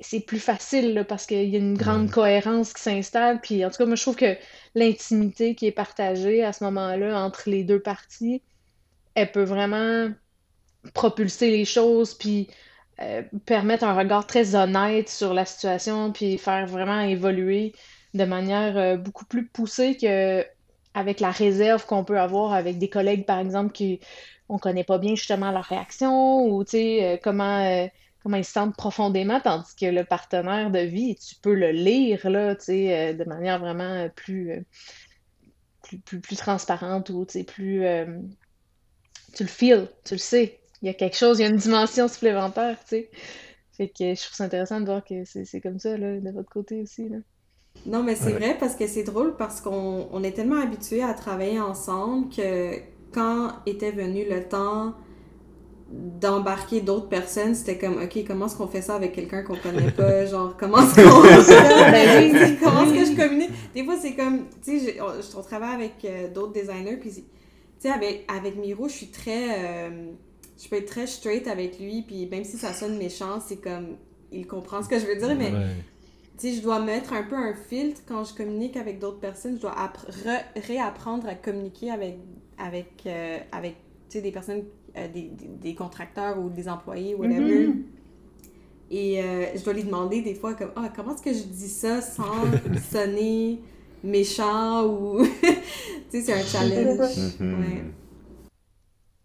c'est 0.01 0.20
plus 0.20 0.41
facile 0.41 0.95
là, 0.95 1.05
parce 1.05 1.26
qu'il 1.26 1.49
y 1.51 1.57
a 1.57 1.59
une 1.59 1.76
grande 1.78 2.11
Ouais. 2.11 2.11
cohérence 2.11 2.72
qui 2.74 2.82
s'installe. 2.82 3.41
Puis 3.41 3.64
en 3.64 3.70
tout 3.70 3.78
cas, 3.78 3.87
moi, 3.87 3.97
je 3.97 4.03
trouve 4.03 4.16
que 4.16 4.37
l'intimité 4.74 5.55
qui 5.55 5.66
est 5.66 5.72
partagée 5.72 6.45
à 6.45 6.53
ce 6.53 6.64
moment-là 6.64 7.18
entre 7.24 7.51
les 7.51 7.64
deux 7.64 7.80
parties, 7.82 8.45
elle 9.14 9.32
peut 9.32 9.45
vraiment 9.45 10.11
propulser 10.95 11.51
les 11.51 11.64
choses, 11.64 12.14
puis 12.14 12.49
euh, 13.01 13.22
permettre 13.47 13.84
un 13.84 13.95
regard 13.97 14.26
très 14.26 14.55
honnête 14.55 15.09
sur 15.09 15.34
la 15.34 15.45
situation, 15.45 16.12
puis 16.12 16.39
faire 16.39 16.66
vraiment 16.66 17.01
évoluer 17.01 17.74
de 18.14 18.24
manière 18.24 18.76
euh, 18.76 18.97
beaucoup 18.97 19.26
plus 19.26 19.49
poussée 19.49 19.97
que 19.97 20.45
avec 20.97 21.20
la 21.20 21.30
réserve 21.30 21.84
qu'on 21.84 22.05
peut 22.05 22.18
avoir 22.18 22.55
avec 22.55 22.78
des 22.78 22.88
collègues, 22.88 23.26
par 23.26 23.38
exemple, 23.38 23.70
qui 23.72 24.01
on 24.49 24.59
connaît 24.59 24.82
pas 24.82 24.97
bien 24.99 25.14
justement 25.14 25.53
leur 25.53 25.64
réaction 25.64 26.47
ou 26.47 26.64
tu 26.64 26.70
sais 26.70 27.05
euh, 27.05 27.16
comment 27.22 27.62
euh, 27.64 27.86
comment 28.22 28.38
ils 28.38 28.44
se 28.44 28.53
sentent 28.53 28.74
profondément, 28.76 29.38
tandis 29.40 29.76
que 29.78 29.86
le 29.86 30.05
partenaire 30.05 30.70
de 30.70 30.78
vie, 30.80 31.14
tu 31.16 31.36
peux 31.36 31.55
le 31.55 31.70
lire 31.70 32.28
là, 32.30 32.57
tu 32.57 32.64
sais, 32.64 33.11
euh, 33.11 33.12
de 33.12 33.24
manière 33.24 33.59
vraiment 33.61 34.09
plus, 34.16 34.64
plus, 35.82 36.20
plus, 36.20 36.36
transparente 36.36 37.11
ou 37.11 37.26
tu 37.26 37.40
sais, 37.40 37.44
plus 37.44 37.84
tu 39.34 39.42
le 39.42 39.49
feels, 39.49 39.88
tu 40.05 40.14
le 40.14 40.18
sais. 40.18 40.59
Il 40.82 40.86
y 40.86 40.88
a 40.88 40.94
quelque 40.94 41.16
chose, 41.16 41.38
il 41.38 41.42
y 41.42 41.44
a 41.44 41.49
une 41.49 41.57
dimension 41.57 42.09
supplémentaire, 42.09 42.78
tu 42.80 42.88
sais. 42.88 43.11
Fait 43.72 43.88
que 43.88 44.14
je 44.14 44.22
trouve 44.22 44.34
ça 44.34 44.44
intéressant 44.44 44.80
de 44.80 44.86
voir 44.86 45.05
que 45.05 45.24
c'est 45.26 45.44
c'est 45.44 45.61
comme 45.61 45.78
ça 45.78 45.99
là, 45.99 46.18
de 46.18 46.30
votre 46.30 46.49
côté 46.49 46.80
aussi 46.80 47.11
là. 47.11 47.18
Non, 47.85 48.03
mais 48.03 48.16
c'est 48.16 48.27
Ouais. 48.27 48.39
vrai 48.39 48.57
parce 48.59 48.74
que 48.74 48.87
c'est 48.87 49.03
drôle 49.05 49.37
parce 49.37 49.61
qu'on 49.61 50.09
on 50.12 50.22
est 50.22 50.33
tellement 50.33 50.61
habitués 50.61 51.03
à 51.03 51.14
travailler 51.14 51.61
ensemble 51.61 52.29
que 52.35 52.77
quand 53.12 53.51
était 53.66 53.93
venu 53.93 54.24
le 54.29 54.45
temps 54.45 54.95
d'embarquer 55.91 56.81
d'autres 56.81 57.09
personnes, 57.09 57.55
c'était 57.55 57.79
comme, 57.79 58.03
OK, 58.03 58.24
comment 58.27 58.47
est-ce 58.47 58.57
qu'on 58.57 58.66
fait 58.66 58.83
ça 58.83 58.97
avec 58.97 59.12
quelqu'un 59.12 59.43
qu'on 59.43 59.57
connaît 59.57 59.93
pas? 59.93 60.27
Genre, 60.27 60.57
comment 60.59 60.79
est-ce 60.79 60.97
qu'on... 60.97 61.22
Ben 61.22 62.59
comment 62.61 62.83
est-ce 62.85 62.93
que 62.95 63.16
je 63.16 63.16
communique? 63.16 63.51
Des 63.72 63.85
fois, 63.85 63.95
c'est 64.01 64.14
comme, 64.14 64.47
tu 64.64 64.81
sais, 64.81 64.97
je, 64.99 65.43
travaille 65.43 65.74
avec 65.74 66.05
euh, 66.05 66.29
d'autres 66.33 66.53
designers, 66.53 66.97
puis, 66.97 67.11
tu 67.11 67.22
sais, 67.79 67.91
avec, 67.91 68.24
avec 68.29 68.57
Miro, 68.57 68.89
je 68.89 68.95
suis 68.95 69.07
très... 69.09 69.64
Euh, 69.64 70.11
je 70.61 70.68
peux 70.68 70.77
être 70.77 70.87
très 70.87 71.07
straight 71.07 71.47
avec 71.47 71.79
lui, 71.79 72.03
puis 72.03 72.27
même 72.27 72.43
si 72.43 72.57
ça 72.57 72.72
sonne 72.72 72.97
méchant, 72.99 73.39
c'est 73.47 73.61
comme, 73.61 73.97
il 74.33 74.47
comprend 74.47 74.83
ce 74.83 74.89
que 74.89 74.99
je 74.99 75.07
veux 75.07 75.16
dire, 75.16 75.37
mais... 75.39 75.53
sais, 76.39 76.53
je 76.55 76.62
dois 76.62 76.80
mettre 76.80 77.12
un 77.12 77.22
peu 77.22 77.37
un 77.37 77.55
filtre 77.55 78.03
quand 78.07 78.24
je 78.24 78.34
communique 78.34 78.76
avec 78.76 78.99
d'autres 78.99 79.20
personnes. 79.20 79.57
Je 79.57 79.62
dois 79.62 79.74
réapprendre 80.57 81.26
à 81.28 81.34
communiquer 81.34 81.91
avec, 81.91 82.18
avec, 82.59 83.05
euh, 83.07 83.39
avec 83.53 83.76
des 84.12 84.32
personnes 84.32 84.64
euh, 84.97 85.09
des, 85.09 85.30
des, 85.61 85.74
contracteurs 85.74 86.39
ou 86.39 86.49
des 86.49 86.68
employés, 86.68 87.14
whatever. 87.14 87.66
Mm-hmm. 87.66 87.82
Et 88.91 89.22
euh, 89.22 89.47
je 89.55 89.62
dois 89.62 89.72
lui 89.74 89.84
demander 89.84 90.22
des 90.22 90.34
fois 90.34 90.55
comme 90.55 90.70
ah, 90.76 90.91
comment 90.95 91.14
est-ce 91.14 91.22
que 91.22 91.34
je 91.34 91.43
dis 91.43 91.68
ça 91.68 92.01
sans 92.01 92.45
sonner 92.91 93.61
méchant 94.03 94.87
ou 94.87 95.22
tu 95.43 95.43
sais 96.11 96.22
c'est 96.22 96.32
un 96.32 96.43
challenge. 96.43 96.99
Mm-hmm. 96.99 97.82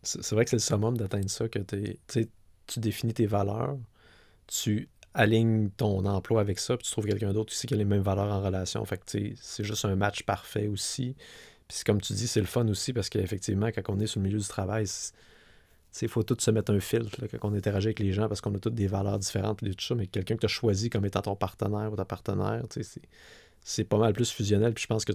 C'est 0.03 0.31
vrai 0.31 0.43
que 0.43 0.49
c'est 0.49 0.55
le 0.55 0.61
summum 0.61 0.97
d'atteindre 0.97 1.29
ça 1.29 1.47
que 1.47 1.59
tu 1.59 2.79
définis 2.79 3.13
tes 3.13 3.27
valeurs, 3.27 3.77
tu 4.47 4.89
alignes 5.13 5.69
ton 5.71 6.05
emploi 6.05 6.41
avec 6.41 6.59
ça, 6.59 6.77
puis 6.77 6.85
tu 6.85 6.91
trouves 6.91 7.05
quelqu'un 7.05 7.33
d'autre 7.33 7.51
aussi 7.51 7.67
qui 7.67 7.73
a 7.73 7.77
les 7.77 7.85
mêmes 7.85 8.01
valeurs 8.01 8.31
en 8.31 8.41
relation. 8.41 8.83
Fait 8.85 8.97
que 8.97 9.03
c'est 9.35 9.63
juste 9.63 9.85
un 9.85 9.95
match 9.95 10.23
parfait 10.23 10.67
aussi. 10.67 11.15
Puis 11.67 11.79
comme 11.85 12.01
tu 12.01 12.13
dis, 12.13 12.27
c'est 12.27 12.39
le 12.39 12.45
fun 12.45 12.67
aussi 12.67 12.93
parce 12.93 13.09
qu'effectivement, 13.09 13.67
quand 13.67 13.81
on 13.89 13.99
est 13.99 14.07
sur 14.07 14.19
le 14.19 14.25
milieu 14.27 14.39
du 14.39 14.47
travail, 14.47 14.85
il 16.01 16.07
faut 16.07 16.23
tout 16.23 16.37
se 16.39 16.51
mettre 16.51 16.73
un 16.73 16.79
filtre 16.79 17.25
quand 17.27 17.49
on 17.49 17.53
interagit 17.53 17.87
avec 17.87 17.99
les 17.99 18.13
gens 18.13 18.27
parce 18.29 18.39
qu'on 18.39 18.55
a 18.55 18.59
toutes 18.59 18.75
des 18.75 18.87
valeurs 18.87 19.19
différentes 19.19 19.59
tout 19.59 19.73
ça, 19.79 19.95
mais 19.95 20.07
quelqu'un 20.07 20.35
que 20.35 20.41
tu 20.41 20.45
as 20.45 20.49
choisi 20.49 20.89
comme 20.89 21.05
étant 21.05 21.21
ton 21.21 21.35
partenaire 21.35 21.91
ou 21.91 21.95
ta 21.95 22.05
partenaire, 22.05 22.63
c'est 23.63 23.83
pas 23.83 23.97
mal 23.97 24.13
plus 24.13 24.31
fusionnel. 24.31 24.73
Puis 24.73 24.83
je 24.83 24.87
pense 24.87 25.03
que 25.03 25.13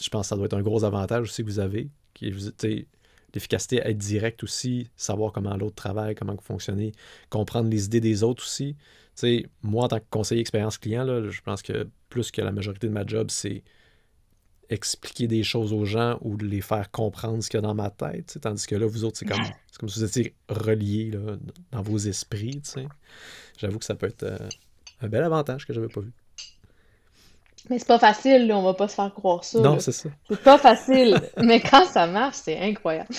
je 0.00 0.08
pense 0.08 0.28
ça 0.28 0.36
doit 0.36 0.46
être 0.46 0.56
un 0.56 0.62
gros 0.62 0.84
avantage 0.84 1.24
aussi 1.28 1.42
que 1.42 1.48
vous 1.48 1.58
avez. 1.58 1.90
Qui 2.14 2.32
l'efficacité, 3.36 3.76
être 3.78 3.98
direct 3.98 4.42
aussi, 4.42 4.90
savoir 4.96 5.32
comment 5.32 5.56
l'autre 5.56 5.76
travaille, 5.76 6.14
comment 6.14 6.34
vous 6.34 6.42
fonctionnez, 6.42 6.92
comprendre 7.30 7.70
les 7.70 7.86
idées 7.86 8.00
des 8.00 8.22
autres 8.22 8.42
aussi. 8.44 8.76
moi, 9.62 9.84
en 9.84 9.88
tant 9.88 10.00
que 10.00 10.04
conseiller 10.10 10.40
expérience 10.40 10.78
client, 10.78 11.04
là, 11.04 11.28
je 11.28 11.40
pense 11.40 11.62
que 11.62 11.88
plus 12.08 12.30
que 12.30 12.42
la 12.42 12.52
majorité 12.52 12.88
de 12.88 12.92
ma 12.92 13.06
job, 13.06 13.30
c'est 13.30 13.62
expliquer 14.68 15.28
des 15.28 15.44
choses 15.44 15.72
aux 15.72 15.84
gens 15.84 16.18
ou 16.22 16.36
de 16.36 16.44
les 16.44 16.60
faire 16.60 16.90
comprendre 16.90 17.42
ce 17.42 17.48
qu'il 17.48 17.58
y 17.58 17.62
a 17.62 17.62
dans 17.62 17.74
ma 17.74 17.90
tête. 17.90 18.38
Tandis 18.40 18.66
que 18.66 18.74
là, 18.74 18.86
vous 18.86 19.04
autres, 19.04 19.18
c'est 19.18 19.26
comme, 19.26 19.44
comme 19.78 19.88
si 19.88 20.00
vous 20.00 20.04
étiez 20.04 20.34
reliés 20.48 21.10
là, 21.12 21.36
dans 21.72 21.82
vos 21.82 21.98
esprits. 21.98 22.60
J'avoue 23.58 23.78
que 23.78 23.84
ça 23.84 23.94
peut 23.94 24.06
être 24.06 24.24
euh, 24.24 24.48
un 25.00 25.08
bel 25.08 25.22
avantage 25.22 25.66
que 25.66 25.72
j'avais 25.72 25.88
pas 25.88 26.00
vu. 26.00 26.12
Mais 27.68 27.78
c'est 27.78 27.88
pas 27.88 27.98
facile, 27.98 28.46
là, 28.46 28.56
on 28.56 28.62
va 28.62 28.74
pas 28.74 28.88
se 28.88 28.94
faire 28.94 29.12
croire 29.12 29.44
ça. 29.44 29.60
Non, 29.60 29.78
c'est 29.78 29.92
ça. 29.92 30.08
C'est 30.28 30.42
pas 30.42 30.58
facile. 30.58 31.20
mais 31.42 31.60
quand 31.60 31.84
ça 31.84 32.06
marche, 32.06 32.36
c'est 32.36 32.58
incroyable. 32.58 33.08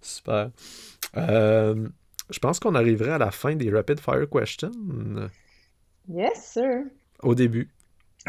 Super. 0.00 0.50
Euh, 1.16 1.88
je 2.30 2.38
pense 2.38 2.60
qu'on 2.60 2.74
arriverait 2.74 3.12
à 3.12 3.18
la 3.18 3.30
fin 3.30 3.54
des 3.54 3.70
rapid 3.70 4.00
fire 4.00 4.28
questions. 4.30 4.72
Yes, 6.08 6.52
sir. 6.52 6.84
Au 7.22 7.34
début. 7.34 7.70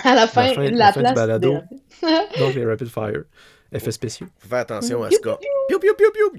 À 0.03 0.15
la 0.15 0.27
fin, 0.27 0.53
la, 0.53 0.71
la, 0.71 0.91
place 0.91 1.09
du 1.09 1.15
balado. 1.15 1.61
donc 2.39 2.55
les 2.55 2.65
rapid 2.65 2.87
fire. 2.87 3.23
Effets 3.71 3.91
spéciaux. 3.91 4.27
Faut 4.37 4.47
faire 4.47 4.59
attention 4.59 5.03
à 5.03 5.11
ce 5.11 5.19
qu'on. 5.19 5.37
Piou, 5.67 5.79
piou, 5.79 5.93
piou, 5.95 6.11
piou. 6.11 6.31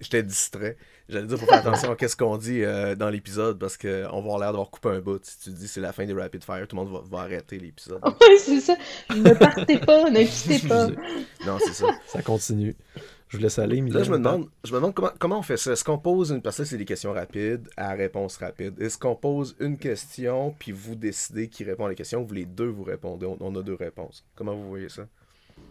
J'étais 0.00 0.22
distrait. 0.22 0.76
J'allais 1.08 1.26
dire, 1.26 1.38
faut 1.38 1.46
faire 1.46 1.58
attention 1.58 1.96
à 1.98 2.08
ce 2.08 2.16
qu'on 2.16 2.36
dit 2.36 2.62
euh, 2.62 2.94
dans 2.94 3.08
l'épisode 3.08 3.58
parce 3.58 3.76
qu'on 3.76 3.88
va 3.88 4.16
avoir 4.16 4.38
l'air 4.38 4.48
d'avoir 4.48 4.70
coupé 4.70 4.90
un 4.90 5.00
bout. 5.00 5.24
Si 5.24 5.38
tu 5.38 5.50
dis 5.50 5.66
c'est 5.66 5.80
la 5.80 5.92
fin 5.92 6.04
des 6.04 6.12
rapid 6.12 6.44
fire, 6.44 6.66
tout 6.68 6.76
le 6.76 6.82
monde 6.84 6.92
va, 6.92 7.02
va 7.18 7.22
arrêter 7.24 7.58
l'épisode. 7.58 8.00
Oui, 8.04 8.36
c'est 8.38 8.60
ça. 8.60 8.76
Ne 9.14 9.32
partez 9.32 9.78
pas, 9.78 10.10
ne 10.10 10.22
quittez 10.22 10.68
pas. 10.68 10.88
non, 11.46 11.58
c'est 11.58 11.72
ça. 11.72 11.86
Ça 12.06 12.20
continue. 12.22 12.76
Je 13.28 13.36
vous 13.36 13.42
laisse 13.42 13.58
aller, 13.58 13.80
Là, 13.82 14.02
je 14.02 14.10
me 14.10 14.16
demande, 14.16 14.48
je 14.64 14.72
me 14.72 14.76
demande 14.76 14.94
comment, 14.94 15.10
comment 15.18 15.38
on 15.40 15.42
fait 15.42 15.58
ça? 15.58 15.72
Est-ce 15.72 15.84
qu'on 15.84 15.98
pose 15.98 16.30
une. 16.30 16.40
Parce 16.40 16.56
que 16.56 16.64
c'est 16.64 16.78
des 16.78 16.86
questions 16.86 17.12
rapides 17.12 17.68
à 17.76 17.92
réponse 17.92 18.38
rapide. 18.38 18.80
Est-ce 18.80 18.96
qu'on 18.96 19.16
pose 19.16 19.54
une 19.60 19.76
question, 19.76 20.54
puis 20.58 20.72
vous 20.72 20.94
décidez 20.94 21.48
qui 21.48 21.62
répond 21.62 21.84
à 21.84 21.88
la 21.88 21.94
question, 21.94 22.22
vous 22.22 22.32
les 22.32 22.46
deux 22.46 22.68
vous 22.68 22.84
répondez. 22.84 23.26
On, 23.40 23.54
a 23.54 23.62
deux 23.62 23.74
réponses. 23.74 24.24
Comment 24.34 24.54
vous 24.54 24.68
voyez 24.68 24.88
ça? 24.88 25.06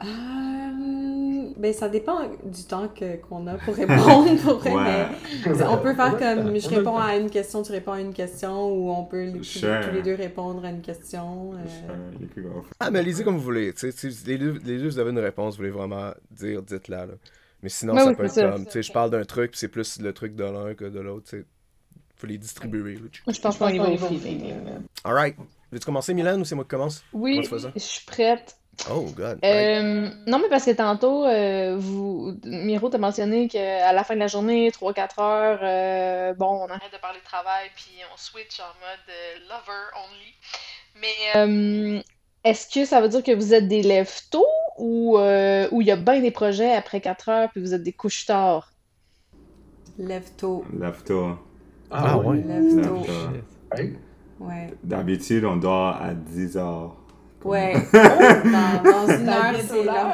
Euh, 0.04 1.50
ben, 1.58 1.74
ça 1.74 1.90
dépend 1.90 2.30
du 2.44 2.64
temps 2.64 2.88
qu'on 3.28 3.48
a 3.48 3.56
pour 3.56 3.76
répondre. 3.76 4.36
Pour 4.44 4.62
on 4.66 5.78
peut 5.78 5.96
faire 5.96 6.18
comme 6.18 6.60
je 6.60 6.70
réponds 6.70 6.98
à 6.98 7.16
une 7.16 7.30
question, 7.30 7.64
tu 7.64 7.72
réponds 7.72 7.94
à 7.94 8.02
une 8.02 8.14
question, 8.14 8.72
ou 8.72 8.92
on 8.92 9.06
peut 9.06 9.32
tous 9.42 9.92
les 9.94 10.02
deux 10.04 10.16
répondre 10.16 10.64
à 10.66 10.70
une 10.70 10.82
question. 10.82 11.54
Euh... 11.54 12.42
Ah, 12.80 12.92
mais 12.92 13.02
lisez 13.02 13.24
comme 13.24 13.38
vous 13.38 13.44
voulez. 13.44 13.74
les, 14.26 14.38
deux, 14.38 14.60
les 14.64 14.78
deux, 14.78 14.90
vous 14.90 15.00
avez 15.00 15.12
une 15.12 15.20
réponse, 15.20 15.56
vous 15.56 15.58
voulez 15.58 15.72
vraiment 15.72 16.12
dire, 16.32 16.62
dites-la. 16.62 17.08
Là. 17.08 17.14
Mais 17.64 17.70
sinon, 17.70 17.98
ça 17.98 18.14
peut 18.14 18.26
être 18.26 18.52
comme, 18.52 18.66
tu 18.66 18.72
sais, 18.72 18.84
je 18.84 18.92
parle 18.92 19.10
d'un 19.10 19.26
truc, 19.26 19.52
puis 19.52 19.60
c'est 19.60 19.68
plus 19.68 20.00
le 20.00 20.14
truc 20.14 20.36
de 20.36 20.44
l'un 20.44 20.76
que 20.76 20.86
de 20.86 21.00
l'autre, 21.00 21.30
tu 21.30 21.40
sais. 21.40 21.46
Faut 22.16 22.26
les 22.26 22.40
distribuer. 22.40 22.98
Je 23.28 23.40
pense 23.40 23.58
qu'on 23.58 23.68
y 23.68 23.78
va 23.78 23.92
au 23.92 23.98
Alright. 25.04 25.36
Veux-tu 25.72 25.86
commencer, 25.86 26.16
Milan, 26.16 26.40
ou 26.40 26.46
c'est 26.46 26.56
moi 26.56 26.64
qui 26.64 26.70
commence? 26.70 27.04
Oui, 27.14 27.44
je 27.44 27.80
suis 27.80 28.06
prête. 28.06 28.58
Oh, 28.90 29.06
God. 29.16 29.40
Euh, 29.44 30.10
non, 30.28 30.40
mais 30.40 30.50
parce 30.50 30.66
que 30.66 30.72
tantôt, 30.72 31.26
euh, 31.26 31.76
vous, 31.78 32.38
Miro 32.46 32.90
t'a 32.90 32.98
mentionné 32.98 33.48
qu'à 33.48 33.92
la 33.92 34.04
fin 34.04 34.14
de 34.14 34.20
la 34.20 34.28
journée, 34.28 34.70
3-4 34.70 35.20
heures, 35.20 35.60
euh, 35.62 36.34
bon, 36.34 36.64
on 36.64 36.68
arrête 36.70 36.92
de 36.94 36.98
parler 36.98 37.20
de 37.20 37.26
travail, 37.26 37.70
puis 37.76 37.92
on 38.14 38.18
switch 38.18 38.60
en 38.60 38.74
mode 38.80 39.50
lover 39.50 39.88
only. 39.96 40.34
Mais 41.02 42.04
est-ce 42.48 42.74
que 42.74 42.86
ça 42.86 43.02
veut 43.02 43.10
dire 43.10 43.24
que 43.24 43.36
vous 43.36 43.54
êtes 43.54 43.68
des 43.68 43.84
lèvres 43.84 44.10
tôt 44.32 44.46
ou 44.78 45.18
euh, 45.18 45.68
il 45.72 45.82
y 45.82 45.92
a 45.92 45.98
bien 45.98 46.22
des 46.22 46.32
projets 46.32 46.74
après 46.74 47.02
4 47.02 47.30
heures 47.30 47.50
puis 47.52 47.60
vous 47.60 47.74
êtes 47.74 47.84
des 47.84 47.92
couches 47.92 48.26
tard? 48.26 48.72
Lève 49.98 50.30
tôt. 50.38 50.64
Lève 50.80 51.04
tôt. 51.04 51.32
Ah, 51.92 52.12
ah 52.12 52.18
ouais. 52.20 52.38
Lève 52.38 52.82
tôt. 52.82 53.06
Ouais. 54.40 54.74
D'habitude, 54.84 55.44
on 55.44 55.58
dort 55.58 55.98
à 56.02 56.14
10 56.14 56.58
heures. 56.58 56.96
Ouais. 57.48 57.74
dans, 57.94 58.84
dans, 58.84 59.08
une 59.08 59.30
heure, 59.30 59.56
c'est 59.66 59.84
l'heure 59.84 60.14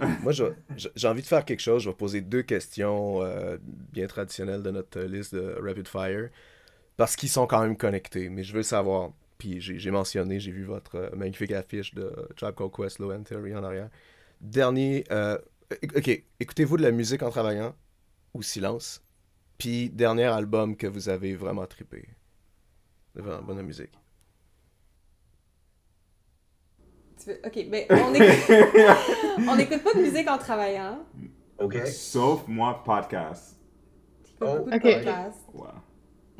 Moi, 0.22 0.32
j'ai 0.32 1.08
envie 1.08 1.22
de 1.22 1.26
faire 1.26 1.44
quelque 1.44 1.60
chose. 1.60 1.82
Je 1.82 1.88
vais 1.88 1.96
poser 1.96 2.20
deux 2.20 2.42
questions 2.42 3.22
euh, 3.22 3.56
bien 3.62 4.06
traditionnelles 4.06 4.62
de 4.62 4.70
notre 4.70 5.00
liste 5.00 5.34
de 5.34 5.56
Rapid 5.60 5.88
Fire 5.88 6.28
parce 6.98 7.16
qu'ils 7.16 7.30
sont 7.30 7.46
quand 7.46 7.62
même 7.62 7.76
connectés. 7.76 8.28
Mais 8.28 8.42
je 8.44 8.52
veux 8.52 8.62
savoir, 8.62 9.12
puis 9.38 9.60
j'ai 9.60 9.90
mentionné, 9.90 10.38
j'ai 10.38 10.52
vu 10.52 10.64
votre 10.64 10.96
euh, 10.96 11.10
magnifique 11.16 11.52
affiche 11.52 11.94
de 11.94 12.12
Tribe 12.36 12.54
Called 12.54 12.72
Quest, 12.76 12.98
Low 12.98 13.12
and 13.12 13.22
Theory 13.22 13.56
en 13.56 13.64
arrière. 13.64 13.88
Dernier, 14.42 15.04
euh, 15.10 15.38
ok, 15.96 16.22
écoutez-vous 16.40 16.76
de 16.76 16.82
la 16.82 16.90
musique 16.90 17.22
en 17.22 17.30
travaillant 17.30 17.74
ou 18.34 18.42
silence? 18.42 19.02
Puis 19.56 19.88
dernier 19.88 20.24
album 20.24 20.76
que 20.76 20.86
vous 20.86 21.08
avez 21.08 21.34
vraiment 21.34 21.66
trippé? 21.66 22.17
Vraiment 23.18 23.42
bonne 23.42 23.62
musique. 23.62 23.92
Ok, 27.44 27.66
mais 27.68 27.86
on 27.90 28.14
écoute... 28.14 28.56
on 29.48 29.58
écoute 29.58 29.82
pas 29.82 29.92
de 29.92 30.00
musique 30.00 30.28
en 30.28 30.38
travaillant. 30.38 31.00
Ok. 31.58 31.76
Sauf 31.86 32.46
moi, 32.46 32.82
podcast. 32.84 33.58
Oh, 34.40 34.66
ok. 34.72 34.80
Podcast. 34.80 35.44
Ah 35.54 35.74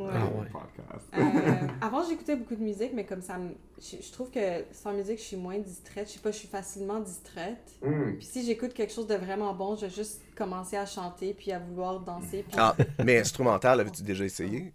euh, 0.00 1.66
avant, 1.80 2.04
j'écoutais 2.08 2.36
beaucoup 2.36 2.54
de 2.54 2.62
musique, 2.62 2.92
mais 2.94 3.04
comme 3.04 3.20
ça, 3.20 3.36
je, 3.80 4.12
trouve 4.12 4.30
que 4.30 4.64
sans 4.70 4.92
musique, 4.92 5.18
je 5.18 5.24
suis 5.24 5.36
moins 5.36 5.58
distraite. 5.58 6.06
Je 6.06 6.14
sais 6.14 6.20
pas, 6.20 6.30
je 6.30 6.36
suis 6.36 6.48
facilement 6.48 7.00
distraite. 7.00 7.72
Hmm. 7.82 8.14
Puis 8.16 8.26
si 8.26 8.46
j'écoute 8.46 8.74
quelque 8.74 8.92
chose 8.92 9.08
de 9.08 9.16
vraiment 9.16 9.52
bon, 9.54 9.74
je 9.74 9.86
vais 9.86 9.90
juste 9.92 10.22
commencer 10.36 10.76
à 10.76 10.86
chanter 10.86 11.34
puis 11.34 11.50
à 11.50 11.58
vouloir 11.58 11.98
danser. 11.98 12.44
Ah, 12.56 12.76
mais 13.04 13.18
instrumental, 13.18 13.80
avais-tu 13.80 14.04
déjà 14.04 14.24
essayé? 14.24 14.72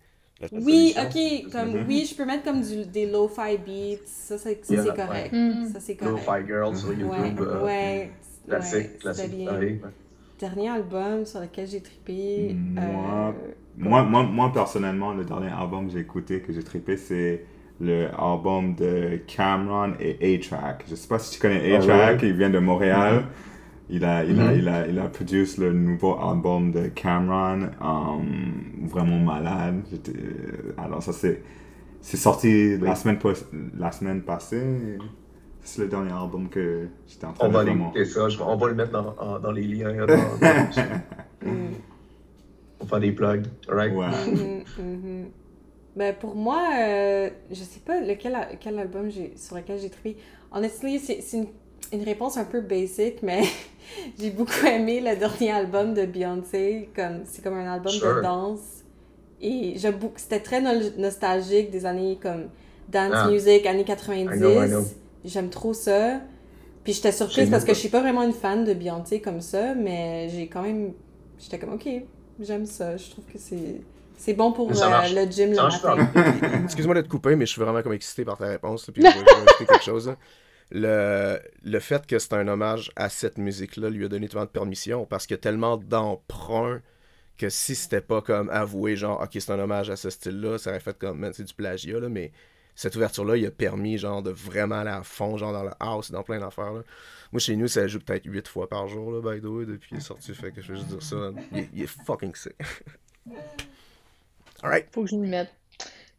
Oui, 0.51 0.93
ok. 0.97 1.51
Comme, 1.51 1.75
mm-hmm. 1.75 1.87
Oui, 1.87 2.07
je 2.09 2.15
peux 2.15 2.25
mettre 2.25 2.43
comme 2.43 2.61
du, 2.61 2.85
des 2.85 3.05
lo-fi 3.09 3.57
beats. 3.57 4.05
Ça, 4.05 4.37
c'est 4.37 4.59
correct. 4.61 5.31
Mm. 5.31 5.67
Ça, 5.71 5.79
c'est 5.79 5.95
correct. 5.95 6.25
Lo-fi 6.25 6.47
Girl 6.47 6.75
sur 6.75 6.93
YouTube. 6.93 7.09
Ouais, 7.09 7.35
euh, 7.39 7.63
ouais 7.63 8.11
classique, 8.47 8.99
classique. 8.99 9.49
Dernier 10.39 10.69
album 10.69 11.25
sur 11.25 11.39
lequel 11.39 11.67
j'ai 11.67 11.81
trippé. 11.81 12.55
Moi, 12.55 12.83
euh, 12.83 13.31
moi, 13.77 14.03
moi, 14.03 14.23
moi, 14.23 14.51
personnellement, 14.53 15.13
le 15.13 15.23
dernier 15.23 15.49
album 15.49 15.87
que 15.87 15.93
j'ai 15.93 15.99
écouté, 15.99 16.41
que 16.41 16.51
j'ai 16.51 16.63
trippé, 16.63 16.97
c'est 16.97 17.45
le 17.79 18.07
album 18.17 18.75
de 18.75 19.21
Cameron 19.27 19.93
et 19.99 20.35
A-Track. 20.35 20.85
Je 20.89 20.95
sais 20.95 21.07
pas 21.07 21.19
si 21.19 21.35
tu 21.35 21.39
connais 21.39 21.75
A-Track, 21.75 22.21
il 22.23 22.33
vient 22.33 22.49
de 22.49 22.59
Montréal. 22.59 23.19
Mm-hmm. 23.19 23.52
Il 23.89 24.05
a, 24.05 24.23
il, 24.23 24.39
a, 24.39 24.51
mm-hmm. 24.51 24.57
il, 24.57 24.69
a, 24.69 24.87
il 24.87 24.99
a 24.99 25.07
produit 25.09 25.45
le 25.57 25.73
nouveau 25.73 26.17
album 26.17 26.71
de 26.71 26.87
Cameron, 26.87 27.69
um, 27.81 28.87
vraiment 28.87 29.19
malade. 29.19 29.83
Alors 30.77 31.03
ça 31.03 31.11
c'est 31.11 31.43
C'est 32.03 32.17
sorti 32.17 32.77
la, 32.77 32.95
semaine 32.95 33.17
la 33.77 33.91
semaine 33.93 34.21
passée. 34.23 34.97
C'est 35.61 35.81
le 35.81 35.87
dernier 35.87 36.11
album 36.11 36.49
que 36.49 36.87
j'étais 37.07 37.25
en 37.25 37.31
train 37.31 37.47
on 37.47 37.49
de 37.49 37.53
va 37.53 38.05
ça. 38.05 38.45
on 38.45 38.57
va 38.57 38.67
le 38.67 38.75
mettre 38.75 38.91
dans, 38.91 39.39
dans 39.39 39.51
les 39.51 39.63
liens. 39.63 40.05
Dans, 40.05 40.13
on 41.45 42.83
va 42.83 42.89
faire 42.89 42.99
des 42.99 43.13
plugs. 43.13 43.45
Right? 43.69 43.93
Ouais. 43.93 44.07
Mm-hmm, 44.07 44.63
mm-hmm. 44.79 45.25
Ben, 45.95 46.13
pour 46.15 46.35
moi, 46.35 46.61
euh, 46.77 47.29
je 47.49 47.63
sais 47.63 47.79
pas 47.79 48.01
lequel, 48.01 48.35
quel 48.59 48.79
album 48.79 49.09
sur 49.35 49.55
lequel 49.55 49.79
j'ai 49.79 49.89
trouvé. 49.89 50.17
Honnêtement, 50.51 50.89
c'est 50.99 51.37
une, 51.37 51.47
une, 51.93 52.03
réponse 52.03 52.37
un 52.37 52.45
peu 52.45 52.61
basic, 52.61 53.21
mais 53.23 53.43
j'ai 54.19 54.29
beaucoup 54.29 54.65
aimé 54.65 55.01
le 55.01 55.15
dernier 55.15 55.51
album 55.51 55.93
de 55.93 56.05
Beyoncé. 56.05 56.89
Comme, 56.95 57.21
c'est 57.25 57.43
comme 57.43 57.55
un 57.55 57.71
album 57.71 57.93
de 57.93 58.21
danse. 58.21 58.83
Et 59.41 59.75
c'était 60.15 60.39
très 60.39 60.61
nostalgique 60.97 61.69
des 61.69 61.85
années 61.85 62.17
comme 62.21 62.49
dance 62.89 63.13
ah. 63.13 63.27
music, 63.29 63.65
années 63.65 63.83
90. 63.83 64.93
J'aime 65.25 65.49
trop 65.49 65.73
ça. 65.73 66.19
Puis 66.83 66.93
j'étais 66.93 67.11
surprise 67.11 67.49
parce 67.49 67.63
que 67.63 67.73
je 67.73 67.79
suis 67.79 67.89
pas 67.89 68.01
vraiment 68.01 68.23
une 68.23 68.33
fan 68.33 68.65
de 68.65 68.73
Beyoncé 68.73 69.21
comme 69.21 69.41
ça, 69.41 69.73
mais 69.73 70.29
j'ai 70.29 70.47
quand 70.47 70.61
même. 70.61 70.93
J'étais 71.39 71.57
comme, 71.57 71.73
ok, 71.73 71.87
j'aime 72.39 72.65
ça. 72.65 72.97
Je 72.97 73.09
trouve 73.09 73.25
que 73.25 73.37
c'est. 73.37 73.81
C'est 74.15 74.33
bon 74.33 74.53
pour 74.53 74.69
euh, 74.69 74.73
le 74.73 75.29
gym 75.29 75.49
le 75.49 75.55
matin. 75.57 76.07
Excuse-moi 76.63 76.95
de 76.95 77.01
te 77.01 77.09
couper, 77.09 77.35
mais 77.35 77.45
je 77.45 77.51
suis 77.51 77.61
vraiment 77.61 77.81
comme 77.81 77.91
excité 77.91 78.23
par 78.23 78.37
ta 78.37 78.45
réponse. 78.45 78.89
puis 78.93 79.03
je 79.03 79.07
vais, 79.59 79.65
quelque 79.65 79.83
chose. 79.83 80.15
Le, 80.71 81.39
le 81.63 81.79
fait 81.79 82.05
que 82.07 82.19
c'est 82.19 82.33
un 82.33 82.47
hommage 82.47 82.91
à 82.95 83.09
cette 83.09 83.37
musique-là 83.37 83.89
lui 83.89 84.05
a 84.05 84.07
donné 84.07 84.27
tellement 84.27 84.45
de 84.45 84.49
permission 84.49 85.05
parce 85.05 85.27
qu'il 85.27 85.35
y 85.35 85.39
a 85.39 85.41
tellement 85.41 85.77
d'emprunt 85.77 86.81
que 87.37 87.49
si 87.49 87.75
c'était 87.75 88.01
pas 88.01 88.21
comme 88.21 88.49
avoué, 88.49 88.95
genre, 88.95 89.21
ok, 89.21 89.29
c'est 89.33 89.51
un 89.51 89.59
hommage 89.59 89.89
à 89.89 89.95
ce 89.95 90.09
style-là, 90.09 90.57
ça 90.57 90.69
aurait 90.69 90.79
fait 90.79 90.97
comme, 90.97 91.29
c'est 91.33 91.43
du 91.43 91.53
plagiat, 91.53 91.99
là, 91.99 92.09
mais 92.09 92.31
cette 92.75 92.95
ouverture-là, 92.95 93.37
il 93.37 93.45
a 93.45 93.51
permis, 93.51 93.97
genre, 93.97 94.21
de 94.23 94.31
vraiment 94.31 94.79
aller 94.79 94.91
à 94.91 95.03
fond, 95.03 95.37
genre, 95.37 95.53
dans 95.53 95.63
le 95.63 95.71
house, 95.79 96.11
dans 96.11 96.23
plein 96.23 96.39
d'affaires, 96.39 96.71
Moi, 97.31 97.39
chez 97.39 97.55
nous, 97.55 97.67
ça 97.67 97.87
joue 97.87 97.99
peut-être 97.99 98.25
8 98.25 98.47
fois 98.47 98.69
par 98.69 98.87
jour, 98.87 99.11
là, 99.11 99.21
by 99.21 99.41
the 99.41 99.45
way, 99.45 99.65
depuis 99.65 99.89
qu'il 99.89 99.97
est 99.97 100.01
sorti, 100.01 100.33
fait 100.33 100.51
que 100.51 100.61
je 100.61 100.73
vais 100.73 100.79
juste 100.79 100.89
dire 100.89 101.03
ça. 101.03 101.31
Il, 101.73 101.81
est 101.81 101.87
fucking 101.87 102.35
sick. 102.35 102.55
Alright. 104.63 104.87
Faut 104.91 105.03
que 105.03 105.09
je 105.09 105.15
m'y 105.15 105.27
mette. 105.27 105.49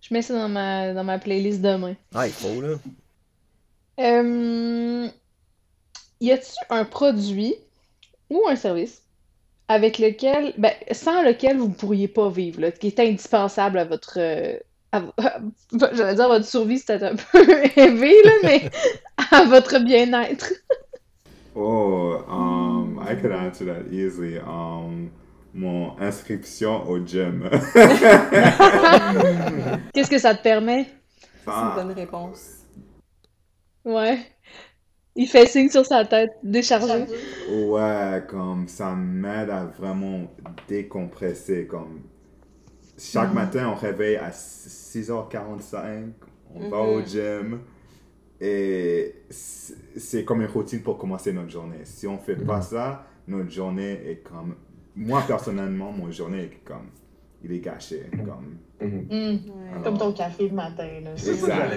Je 0.01 0.13
mets 0.13 0.23
ça 0.23 0.35
dans 0.35 0.49
ma, 0.49 0.93
dans 0.93 1.05
ma 1.05 1.19
playlist 1.19 1.63
demain. 1.63 1.95
Ah, 2.15 2.27
il 2.27 2.33
faut, 2.33 2.61
là. 2.61 2.77
Euh... 4.01 5.09
Y 6.21 6.33
a-t-il 6.33 6.67
un 6.71 6.85
produit 6.85 7.55
ou 8.31 8.43
un 8.49 8.57
service 8.57 9.03
avec 9.69 9.99
lequel, 9.99 10.55
ben, 10.59 10.73
sans 10.93 11.23
lequel 11.23 11.59
vous 11.59 11.69
ne 11.69 11.75
pourriez 11.75 12.09
pas 12.09 12.29
vivre, 12.29 12.61
là, 12.61 12.71
qui 12.71 12.89
est 12.89 13.01
indispensable 13.01 13.79
à 13.79 13.85
votre. 13.85 14.19
Euh, 14.19 14.59
j'allais 15.93 16.15
dire 16.15 16.29
votre 16.29 16.45
survie, 16.45 16.79
c'était 16.79 17.03
un 17.03 17.17
peu 17.33 17.43
élevé, 17.77 18.15
là, 18.25 18.33
mais 18.45 18.71
à 19.33 19.45
votre 19.45 19.79
bien-être. 19.81 20.53
oh, 21.55 22.19
um, 22.29 23.01
I 23.09 23.15
could 23.21 23.33
answer 23.33 23.67
that 23.67 23.93
easily. 23.93 24.39
Um, 24.39 25.11
mon 25.55 25.97
inscription 26.01 26.89
au 26.89 26.99
gym. 26.99 27.49
Qu'est-ce 29.95 30.11
que 30.11 30.19
ça 30.19 30.35
te 30.35 30.43
permet? 30.43 30.87
C'est 31.45 31.51
une 31.51 31.75
bonne 31.77 31.93
réponse. 31.93 32.64
Ouais. 33.85 34.19
Il 35.17 35.29
fait 35.29 35.47
signe 35.47 35.69
sur 35.69 35.87
sa 35.87 36.05
tête, 36.05 36.33
déchargé. 36.43 37.07
Ouais, 37.49 38.23
comme 38.29 38.67
ça 38.67 38.95
m'aide 38.95 39.51
à 39.51 39.65
vraiment 39.65 40.27
décompresser. 40.67 41.67
Comme 41.67 42.03
chaque 42.99 43.31
mm. 43.31 43.35
matin, 43.35 43.69
on 43.69 43.75
réveille 43.75 44.17
à 44.17 44.31
6h45, 44.31 46.13
on 46.55 46.69
va 46.69 46.79
au 46.79 47.01
mm-hmm. 47.01 47.09
gym. 47.09 47.61
Et 48.41 49.15
c'est 49.31 50.25
comme 50.25 50.43
une 50.43 50.49
routine 50.49 50.83
pour 50.83 50.99
commencer 50.99 51.33
notre 51.33 51.51
journée. 51.51 51.85
Si 51.85 52.09
on 52.09 52.19
fait 52.19 52.37
pas 52.37 52.59
mm. 52.59 52.63
ça, 52.63 53.07
notre 53.29 53.51
journée 53.51 53.93
est 54.11 54.23
comme. 54.23 54.57
Moi, 54.97 55.23
personnellement, 55.27 55.93
mon 55.93 56.11
journée 56.11 56.43
est 56.43 56.65
comme 56.65 56.89
il 57.45 57.53
est 57.53 57.61
gâché. 57.61 58.11
Comme, 58.11 58.59
mm. 58.81 59.83
comme 59.83 59.99
ton 59.99 60.13
café 60.13 60.49
le 60.49 60.55
matin. 60.55 60.89
C'est 61.17 61.35
ça 61.35 61.69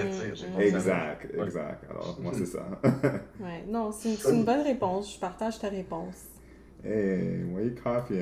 Exact, 0.58 1.28
exact. 1.34 1.84
Alors, 1.90 2.18
moi, 2.20 2.32
c'est 2.34 2.46
ça. 2.46 2.66
ouais. 3.40 3.64
Non, 3.68 3.92
c'est 3.92 4.16
une, 4.30 4.44
bonne 4.44 4.62
réponse. 4.62 5.14
Je 5.14 5.20
partage 5.20 5.58
ta 5.58 5.68
réponse. 5.68 6.28
Hey, 6.84 7.44
oui, 7.52 7.74
coffee. 7.82 8.14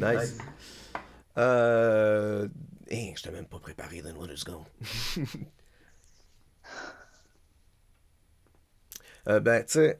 nice. 0.00 0.38
Euh. 1.38 2.48
Hey, 2.88 3.14
je 3.16 3.22
t'ai 3.22 3.30
même 3.30 3.46
pas 3.46 3.58
préparé, 3.58 4.02
then 4.02 4.16
what 4.18 4.28
is 4.28 4.44
go? 4.44 4.64
euh, 9.28 9.40
ben, 9.40 9.64
tu 9.64 9.72
sais, 9.72 9.98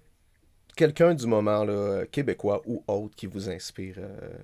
quelqu'un 0.77 1.15
du 1.15 1.27
moment, 1.27 1.65
là, 1.65 2.07
québécois 2.07 2.63
ou 2.67 2.83
autre, 2.87 3.15
qui 3.15 3.27
vous 3.27 3.51
inspire 3.51 3.97
euh... 3.99 4.39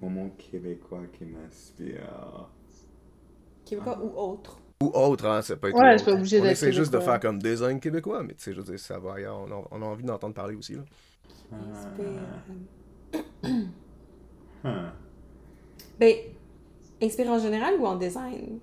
Moment 0.00 0.30
québécois 0.30 1.04
qui 1.12 1.24
m'inspire. 1.24 2.48
Québécois 3.64 3.98
ou 4.02 4.18
autre? 4.18 4.58
Ou 4.82 4.90
autre, 4.94 5.26
hein, 5.26 5.40
c'est 5.40 5.56
pas 5.56 5.70
Ouais, 5.70 5.96
c'est 5.96 6.04
pas 6.04 6.12
obligé 6.12 6.36
d'être. 6.36 6.48
On 6.48 6.52
essaie 6.52 6.72
juste 6.72 6.92
de 6.92 7.00
faire 7.00 7.18
comme 7.18 7.40
design 7.40 7.80
québécois, 7.80 8.22
mais 8.22 8.34
tu 8.34 8.42
sais, 8.42 8.52
je 8.52 8.58
veux 8.58 8.64
dire, 8.64 8.78
ça 8.78 8.98
va 8.98 9.14
ailleurs. 9.14 9.38
On 9.38 9.50
a, 9.50 9.64
on 9.70 9.82
a 9.82 9.84
envie 9.86 10.04
d'entendre 10.04 10.34
parler 10.34 10.54
aussi, 10.54 10.74
là. 10.74 10.82
Inspire. 11.52 12.06
Huh. 14.64 14.90
Ben, 16.00 16.16
inspire 17.00 17.28
en 17.30 17.38
général 17.38 17.74
ou 17.78 17.86
en 17.86 17.94
design? 17.94 18.58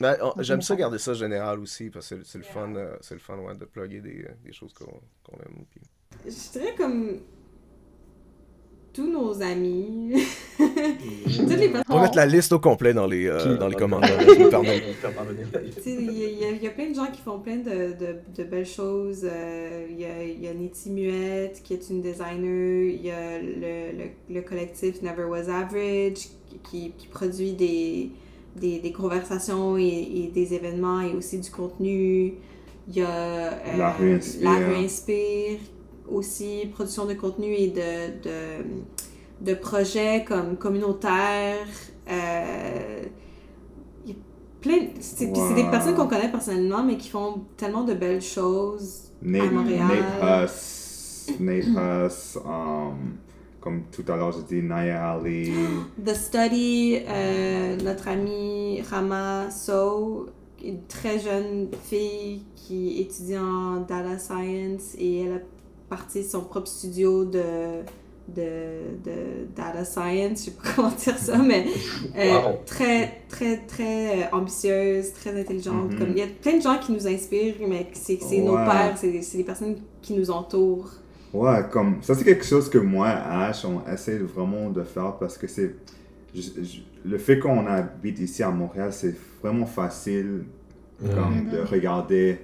Ben, 0.00 0.16
j'aime 0.40 0.62
ça 0.62 0.76
garder 0.76 0.98
ça 0.98 1.14
général 1.14 1.58
aussi, 1.58 1.90
parce 1.90 2.08
que 2.10 2.22
c'est 2.24 2.38
le 2.38 2.44
fun, 2.44 2.72
euh, 2.76 2.96
c'est 3.00 3.14
le 3.14 3.20
fun 3.20 3.36
ouais, 3.38 3.56
de 3.56 3.64
plugger 3.64 4.00
des, 4.00 4.24
euh, 4.24 4.34
des 4.44 4.52
choses 4.52 4.72
qu'on 4.72 5.36
aime. 5.38 5.64
Puis... 5.70 5.80
Je 6.24 6.58
dirais 6.58 6.74
comme 6.76 7.18
tous 8.92 9.10
nos 9.10 9.42
amis. 9.42 10.22
On 11.88 11.96
va 11.96 12.02
mettre 12.02 12.16
la 12.16 12.26
liste 12.26 12.52
au 12.52 12.60
complet 12.60 12.94
dans 12.94 13.06
les, 13.06 13.26
euh, 13.26 13.56
dans 13.56 13.66
les 13.66 13.74
commentaires. 13.74 14.20
Il 14.26 14.32
y, 16.62 16.66
a 16.66 16.70
plein 16.70 16.90
de 16.90 16.94
gens 16.94 17.10
qui 17.10 17.20
font 17.20 17.40
plein 17.40 17.56
de, 17.56 17.92
de, 17.92 18.16
de 18.36 18.44
belles 18.44 18.66
choses. 18.66 19.28
Il 19.88 19.98
y, 19.98 20.04
a, 20.04 20.24
y 20.24 20.46
a 20.48 20.54
Niti 20.54 20.90
Muette 20.90 21.60
qui 21.62 21.74
est 21.74 21.90
une 21.90 22.02
designer. 22.02 22.88
Il 22.94 23.04
y 23.04 23.10
a 23.10 23.38
le, 23.40 23.98
le, 23.98 24.34
le, 24.34 24.42
collectif 24.42 25.02
Never 25.02 25.24
Was 25.24 25.48
Average 25.48 26.28
qui, 26.64 26.92
qui 26.96 27.06
produit 27.08 27.52
des 27.52 28.10
des, 28.58 28.78
des 28.78 28.92
conversations 28.92 29.76
et, 29.76 29.82
et, 29.84 30.30
des 30.34 30.54
événements 30.54 31.00
et 31.00 31.14
aussi 31.14 31.38
du 31.38 31.50
contenu. 31.50 32.34
Il 32.88 32.96
y 32.96 33.02
a 33.02 33.08
euh, 33.08 33.76
La 33.76 33.92
rue 33.92 34.14
Inspire. 34.14 34.50
La 34.50 34.56
rue 34.66 34.84
Inspire 34.84 35.58
aussi, 36.10 36.70
production 36.72 37.04
de 37.06 37.14
contenu 37.14 37.52
et 37.54 37.68
de, 37.68 38.22
de, 38.22 38.64
de 39.40 39.54
projets 39.54 40.24
comme 40.26 40.56
communautaires. 40.56 41.66
Euh, 42.10 43.02
plein. 44.60 44.88
C'est 45.00 45.26
wow. 45.26 45.54
des 45.54 45.64
personnes 45.64 45.94
qu'on 45.94 46.08
connaît 46.08 46.30
personnellement, 46.30 46.82
mais 46.82 46.96
qui 46.96 47.08
font 47.10 47.44
tellement 47.56 47.84
de 47.84 47.94
belles 47.94 48.22
choses 48.22 49.12
Nate, 49.22 49.42
à 49.42 49.50
Montréal. 49.50 49.86
Nate 49.88 50.44
Huss, 50.50 51.26
Nate 51.38 51.66
Huss, 51.66 52.38
um, 52.44 53.18
comme 53.60 53.82
tout 53.90 54.04
à 54.08 54.16
l'heure, 54.16 54.32
j'ai 54.32 54.60
dit 54.60 54.66
Naya 54.66 55.12
Ali. 55.12 55.52
The 56.04 56.14
Study, 56.14 57.00
euh, 57.08 57.76
notre 57.82 58.08
amie 58.08 58.80
Rama 58.82 59.50
So, 59.50 60.28
une 60.64 60.82
très 60.86 61.18
jeune 61.18 61.68
fille 61.84 62.42
qui 62.54 63.00
étudie 63.00 63.36
en 63.36 63.80
data 63.80 64.18
science 64.18 64.94
et 64.98 65.22
elle 65.22 65.32
a 65.32 65.40
parti 65.88 66.22
son 66.24 66.42
propre 66.42 66.68
studio 66.68 67.24
de, 67.24 67.82
de, 68.28 68.98
de 69.04 69.46
data 69.56 69.84
science, 69.84 70.40
je 70.40 70.44
sais 70.44 70.50
pas 70.50 70.68
comment 70.76 70.90
dire 70.90 71.18
ça, 71.18 71.38
mais 71.38 71.66
euh, 72.16 72.52
très, 72.66 73.22
très, 73.28 73.58
très 73.58 74.22
euh, 74.22 74.26
ambitieuse, 74.32 75.12
très 75.12 75.38
intelligente. 75.38 75.92
Mm-hmm. 75.92 75.98
comme, 75.98 76.10
il 76.10 76.18
y 76.18 76.22
a 76.22 76.26
plein 76.26 76.56
de 76.58 76.62
gens 76.62 76.78
qui 76.78 76.92
nous 76.92 77.06
inspirent, 77.06 77.56
mais 77.66 77.88
c'est 77.92 78.38
nos 78.38 78.56
pères, 78.56 78.96
c'est 78.96 79.36
des 79.36 79.44
personnes 79.44 79.76
qui 80.02 80.14
nous 80.14 80.30
entourent. 80.30 80.90
Ouais, 81.32 81.60
comme 81.70 82.02
ça 82.02 82.14
c'est 82.14 82.24
quelque 82.24 82.44
chose 82.44 82.70
que 82.70 82.78
moi 82.78 83.08
Ash 83.08 83.64
on 83.64 83.86
essaie 83.86 84.18
vraiment 84.18 84.70
de 84.70 84.82
faire 84.82 85.16
parce 85.18 85.36
que 85.36 85.46
c'est 85.46 85.74
le 87.04 87.18
fait 87.18 87.38
qu'on 87.38 87.66
habite 87.66 88.18
ici 88.18 88.42
à 88.42 88.50
Montréal, 88.50 88.92
c'est 88.92 89.14
vraiment 89.42 89.66
facile 89.66 90.44
comme 91.00 91.48
de 91.50 91.58
regarder 91.60 92.38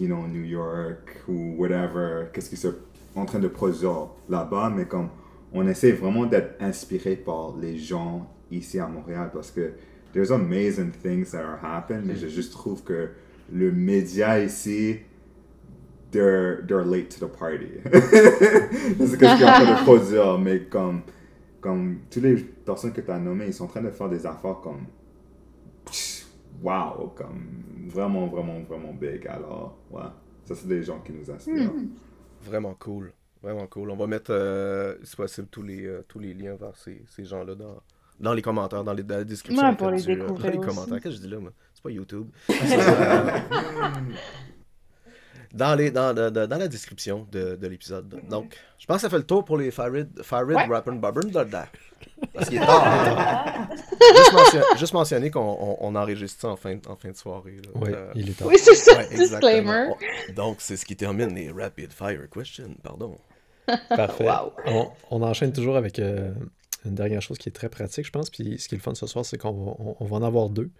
you 0.00 0.06
know 0.06 0.26
New 0.26 0.44
York 0.44 1.22
ou 1.28 1.54
whatever, 1.58 2.26
qu'est-ce 2.32 2.48
qui 2.48 2.66
est 2.66 2.70
en 3.14 3.24
train 3.26 3.38
de 3.38 3.48
produire 3.48 4.08
là-bas, 4.28 4.72
mais 4.74 4.86
comme 4.86 5.08
on 5.52 5.66
essaie 5.68 5.92
vraiment 5.92 6.26
d'être 6.26 6.60
inspiré 6.60 7.16
par 7.16 7.54
les 7.60 7.76
gens 7.76 8.26
ici 8.50 8.78
à 8.78 8.86
Montréal 8.88 9.30
parce 9.32 9.50
que 9.50 9.72
there's 10.12 10.32
amazing 10.32 10.90
things 10.90 11.30
that 11.32 11.42
are 11.42 11.58
happening, 11.62 12.06
mais 12.06 12.16
je 12.16 12.28
juste 12.28 12.52
trouve 12.52 12.82
que 12.82 13.10
le 13.52 13.70
média 13.70 14.42
ici 14.42 14.98
they're, 16.12 16.62
they're 16.66 16.84
late 16.84 17.10
to 17.10 17.18
the 17.18 17.28
party. 17.28 17.80
c'est 17.92 19.06
ce 19.06 19.16
que 19.16 19.26
je 19.26 19.34
suis 19.36 19.44
en 19.44 19.48
train 19.48 19.80
de 19.80 19.82
produire, 19.84 20.38
mais 20.38 20.60
comme 20.64 21.02
comme 21.60 22.00
toutes 22.10 22.24
les 22.24 22.36
personnes 22.36 22.92
que 22.92 23.00
tu 23.00 23.10
as 23.10 23.18
nommées, 23.18 23.46
ils 23.46 23.54
sont 23.54 23.64
en 23.64 23.68
train 23.68 23.82
de 23.82 23.90
faire 23.90 24.08
des 24.08 24.26
affaires 24.26 24.60
comme 24.62 24.86
wow, 26.62 27.12
comme 27.16 27.62
vraiment, 27.88 28.26
vraiment, 28.26 28.60
vraiment 28.62 28.92
big. 28.92 29.26
Alors, 29.28 29.78
ouais, 29.90 30.02
ça 30.44 30.54
c'est 30.54 30.66
des 30.66 30.82
gens 30.82 31.00
qui 31.00 31.12
nous 31.12 31.30
inspirent. 31.30 31.72
Mm. 31.72 31.90
Vraiment 32.42 32.74
cool. 32.74 33.12
Vraiment 33.42 33.66
cool. 33.66 33.90
On 33.90 33.96
va 33.96 34.06
mettre, 34.06 34.32
euh, 34.32 34.96
si 35.02 35.16
possible, 35.16 35.48
tous 35.50 35.62
les, 35.62 35.86
euh, 35.86 36.04
tous 36.06 36.18
les 36.18 36.34
liens 36.34 36.54
vers 36.54 36.76
ces, 36.76 37.02
ces 37.08 37.24
gens-là 37.24 37.54
dans, 37.54 37.80
dans 38.20 38.34
les 38.34 38.42
commentaires, 38.42 38.84
dans, 38.84 38.92
les, 38.92 39.02
dans 39.02 39.16
la 39.16 39.24
description. 39.24 39.66
Ouais, 39.66 39.76
pour 39.76 39.90
les 39.90 40.02
du, 40.02 40.12
euh, 40.12 40.16
découvrir 40.16 40.52
dans 40.52 40.52
les 40.52 40.58
aussi. 40.58 40.68
commentaires. 40.68 41.00
Qu'est-ce 41.00 41.16
que 41.16 41.22
je 41.22 41.26
dis 41.26 41.32
là, 41.32 41.40
moi? 41.40 41.52
C'est 41.74 41.82
pas 41.82 41.90
YouTube. 41.90 42.28
Dans, 45.52 45.74
les, 45.74 45.90
dans, 45.90 46.14
dans, 46.14 46.30
dans 46.32 46.58
la 46.58 46.68
description 46.68 47.26
de, 47.30 47.56
de 47.56 47.66
l'épisode. 47.66 48.08
Donc, 48.30 48.56
je 48.78 48.86
pense 48.86 48.96
que 48.96 49.02
ça 49.02 49.10
fait 49.10 49.18
le 49.18 49.26
tour 49.26 49.44
pour 49.44 49.58
les 49.58 49.70
Farid, 49.70 50.08
Farid 50.22 50.56
Ouais. 50.56 50.64
Rappin' 50.66 50.94
Dada. 51.30 51.66
Parce 52.32 52.48
qu'il 52.48 52.56
est 52.58 52.60
tard. 52.66 52.84
hein. 52.86 53.68
juste, 54.16 54.32
mention- 54.32 54.62
juste 54.78 54.92
mentionner 54.94 55.30
qu'on 55.30 55.40
on, 55.40 55.76
on 55.80 55.94
enregistre 55.94 56.40
ça 56.40 56.48
en 56.48 56.56
fin, 56.56 56.78
en 56.88 56.96
fin 56.96 57.10
de 57.10 57.16
soirée. 57.16 57.56
là. 57.64 57.70
Oui, 57.74 57.90
Euh, 57.92 58.10
il 58.14 58.30
est 58.30 58.32
temps. 58.38 58.46
Oui, 58.46 58.56
c'est 58.58 58.74
ça, 58.74 58.96
ouais, 58.96 59.08
exactement. 59.12 59.40
disclaimer. 59.40 59.88
On- 60.30 60.32
Donc, 60.32 60.56
c'est 60.60 60.76
ce 60.76 60.84
qui 60.86 60.96
termine 60.96 61.34
les 61.34 61.50
Rapid 61.50 61.92
Fire 61.92 62.28
Questions. 62.30 62.74
Pardon. 62.82 63.18
Parfait. 63.90 64.24
Wow. 64.24 64.52
On, 64.66 64.88
on 65.10 65.22
enchaîne 65.22 65.52
toujours 65.52 65.76
avec 65.76 65.98
euh, 65.98 66.32
une 66.84 66.94
dernière 66.94 67.22
chose 67.22 67.38
qui 67.38 67.48
est 67.48 67.52
très 67.52 67.68
pratique, 67.68 68.06
je 68.06 68.10
pense. 68.10 68.30
Puis 68.30 68.58
ce 68.58 68.68
qui 68.68 68.74
est 68.74 68.78
le 68.78 68.82
fun 68.82 68.94
ce 68.94 69.06
soir, 69.06 69.24
c'est 69.24 69.36
qu'on 69.38 69.52
va, 69.52 69.72
on- 69.78 69.96
on 70.00 70.04
va 70.06 70.16
en 70.16 70.22
avoir 70.22 70.48
deux. 70.48 70.70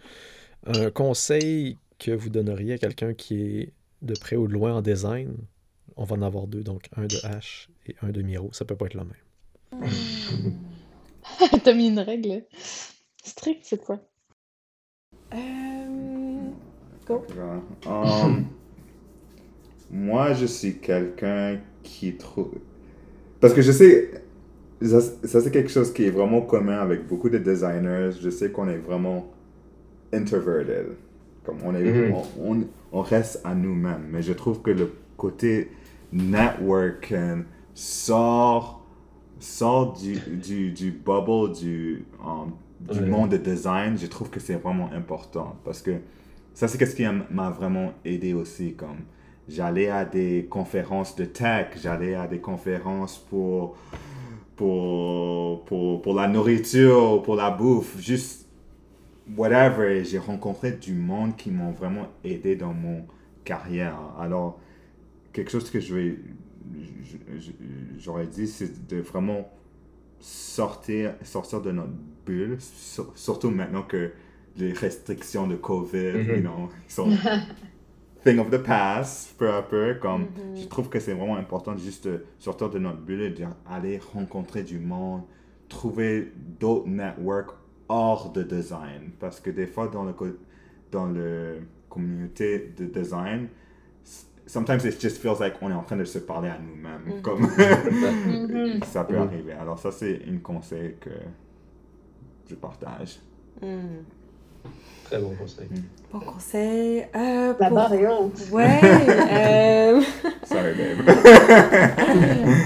Un 0.66 0.90
conseil 0.90 1.78
que 1.98 2.10
vous 2.10 2.30
donneriez 2.30 2.74
à 2.74 2.78
quelqu'un 2.78 3.14
qui 3.14 3.60
est 3.60 3.72
de 4.02 4.14
près 4.18 4.36
ou 4.36 4.46
de 4.46 4.52
loin 4.52 4.74
en 4.74 4.82
design, 4.82 5.34
on 5.96 6.04
va 6.04 6.16
en 6.16 6.22
avoir 6.22 6.46
deux. 6.46 6.62
Donc 6.62 6.88
un 6.96 7.06
de 7.06 7.16
H 7.16 7.68
et 7.86 7.94
un 8.02 8.10
de 8.10 8.22
Miro. 8.22 8.52
Ça 8.52 8.64
peut 8.64 8.76
pas 8.76 8.86
être 8.86 8.94
le 8.94 9.04
même. 9.04 9.82
T'as 11.64 11.72
mis 11.74 11.88
une 11.88 12.00
règle 12.00 12.44
stricte 13.24 13.64
cette 13.64 13.84
fois. 13.84 14.00
Euh, 15.34 16.48
Go. 17.06 17.24
Um, 17.86 18.44
moi, 19.90 20.34
je 20.34 20.46
suis 20.46 20.78
quelqu'un 20.78 21.60
qui 21.82 22.16
trouve. 22.16 22.54
Parce 23.40 23.54
que 23.54 23.62
je 23.62 23.72
sais, 23.72 24.10
ça, 24.82 25.00
ça, 25.00 25.40
c'est 25.40 25.50
quelque 25.50 25.70
chose 25.70 25.92
qui 25.92 26.04
est 26.04 26.10
vraiment 26.10 26.42
commun 26.42 26.78
avec 26.80 27.06
beaucoup 27.06 27.28
de 27.28 27.38
designers. 27.38 28.10
Je 28.20 28.30
sais 28.30 28.50
qu'on 28.50 28.68
est 28.68 28.78
vraiment 28.78 29.30
introverted. 30.12 30.88
Comme 31.44 31.58
on, 31.64 31.74
est, 31.74 32.12
on, 32.12 32.22
on- 32.52 32.66
on 32.92 33.00
reste 33.02 33.40
à 33.44 33.54
nous-mêmes. 33.54 34.06
Mais 34.10 34.22
je 34.22 34.32
trouve 34.32 34.62
que 34.62 34.70
le 34.70 34.92
côté 35.16 35.70
networking 36.12 37.44
sort, 37.74 38.84
sort 39.38 39.92
du, 39.94 40.16
du, 40.18 40.70
du 40.72 40.90
bubble 40.90 41.52
du, 41.52 42.04
um, 42.24 42.52
du 42.80 43.00
Ouais. 43.00 43.06
monde 43.06 43.30
de 43.30 43.36
design. 43.38 43.96
Je 43.96 44.06
trouve 44.06 44.28
que 44.30 44.40
c'est 44.40 44.56
vraiment 44.56 44.90
important. 44.92 45.56
Parce 45.64 45.80
que 45.82 45.92
ça, 46.54 46.68
c'est 46.68 46.84
ce 46.84 46.94
qui 46.94 47.04
m'a 47.30 47.50
vraiment 47.50 47.92
aidé 48.04 48.34
aussi. 48.34 48.74
Comme 48.74 48.98
j'allais 49.48 49.88
à 49.88 50.04
des 50.04 50.46
conférences 50.50 51.16
de 51.16 51.24
tech, 51.24 51.68
j'allais 51.82 52.14
à 52.14 52.26
des 52.26 52.40
conférences 52.40 53.18
pour, 53.18 53.76
pour, 54.56 55.64
pour, 55.64 56.02
pour 56.02 56.14
la 56.14 56.28
nourriture, 56.28 57.22
pour 57.22 57.36
la 57.36 57.50
bouffe, 57.50 57.98
juste 58.00 58.48
whatever. 59.36 60.04
J'ai 60.04 60.18
rencontré 60.18 60.72
du 60.72 60.94
monde 60.94 61.36
qui 61.36 61.50
m'ont 61.50 61.70
vraiment 61.72 62.08
aidé 62.24 62.56
dans 62.56 62.72
mon 62.74 63.04
carrière. 63.44 63.98
Alors, 64.18 64.60
quelque 65.32 65.50
chose 65.50 65.70
que 65.70 65.80
je 65.80 65.94
vais, 65.94 66.18
j'aurais 67.98 68.26
dit, 68.26 68.46
c'est 68.46 68.86
de 68.88 68.98
vraiment 69.00 69.48
sortir, 70.20 71.14
sortir 71.22 71.60
de 71.60 71.72
notre 71.72 71.92
bulle, 72.26 72.56
sur- 72.60 73.12
surtout 73.16 73.50
maintenant 73.50 73.82
que 73.82 74.12
les 74.56 74.72
restrictions 74.72 75.46
de 75.46 75.56
COVID, 75.56 76.12
Mhm. 76.12 76.34
you 76.36 76.40
know, 76.40 76.68
sont 76.86 77.08
thing 78.24 78.38
of 78.38 78.50
the 78.50 78.58
past, 78.62 79.34
peu 79.38 79.50
à 79.52 79.62
peu, 79.62 79.96
comme, 80.00 80.22
Mhm. 80.22 80.56
je 80.62 80.66
trouve 80.66 80.88
que 80.88 81.00
c'est 81.00 81.14
vraiment 81.14 81.36
important 81.36 81.72
de 81.72 81.78
juste 81.80 82.06
de 82.06 82.24
sortir 82.38 82.70
de 82.70 82.78
notre 82.78 83.00
bulle 83.00 83.22
et 83.22 83.30
d'aller 83.30 83.98
rencontrer 84.12 84.62
du 84.62 84.78
monde, 84.78 85.22
trouver 85.68 86.30
d'autres 86.60 86.86
networks 86.86 87.54
hors 87.92 88.30
de 88.32 88.42
design, 88.42 89.10
parce 89.20 89.38
que 89.40 89.50
des 89.50 89.66
fois 89.66 89.88
dans 89.88 90.04
le, 90.04 90.14
dans 90.90 91.06
le 91.06 91.58
communauté 91.90 92.72
de 92.78 92.86
design, 92.86 93.48
sometimes 94.46 94.80
it 94.84 94.98
just 95.00 95.18
feels 95.18 95.38
like 95.40 95.54
on 95.60 95.70
est 95.70 95.74
en 95.74 95.82
train 95.82 95.96
de 95.98 96.04
se 96.04 96.18
parler 96.18 96.48
à 96.48 96.58
nous-mêmes, 96.58 97.16
Mhm. 97.16 97.22
comme 97.22 97.46
ça 98.94 99.04
peut 99.04 99.16
Mhm. 99.16 99.22
arriver. 99.28 99.52
Alors 99.52 99.78
ça, 99.78 99.90
c'est 99.92 100.20
une 100.26 100.40
conseil 100.40 100.96
que 101.00 101.10
je 102.48 102.54
partage. 102.54 103.18
Hmm. 103.60 104.02
Très 105.04 105.20
bon 105.20 105.34
conseil. 105.34 105.68
Bon 106.12 106.20
conseil. 106.20 107.04
Euh, 107.14 107.52
La 107.60 107.66
pour- 107.68 107.74
barre 107.76 107.92
est 107.94 108.06
haute. 108.06 108.40
Ouais. 108.52 108.80
euh, 108.82 110.00
Sorry, 110.44 110.72
babe. 110.78 111.16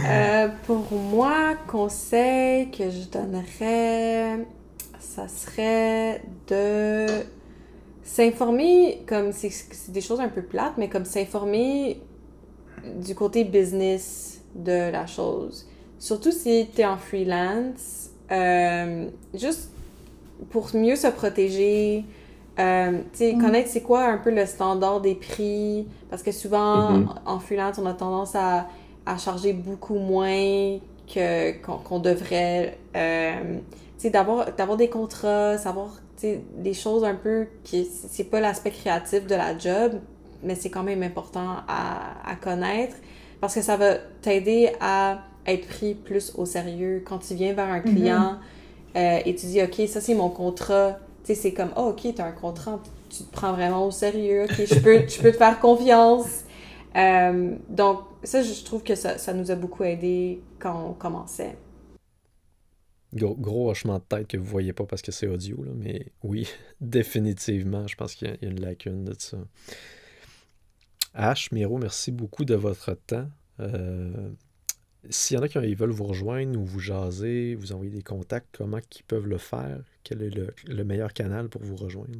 euh, 0.09 0.49
pour 0.67 0.93
moi, 0.93 1.55
conseil 1.67 2.71
que 2.71 2.85
je 2.91 3.09
donnerais, 3.11 4.47
ça 5.17 5.29
serait 5.29 6.21
de 6.49 7.07
s'informer, 8.03 9.03
comme 9.07 9.33
c'est 9.33 9.51
des 9.91 10.03
choses 10.03 10.21
un 10.21 10.29
peu 10.29 10.43
plates, 10.43 10.75
mais 10.77 10.89
comme 10.89 11.07
s'informer 11.07 12.01
du 13.01 13.15
côté 13.15 13.45
business 13.45 14.43
de 14.55 14.91
la 14.91 15.07
chose. 15.07 15.67
Surtout 15.99 16.33
si 16.33 16.69
tu 16.75 16.83
es 16.83 16.85
en 16.85 16.99
freelance, 16.99 18.11
euh, 18.31 19.09
juste 19.35 19.71
pour 20.51 20.69
mieux 20.75 20.97
se 20.97 21.07
protéger, 21.09 22.05
euh, 22.59 22.99
tu 23.13 23.19
sais, 23.19 23.33
Mm. 23.35 23.41
connaître 23.41 23.71
c'est 23.71 23.83
quoi 23.83 24.05
un 24.05 24.19
peu 24.19 24.31
le 24.31 24.45
standard 24.45 25.01
des 25.01 25.15
prix, 25.15 25.87
parce 26.11 26.23
que 26.23 26.31
souvent 26.33 26.91
Mhm. 26.91 27.09
en 27.25 27.39
freelance, 27.39 27.79
on 27.79 27.87
a 27.87 27.95
tendance 27.95 28.35
à, 28.35 28.67
à 29.07 29.17
charger 29.17 29.55
beaucoup 29.55 29.99
moins 29.99 30.79
qu'on 31.89 31.99
devrait. 32.01 32.77
Euh, 32.95 33.59
d'avoir 34.11 34.53
d'avoir 34.55 34.77
des 34.77 34.89
contrats, 34.89 35.59
savoir 35.59 35.89
tu 36.17 36.23
sais, 36.23 36.41
des 36.57 36.75
choses 36.75 37.05
un 37.05 37.15
peu 37.15 37.47
qui 37.65 37.85
c'est 37.85 38.25
pas 38.25 38.41
l'aspect 38.41 38.71
créatif 38.71 39.27
de 39.27 39.35
la 39.35 39.57
job, 39.57 40.01
mais 40.43 40.55
c'est 40.55 40.71
quand 40.71 40.83
même 40.83 41.03
important 41.03 41.57
à, 41.69 42.31
à 42.31 42.37
connaître 42.37 42.97
parce 43.41 43.55
que 43.55 43.63
ça 43.63 43.77
va 43.77 43.95
t'aider 44.23 44.73
à 44.81 45.19
être 45.47 45.67
pris 45.69 45.95
plus 45.95 46.33
au 46.37 46.47
sérieux 46.47 47.03
quand 47.07 47.19
tu 47.19 47.35
viens 47.35 47.53
vers 47.53 47.71
un 47.71 47.81
client 47.81 48.37
euh, 48.97 49.19
et 49.25 49.35
tu 49.35 49.47
dis 49.47 49.63
ok 49.63 49.87
ça 49.89 50.01
c'est 50.01 50.15
mon 50.15 50.31
contrat. 50.31 50.99
Tu 51.25 51.35
sais 51.35 51.41
c'est 51.41 51.53
comme 51.53 51.71
oh 51.77 51.91
ok 51.91 52.15
t'as 52.15 52.27
un 52.27 52.33
contrat 52.33 52.81
tu 53.11 53.25
te 53.25 53.33
prends 53.33 53.53
vraiment 53.53 53.87
au 53.87 53.91
sérieux. 53.91 54.45
Ok 54.45 54.65
je 54.67 54.81
peux 54.81 55.07
je 55.07 55.21
peux 55.21 55.33
te 55.33 55.37
faire 55.37 55.61
confiance. 55.61 56.45
Euh, 56.97 57.55
donc 57.69 58.01
ça 58.23 58.43
je 58.43 58.65
trouve 58.65 58.83
que 58.83 58.95
ça, 58.95 59.19
ça 59.19 59.35
nous 59.35 59.51
a 59.51 59.55
beaucoup 59.55 59.85
aidé 59.85 60.41
quand 60.59 60.89
on 60.89 60.93
commençait 60.95 61.57
Gros, 63.15 63.71
hochement 63.71 63.99
de 63.99 64.05
tête 64.05 64.29
que 64.29 64.37
vous 64.37 64.45
voyez 64.45 64.73
pas 64.73 64.85
parce 64.85 65.01
que 65.03 65.13
c'est 65.13 65.27
audio, 65.27 65.63
là, 65.65 65.73
mais 65.75 66.07
oui, 66.23 66.49
définitivement, 66.81 67.87
je 67.87 67.95
pense 67.97 68.15
qu'il 68.15 68.29
y, 68.29 68.31
a- 68.31 68.37
une 68.49 68.61
lacune 68.61 69.05
de 69.05 69.15
ça. 69.19 69.39
H, 71.17 71.49
Miro, 71.53 71.79
merci 71.79 72.13
beaucoup 72.13 72.45
de 72.45 72.55
votre 72.55 72.93
temps. 73.07 73.29
Euh, 73.61 74.31
S'il 75.09 75.37
y 75.37 75.41
en 75.41 75.43
a 75.43 75.49
qui 75.49 75.75
veulent 75.75 75.91
vous 75.91 76.05
rejoindre 76.05 76.59
ou 76.59 76.65
vous 76.65 76.81
jaser, 76.81 77.55
vous 77.55 77.73
envoyer 77.73 77.91
des 77.93 78.03
contacts, 78.03 78.49
comment 78.57 78.79
ils 78.79 79.03
peuvent 79.05 79.27
le 79.27 79.39
faire? 79.39 79.79
Quel 80.05 80.21
est 80.23 80.31
le, 80.31 80.53
le 80.67 80.85
meilleur 80.85 81.13
canal 81.13 81.49
pour 81.49 81.63
vous 81.63 81.77
rejoindre? 81.77 82.19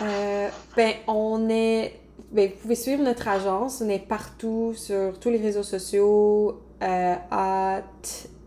Euh, 0.00 0.48
ben, 0.76 0.94
on 1.08 1.48
est. 1.50 1.94
Ben, 2.32 2.48
vous 2.50 2.56
pouvez 2.62 2.76
suivre 2.76 3.02
notre 3.02 3.26
agence. 3.28 3.82
On 3.84 3.88
est 3.88 3.98
partout 4.06 4.72
sur 4.76 5.18
tous 5.18 5.28
les 5.30 5.38
réseaux 5.38 5.62
sociaux 5.64 6.62
euh, 6.82 7.14
à 7.30 7.82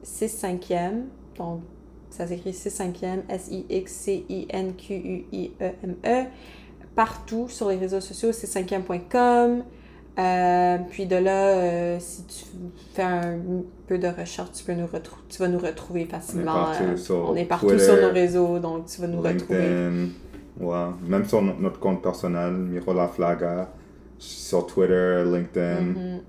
6 0.02 0.44
5e. 0.44 1.04
Donc, 1.38 1.62
ça 2.10 2.26
s'écrit 2.28 2.54
6 2.54 2.70
5e, 2.80 3.20
S-I-X-C-I-N-Q-U-I-E-M-E. 3.30 6.26
Partout 6.96 7.48
sur 7.48 7.70
les 7.70 7.76
réseaux 7.76 8.02
sociaux, 8.02 8.32
6 8.32 8.48
5e.com. 8.48 9.64
Euh, 10.20 10.78
puis 10.90 11.06
de 11.06 11.16
là, 11.16 11.50
euh, 11.50 11.98
si 12.00 12.24
tu 12.26 12.46
fais 12.94 13.04
un 13.04 13.38
peu 13.86 14.00
de 14.00 14.08
recherche, 14.08 14.52
tu, 14.52 14.64
peux 14.64 14.74
nous 14.74 14.88
tu 15.30 15.38
vas 15.38 15.48
nous 15.48 15.60
retrouver 15.60 16.06
facilement. 16.06 16.56
partout 16.56 16.84
Euh, 16.86 16.98
sur 16.98 17.30
on 17.30 17.36
est 17.36 17.46
partout 17.46 17.68
Twitter, 17.68 17.84
sur 17.84 18.02
nos 18.02 18.12
réseaux, 18.12 18.58
donc 18.58 18.88
tu 18.88 19.00
vas 19.00 19.06
nous 19.08 19.22
retrouver. 19.22 20.08
Ouais. 20.60 20.86
même 21.08 21.24
sur 21.26 21.44
no- 21.44 21.54
notre 21.60 21.80
compte 21.80 22.02
personnel, 22.02 22.54
Miro 22.54 22.96
La 22.96 23.08
Flaga, 23.08 23.70
sur 24.18 24.66
Twitter, 24.66 25.24
LinkedIn. 25.24 25.82
Mhm. 25.82 26.20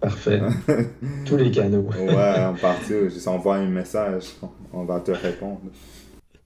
Parfait. 0.00 0.40
Tous 1.26 1.36
les 1.36 1.50
canaux. 1.50 1.88
Ouais, 1.98 2.46
on 2.48 2.54
partit, 2.54 3.10
juste 3.10 3.28
envoie 3.28 3.56
un 3.56 3.66
message, 3.68 4.24
on 4.72 4.84
va 4.84 5.00
te 5.00 5.10
répondre. 5.10 5.60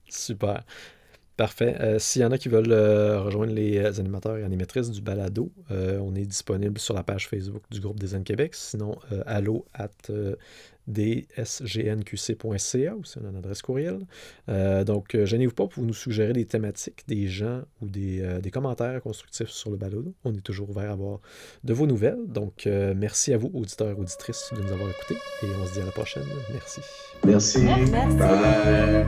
Super. 0.09 0.63
Parfait. 1.37 1.75
Euh, 1.81 1.99
S'il 1.99 2.21
y 2.21 2.25
en 2.25 2.31
a 2.31 2.37
qui 2.37 2.47
veulent 2.47 2.71
euh, 2.71 3.21
rejoindre 3.21 3.51
les 3.53 3.77
euh, 3.77 3.91
animateurs 3.99 4.37
et 4.37 4.43
animatrices 4.43 4.89
du 4.89 5.01
balado, 5.01 5.51
euh, 5.69 5.99
on 6.01 6.15
est 6.15 6.25
disponible 6.25 6.79
sur 6.79 6.93
la 6.93 7.03
page 7.03 7.27
Facebook 7.27 7.63
du 7.69 7.81
groupe 7.81 7.99
Design 7.99 8.23
Québec. 8.23 8.55
Sinon, 8.55 8.95
euh, 9.11 9.21
allo 9.25 9.65
at 9.73 9.89
euh, 10.09 10.35
dsgnqc.ca 10.87 12.95
ou 12.95 13.03
c'est 13.03 13.19
une 13.19 13.35
adresse 13.35 13.61
courriel. 13.61 13.99
Euh, 14.49 14.83
donc, 14.83 15.15
euh, 15.15 15.25
gênez-vous 15.25 15.53
pas 15.53 15.67
pour 15.67 15.83
nous 15.83 15.93
suggérer 15.93 16.33
des 16.33 16.45
thématiques, 16.45 17.03
des 17.07 17.27
gens 17.27 17.61
ou 17.81 17.89
des, 17.89 18.21
euh, 18.21 18.39
des 18.39 18.51
commentaires 18.51 19.01
constructifs 19.01 19.49
sur 19.49 19.71
le 19.71 19.77
balado. 19.77 20.13
On 20.23 20.33
est 20.33 20.41
toujours 20.41 20.69
ouvert 20.69 20.89
à 20.89 20.93
avoir 20.93 21.19
de 21.63 21.73
vos 21.73 21.87
nouvelles. 21.87 22.25
Donc, 22.27 22.67
euh, 22.67 22.93
merci 22.95 23.33
à 23.33 23.37
vous, 23.37 23.51
auditeurs 23.53 23.89
et 23.89 23.93
auditrices, 23.93 24.51
de 24.55 24.61
nous 24.61 24.71
avoir 24.71 24.89
écoutés 24.89 25.17
et 25.43 25.47
on 25.61 25.65
se 25.65 25.73
dit 25.73 25.81
à 25.81 25.85
la 25.85 25.91
prochaine. 25.91 26.23
Merci. 26.53 26.81
Merci. 27.25 27.59
Merci. 27.91 28.17
Bye. 28.17 29.05